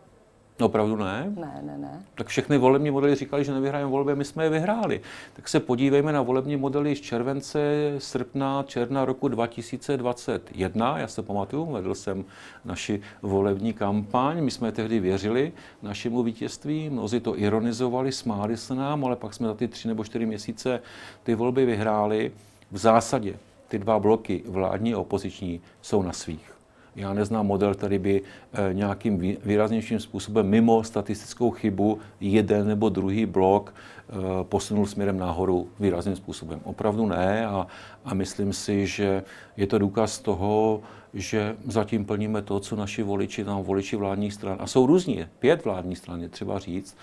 No 0.61 0.67
opravdu 0.67 0.95
ne? 0.95 1.33
Ne, 1.35 1.61
ne, 1.61 1.77
ne. 1.77 2.03
Tak 2.15 2.27
všechny 2.27 2.57
volební 2.57 2.91
modely 2.91 3.15
říkali, 3.15 3.45
že 3.45 3.53
nevyhrajeme 3.53 3.91
volby, 3.91 4.15
my 4.15 4.25
jsme 4.25 4.43
je 4.43 4.49
vyhráli. 4.49 5.01
Tak 5.33 5.49
se 5.49 5.59
podívejme 5.59 6.13
na 6.13 6.21
volební 6.21 6.57
modely 6.57 6.95
z 6.95 7.01
července, 7.01 7.59
srpna, 7.97 8.63
června 8.63 9.05
roku 9.05 9.27
2021. 9.27 10.99
Já 10.99 11.07
se 11.07 11.21
pamatuju, 11.21 11.65
vedl 11.65 11.95
jsem 11.95 12.25
naši 12.65 13.01
volební 13.21 13.73
kampaň, 13.73 14.43
my 14.43 14.51
jsme 14.51 14.71
tehdy 14.71 14.99
věřili 14.99 15.51
našemu 15.81 16.23
vítězství, 16.23 16.89
mnozí 16.89 17.19
to 17.19 17.39
ironizovali, 17.39 18.11
smáli 18.11 18.57
se 18.57 18.75
nám, 18.75 19.05
ale 19.05 19.15
pak 19.15 19.33
jsme 19.33 19.47
za 19.47 19.53
ty 19.53 19.67
tři 19.67 19.87
nebo 19.87 20.03
čtyři 20.03 20.25
měsíce 20.25 20.81
ty 21.23 21.35
volby 21.35 21.65
vyhráli. 21.65 22.31
V 22.71 22.77
zásadě 22.77 23.35
ty 23.67 23.79
dva 23.79 23.99
bloky, 23.99 24.43
vládní 24.45 24.93
a 24.93 24.99
opoziční, 24.99 25.61
jsou 25.81 26.01
na 26.01 26.13
svých. 26.13 26.60
Já 26.95 27.13
neznám 27.13 27.47
model, 27.47 27.73
který 27.73 27.99
by 27.99 28.21
eh, 28.21 28.73
nějakým 28.73 29.37
výraznějším 29.43 29.99
způsobem 29.99 30.49
mimo 30.49 30.83
statistickou 30.83 31.51
chybu 31.51 31.99
jeden 32.19 32.67
nebo 32.67 32.89
druhý 32.89 33.25
blok 33.25 33.73
eh, 33.73 34.13
posunul 34.43 34.85
směrem 34.85 35.17
nahoru 35.17 35.69
výrazným 35.79 36.15
způsobem. 36.15 36.61
Opravdu 36.63 37.05
ne 37.05 37.45
a, 37.45 37.67
a 38.05 38.13
myslím 38.13 38.53
si, 38.53 38.87
že 38.87 39.23
je 39.57 39.67
to 39.67 39.77
důkaz 39.79 40.19
toho, 40.19 40.81
že 41.13 41.55
zatím 41.67 42.05
plníme 42.05 42.41
to, 42.41 42.59
co 42.59 42.75
naši 42.75 43.03
voliči, 43.03 43.43
nám 43.43 43.63
voliči 43.63 43.95
vládních 43.95 44.33
stran, 44.33 44.57
a 44.59 44.67
jsou 44.67 44.85
různí, 44.85 45.25
pět 45.39 45.65
vládních 45.65 45.97
stran 45.97 46.21
je 46.21 46.29
třeba 46.29 46.59
říct, 46.59 46.97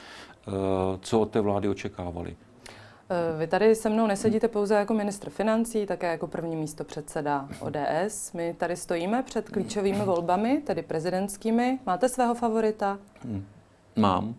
eh, 0.48 0.50
co 1.00 1.20
od 1.20 1.30
té 1.30 1.40
vlády 1.40 1.68
očekávali. 1.68 2.36
Vy 3.38 3.46
tady 3.46 3.74
se 3.74 3.88
mnou 3.88 4.06
nesedíte 4.06 4.48
pouze 4.48 4.74
jako 4.74 4.94
ministr 4.94 5.30
financí, 5.30 5.86
také 5.86 6.10
jako 6.10 6.26
první 6.26 6.56
místo 6.56 6.84
předseda 6.84 7.48
ODS. 7.60 8.32
My 8.32 8.54
tady 8.54 8.76
stojíme 8.76 9.22
před 9.22 9.48
klíčovými 9.48 10.04
volbami, 10.04 10.62
tedy 10.66 10.82
prezidentskými. 10.82 11.78
Máte 11.86 12.08
svého 12.08 12.34
favorita? 12.34 12.98
Mám. 13.96 14.34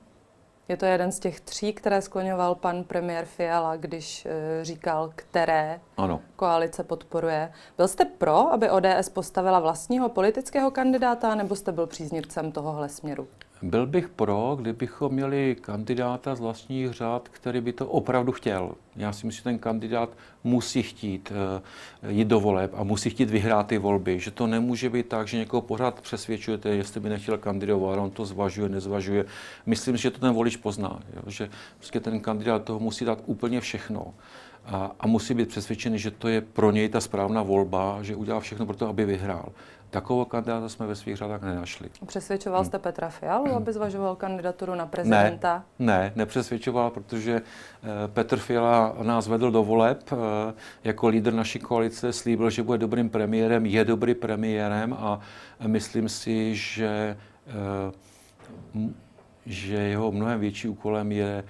Je 0.67 0.77
to 0.77 0.85
jeden 0.85 1.11
z 1.11 1.19
těch 1.19 1.39
tří, 1.39 1.73
které 1.73 2.01
skloňoval 2.01 2.55
pan 2.55 2.83
premiér 2.83 3.25
Fiala, 3.25 3.75
když 3.75 4.25
e, 4.25 4.29
říkal, 4.65 5.11
které 5.15 5.79
ano. 5.97 6.21
koalice 6.35 6.83
podporuje. 6.83 7.53
Byl 7.77 7.87
jste 7.87 8.05
pro, 8.05 8.53
aby 8.53 8.69
ODS 8.69 9.09
postavila 9.13 9.59
vlastního 9.59 10.09
politického 10.09 10.71
kandidáta, 10.71 11.35
nebo 11.35 11.55
jste 11.55 11.71
byl 11.71 11.87
příznivcem 11.87 12.51
tohohle 12.51 12.89
směru? 12.89 13.27
Byl 13.61 13.87
bych 13.87 14.09
pro, 14.09 14.57
kdybychom 14.61 15.13
měli 15.13 15.57
kandidáta 15.61 16.35
z 16.35 16.39
vlastních 16.39 16.93
řád, 16.93 17.29
který 17.29 17.61
by 17.61 17.73
to 17.73 17.87
opravdu 17.87 18.31
chtěl. 18.31 18.71
Já 18.95 19.13
si 19.13 19.25
myslím, 19.25 19.37
že 19.37 19.43
ten 19.43 19.59
kandidát 19.59 20.09
musí 20.43 20.83
chtít 20.83 21.31
uh, 21.31 22.09
jít 22.11 22.27
do 22.27 22.39
voleb 22.39 22.71
a 22.75 22.83
musí 22.83 23.09
chtít 23.09 23.29
vyhrát 23.29 23.67
ty 23.67 23.77
volby. 23.77 24.19
Že 24.19 24.31
to 24.31 24.47
nemůže 24.47 24.89
být 24.89 25.07
tak, 25.07 25.27
že 25.27 25.37
někoho 25.37 25.61
pořád 25.61 26.01
přesvědčujete, 26.01 26.69
jestli 26.69 26.99
by 26.99 27.09
nechtěl 27.09 27.37
kandidovat, 27.37 27.99
on 27.99 28.11
to 28.11 28.25
zvažuje, 28.25 28.69
nezvažuje. 28.69 29.25
Myslím, 29.65 29.97
že 29.97 30.11
to 30.11 30.19
ten 30.19 30.33
volič 30.33 30.55
pozná, 30.55 30.99
jo? 31.15 31.21
že 31.27 31.49
prostě 31.77 31.99
ten 31.99 32.19
kandidát 32.19 32.63
toho 32.63 32.79
musí 32.79 33.05
dát 33.05 33.19
úplně 33.25 33.61
všechno. 33.61 34.13
A, 34.65 34.91
a 34.99 35.07
musí 35.07 35.33
být 35.33 35.49
přesvědčený, 35.49 35.99
že 35.99 36.11
to 36.11 36.27
je 36.27 36.41
pro 36.41 36.71
něj 36.71 36.89
ta 36.89 37.01
správná 37.01 37.43
volba, 37.43 37.99
že 38.01 38.15
udělá 38.15 38.39
všechno 38.39 38.65
pro 38.65 38.75
to, 38.75 38.87
aby 38.87 39.05
vyhrál. 39.05 39.49
Takového 39.89 40.25
kandidáta 40.25 40.69
jsme 40.69 40.87
ve 40.87 40.95
svých 40.95 41.15
řadách 41.15 41.41
nenašli. 41.41 41.89
Přesvědčoval 42.05 42.65
jste 42.65 42.79
Petra 42.79 43.09
Fialu, 43.09 43.51
aby 43.51 43.73
zvažoval 43.73 44.15
kandidaturu 44.15 44.75
na 44.75 44.85
prezidenta? 44.85 45.63
Ne, 45.79 45.85
ne, 45.85 46.11
nepřesvědčoval, 46.15 46.89
protože 46.89 47.41
eh, 47.41 48.07
Petr 48.07 48.37
Fiala 48.37 48.95
nás 49.03 49.27
vedl 49.27 49.51
do 49.51 49.63
voleb 49.63 50.03
eh, 50.11 50.15
jako 50.83 51.07
lídr 51.07 51.33
naší 51.33 51.59
koalice, 51.59 52.13
slíbil, 52.13 52.49
že 52.49 52.63
bude 52.63 52.77
dobrým 52.77 53.09
premiérem, 53.09 53.65
je 53.65 53.85
dobrý 53.85 54.15
premiérem 54.15 54.93
a 54.93 55.19
myslím 55.67 56.09
si, 56.09 56.55
že, 56.55 57.17
eh, 57.47 58.81
že 59.45 59.75
jeho 59.75 60.11
mnohem 60.11 60.39
větší 60.39 60.67
úkolem 60.67 61.11
je 61.11 61.43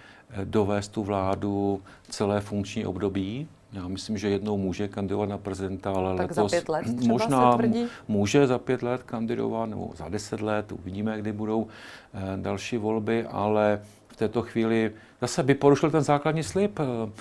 dovést 0.44 0.92
tu 0.92 1.04
vládu 1.04 1.82
celé 2.10 2.42
funkční 2.42 2.86
období 2.86 3.48
já 3.74 3.88
myslím, 3.88 4.18
že 4.18 4.30
jednou 4.30 4.58
může 4.58 4.88
kandidovat 4.88 5.30
na 5.30 5.38
prezidenta, 5.38 5.92
ale 5.92 6.18
tak 6.18 6.30
letos 6.30 6.52
za 6.52 6.58
pět 6.58 6.70
let 6.70 6.98
třeba 6.98 7.14
možná 7.14 7.52
se 7.52 7.58
tvrdí? 7.58 7.86
může 8.08 8.48
za 8.48 8.58
pět 8.60 8.84
let 8.84 9.04
kandidovat, 9.04 9.66
nebo 9.66 9.92
za 9.96 10.10
deset 10.10 10.42
let, 10.42 10.72
uvidíme, 10.72 11.20
kdy 11.20 11.32
budou 11.32 11.68
eh, 12.14 12.20
další 12.38 12.78
volby, 12.78 13.26
ale 13.26 13.82
v 14.08 14.16
této 14.16 14.42
chvíli 14.42 14.92
zase 15.22 15.44
by 15.44 15.56
porušil 15.56 15.92
ten 15.92 16.02
základní 16.02 16.44
slib. 16.44 16.80
Eh, 16.80 17.12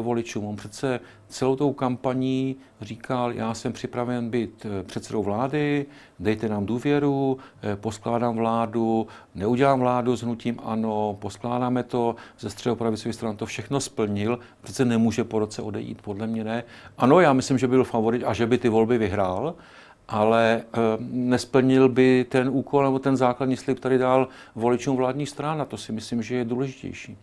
voličům. 0.00 0.44
On 0.44 0.56
přece 0.56 1.00
celou 1.28 1.56
tou 1.56 1.72
kampaní 1.72 2.56
říkal, 2.80 3.32
já 3.32 3.54
jsem 3.54 3.72
připraven 3.72 4.30
být 4.30 4.66
eh, 4.66 4.82
předsedou 4.82 5.22
vlády, 5.22 5.86
dejte 6.18 6.48
nám 6.48 6.66
důvěru, 6.66 7.38
eh, 7.62 7.76
poskládám 7.76 8.36
vládu, 8.36 9.06
neudělám 9.34 9.80
vládu 9.80 10.16
s 10.16 10.22
hnutím 10.22 10.60
ano, 10.64 11.16
poskládáme 11.20 11.82
to 11.82 12.16
ze 12.38 12.50
středopravicové 12.50 13.12
strany, 13.12 13.36
to 13.36 13.46
všechno 13.46 13.80
splnil, 13.80 14.38
přece 14.60 14.84
nemůže 14.84 15.24
po 15.24 15.38
roce 15.38 15.62
odejít, 15.62 16.02
podle 16.02 16.26
mě 16.26 16.44
ne. 16.44 16.64
Ano, 16.98 17.20
já 17.20 17.32
myslím, 17.32 17.58
že 17.58 17.68
byl 17.68 17.84
favorit 17.84 18.24
a 18.24 18.34
že 18.34 18.46
by 18.46 18.58
ty 18.58 18.68
volby 18.68 18.98
vyhrál, 18.98 19.54
ale 20.08 20.62
nesplnil 21.10 21.88
by 21.88 22.26
ten 22.28 22.48
úkol 22.48 22.84
nebo 22.84 22.98
ten 22.98 23.16
základní 23.16 23.56
slib, 23.56 23.78
který 23.78 23.98
dal 23.98 24.28
voličům 24.54 24.96
vládních 24.96 25.28
stran 25.28 25.62
a 25.62 25.64
to 25.64 25.76
si 25.76 25.92
myslím, 25.92 26.22
že 26.22 26.36
je 26.36 26.44
důležitější. 26.44 27.16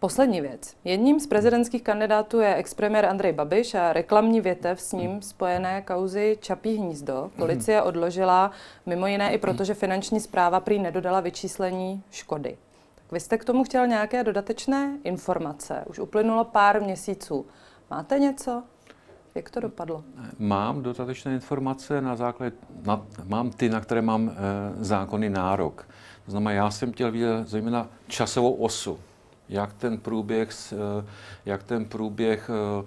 Poslední 0.00 0.40
věc. 0.40 0.76
Jedním 0.84 1.20
z 1.20 1.26
prezidentských 1.26 1.82
kandidátů 1.82 2.40
je 2.40 2.54
expremiér 2.54 3.04
Andrej 3.06 3.32
Babiš 3.32 3.74
a 3.74 3.92
reklamní 3.92 4.40
větev 4.40 4.80
s 4.80 4.92
ním 4.92 5.22
spojené 5.22 5.82
kauzy 5.82 6.38
Čapí 6.40 6.74
hnízdo. 6.74 7.30
Policie 7.36 7.82
odložila 7.82 8.50
mimo 8.86 9.06
jiné 9.06 9.34
i 9.34 9.38
proto, 9.38 9.64
že 9.64 9.74
finanční 9.74 10.20
zpráva 10.20 10.60
prý 10.60 10.78
nedodala 10.78 11.20
vyčíslení 11.20 12.02
škody. 12.10 12.56
Tak 12.94 13.12
vy 13.12 13.20
jste 13.20 13.38
k 13.38 13.44
tomu 13.44 13.64
chtěl 13.64 13.86
nějaké 13.86 14.24
dodatečné 14.24 14.98
informace. 15.04 15.84
Už 15.86 15.98
uplynulo 15.98 16.44
pár 16.44 16.82
měsíců. 16.82 17.46
Máte 17.90 18.18
něco? 18.18 18.62
Jak 19.34 19.50
to 19.50 19.60
dopadlo? 19.60 20.04
Mám 20.38 20.82
dodatečné 20.82 21.34
informace 21.34 22.00
na 22.00 22.16
základě, 22.16 22.56
na, 22.82 23.06
mám 23.24 23.50
ty, 23.50 23.68
na 23.68 23.80
které 23.80 24.02
mám 24.02 24.28
e, 24.28 24.34
zákonný 24.84 25.30
nárok. 25.30 25.88
To 26.24 26.30
znamená, 26.30 26.50
já 26.50 26.70
jsem 26.70 26.92
chtěl 26.92 27.12
vidět 27.12 27.48
zejména 27.48 27.88
časovou 28.08 28.52
osu 28.52 28.98
jak 29.48 29.72
ten 29.72 29.98
průběh, 29.98 30.50
eh, 30.72 31.06
jak 31.46 31.62
ten 31.62 31.84
průběh 31.84 32.50
eh, 32.50 32.84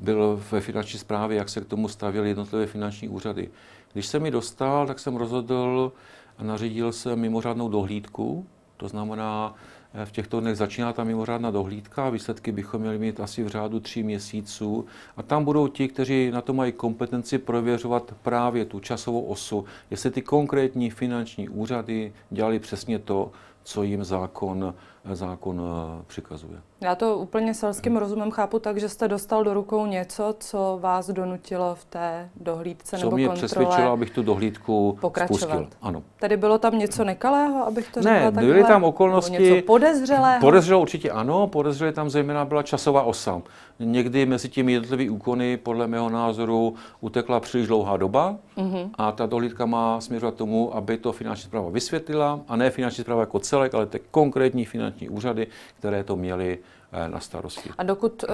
byl 0.00 0.42
ve 0.50 0.60
finanční 0.60 0.98
správě, 0.98 1.38
jak 1.38 1.48
se 1.48 1.60
k 1.60 1.64
tomu 1.64 1.88
stavěly 1.88 2.28
jednotlivé 2.28 2.66
finanční 2.66 3.08
úřady. 3.08 3.50
Když 3.92 4.06
jsem 4.06 4.22
mi 4.22 4.30
dostal, 4.30 4.86
tak 4.86 4.98
jsem 4.98 5.16
rozhodl 5.16 5.92
a 6.38 6.44
nařídil 6.44 6.92
jsem 6.92 7.20
mimořádnou 7.20 7.68
dohlídku, 7.68 8.46
to 8.76 8.88
znamená, 8.88 9.54
eh, 9.94 10.06
v 10.06 10.12
těchto 10.12 10.40
dnech 10.40 10.56
začíná 10.56 10.92
ta 10.92 11.04
mimořádná 11.04 11.50
dohlídka, 11.50 12.10
výsledky 12.10 12.52
bychom 12.52 12.80
měli 12.80 12.98
mít 12.98 13.20
asi 13.20 13.42
v 13.42 13.48
řádu 13.48 13.80
tří 13.80 14.02
měsíců. 14.02 14.86
A 15.16 15.22
tam 15.22 15.44
budou 15.44 15.68
ti, 15.68 15.88
kteří 15.88 16.30
na 16.30 16.40
to 16.40 16.52
mají 16.52 16.72
kompetenci 16.72 17.38
prověřovat 17.38 18.14
právě 18.22 18.64
tu 18.64 18.80
časovou 18.80 19.22
osu, 19.22 19.64
jestli 19.90 20.10
ty 20.10 20.22
konkrétní 20.22 20.90
finanční 20.90 21.48
úřady 21.48 22.12
dělali 22.30 22.58
přesně 22.58 22.98
to, 22.98 23.32
co 23.62 23.82
jim 23.82 24.04
zákon, 24.04 24.74
zákon 25.12 25.60
eh, 25.60 26.02
přikazuje. 26.06 26.62
Já 26.82 26.94
to 26.94 27.18
úplně 27.18 27.54
selským 27.54 27.96
rozumem 27.96 28.30
chápu 28.30 28.58
tak, 28.58 28.80
že 28.80 28.88
jste 28.88 29.08
dostal 29.08 29.44
do 29.44 29.54
rukou 29.54 29.86
něco, 29.86 30.34
co 30.40 30.78
vás 30.82 31.10
donutilo 31.10 31.74
v 31.74 31.84
té 31.84 32.28
dohlídce 32.36 32.96
co 32.98 33.04
nebo 33.06 33.16
mě 33.16 33.26
kontrole 33.26 33.48
přesvědčilo, 33.48 33.92
abych 33.92 34.10
tu 34.10 34.22
dohlídku 34.22 34.98
pokračovat. 35.00 35.38
spustil. 35.40 35.68
Ano. 35.82 36.02
Tedy 36.20 36.36
bylo 36.36 36.58
tam 36.58 36.78
něco 36.78 37.04
nekalého, 37.04 37.66
abych 37.66 37.88
to 37.92 38.00
Ne, 38.00 38.04
řekla 38.14 38.30
takhle? 38.30 38.42
byly 38.52 38.62
tam 38.64 38.80
Nebo 38.80 38.88
okolnosti- 38.88 39.32
něco 39.50 39.66
podezřelého? 39.66 40.40
Podezřelo 40.40 40.80
určitě 40.80 41.10
ano, 41.10 41.46
podezřelé 41.46 41.92
tam 41.92 42.10
zejména 42.10 42.44
byla 42.44 42.62
časová 42.62 43.02
osa. 43.02 43.42
Někdy 43.78 44.26
mezi 44.26 44.48
těmi 44.48 44.72
jednotlivými 44.72 45.10
úkony, 45.10 45.56
podle 45.56 45.86
mého 45.86 46.10
názoru, 46.10 46.74
utekla 47.00 47.40
příliš 47.40 47.66
dlouhá 47.66 47.96
doba 47.96 48.36
Mhm. 48.56 48.90
a 48.94 49.12
ta 49.12 49.26
dohlídka 49.26 49.66
má 49.66 50.00
směřovat 50.00 50.34
tomu, 50.34 50.76
aby 50.76 50.96
to 50.98 51.12
finanční 51.12 51.46
zpráva 51.48 51.70
vysvětlila, 51.70 52.40
a 52.48 52.56
ne 52.56 52.70
finanční 52.70 53.02
zpráva 53.04 53.20
jako 53.20 53.38
celek, 53.38 53.74
ale 53.74 53.86
ty 53.86 54.00
konkrétní 54.10 54.64
finanční 54.64 55.08
úřady, 55.08 55.46
které 55.78 56.04
to 56.04 56.16
měly 56.16 56.58
na 57.06 57.20
starosti. 57.20 57.70
A 57.78 57.82
dokud 57.82 58.22
uh, 58.22 58.30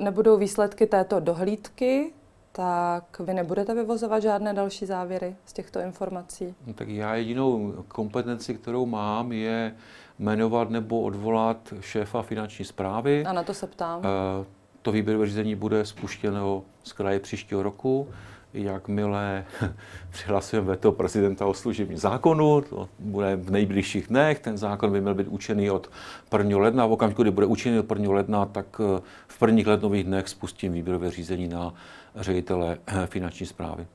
nebudou 0.00 0.36
výsledky 0.36 0.86
této 0.86 1.20
dohlídky, 1.20 2.12
tak 2.52 3.20
vy 3.20 3.34
nebudete 3.34 3.74
vyvozovat 3.74 4.22
žádné 4.22 4.54
další 4.54 4.86
závěry 4.86 5.36
z 5.46 5.52
těchto 5.52 5.80
informací? 5.80 6.54
No, 6.66 6.74
tak 6.74 6.88
já 6.88 7.14
jedinou 7.14 7.72
kompetenci, 7.88 8.54
kterou 8.54 8.86
mám, 8.86 9.32
je 9.32 9.74
jmenovat 10.18 10.70
nebo 10.70 11.00
odvolat 11.00 11.74
šéfa 11.80 12.22
finanční 12.22 12.64
zprávy. 12.64 13.24
A 13.24 13.32
na 13.32 13.42
to 13.42 13.54
se 13.54 13.66
ptám. 13.66 14.02
Eh, 14.04 14.44
To 14.82 14.92
výběrové 14.92 15.26
řízení 15.26 15.54
bude 15.54 15.86
spuštěno 15.86 16.62
z 16.84 16.92
kraje 16.92 17.20
příštího 17.20 17.62
roku. 17.62 18.08
Jakmile 18.54 19.44
přihlasujeme 20.10 20.68
veto 20.68 20.92
prezidenta 20.92 21.46
o 21.46 21.54
služebním 21.54 21.98
zákonu, 21.98 22.60
to 22.60 22.88
bude 22.98 23.36
v 23.36 23.50
nejbližších 23.50 24.06
dnech, 24.06 24.38
ten 24.38 24.58
zákon 24.58 24.92
by 24.92 25.00
měl 25.00 25.14
být 25.14 25.28
účinný 25.28 25.70
od 25.70 25.90
1. 26.38 26.58
ledna. 26.58 26.86
V 26.86 26.92
okamžiku, 26.92 27.22
kdy 27.22 27.30
bude 27.30 27.46
účinný 27.46 27.78
od 27.78 27.90
1. 27.90 28.14
ledna, 28.14 28.46
tak 28.46 28.80
eh, 28.80 29.00
v 29.26 29.38
prvních 29.38 29.66
lednových 29.66 30.04
dnech 30.04 30.28
spustím 30.28 30.72
výběrové 30.72 31.10
řízení 31.10 31.48
na 31.48 31.74
ředitele 32.16 32.78
finanční 33.06 33.46
zprávy. 33.46 33.86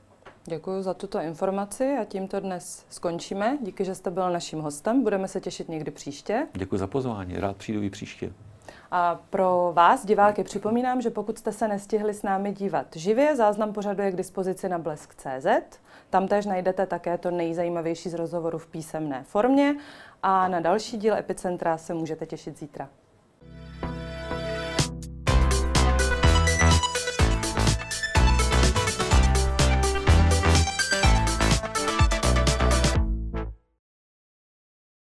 Děkuji 0.44 0.82
za 0.82 0.94
tuto 0.94 1.20
informaci 1.20 1.96
a 2.00 2.04
tímto 2.04 2.40
dnes 2.40 2.84
skončíme. 2.90 3.58
Díky, 3.62 3.84
že 3.84 3.94
jste 3.94 4.10
byl 4.10 4.32
naším 4.32 4.60
hostem. 4.60 5.02
Budeme 5.02 5.28
se 5.28 5.40
těšit 5.40 5.68
někdy 5.68 5.90
příště. 5.90 6.46
Děkuji 6.54 6.76
za 6.76 6.86
pozvání, 6.86 7.36
rád 7.36 7.56
přijdu 7.56 7.82
i 7.82 7.90
příště. 7.90 8.32
A 8.90 9.20
pro 9.30 9.72
vás, 9.74 10.06
diváky, 10.06 10.44
připomínám, 10.44 11.00
že 11.00 11.10
pokud 11.10 11.38
jste 11.38 11.52
se 11.52 11.68
nestihli 11.68 12.14
s 12.14 12.22
námi 12.22 12.52
dívat 12.52 12.86
živě, 12.96 13.36
záznam 13.36 13.72
pořadu 13.72 14.02
je 14.02 14.12
k 14.12 14.16
dispozici 14.16 14.68
na 14.68 14.78
blesk.cz. 14.78 15.46
Tam 16.10 16.28
též 16.28 16.46
najdete 16.46 16.86
také 16.86 17.18
to 17.18 17.30
nejzajímavější 17.30 18.08
z 18.08 18.14
rozhovoru 18.14 18.58
v 18.58 18.66
písemné 18.66 19.22
formě 19.22 19.76
a 20.22 20.48
na 20.48 20.60
další 20.60 20.96
díl 20.96 21.14
Epicentra 21.14 21.78
se 21.78 21.94
můžete 21.94 22.26
těšit 22.26 22.58
zítra. 22.58 22.88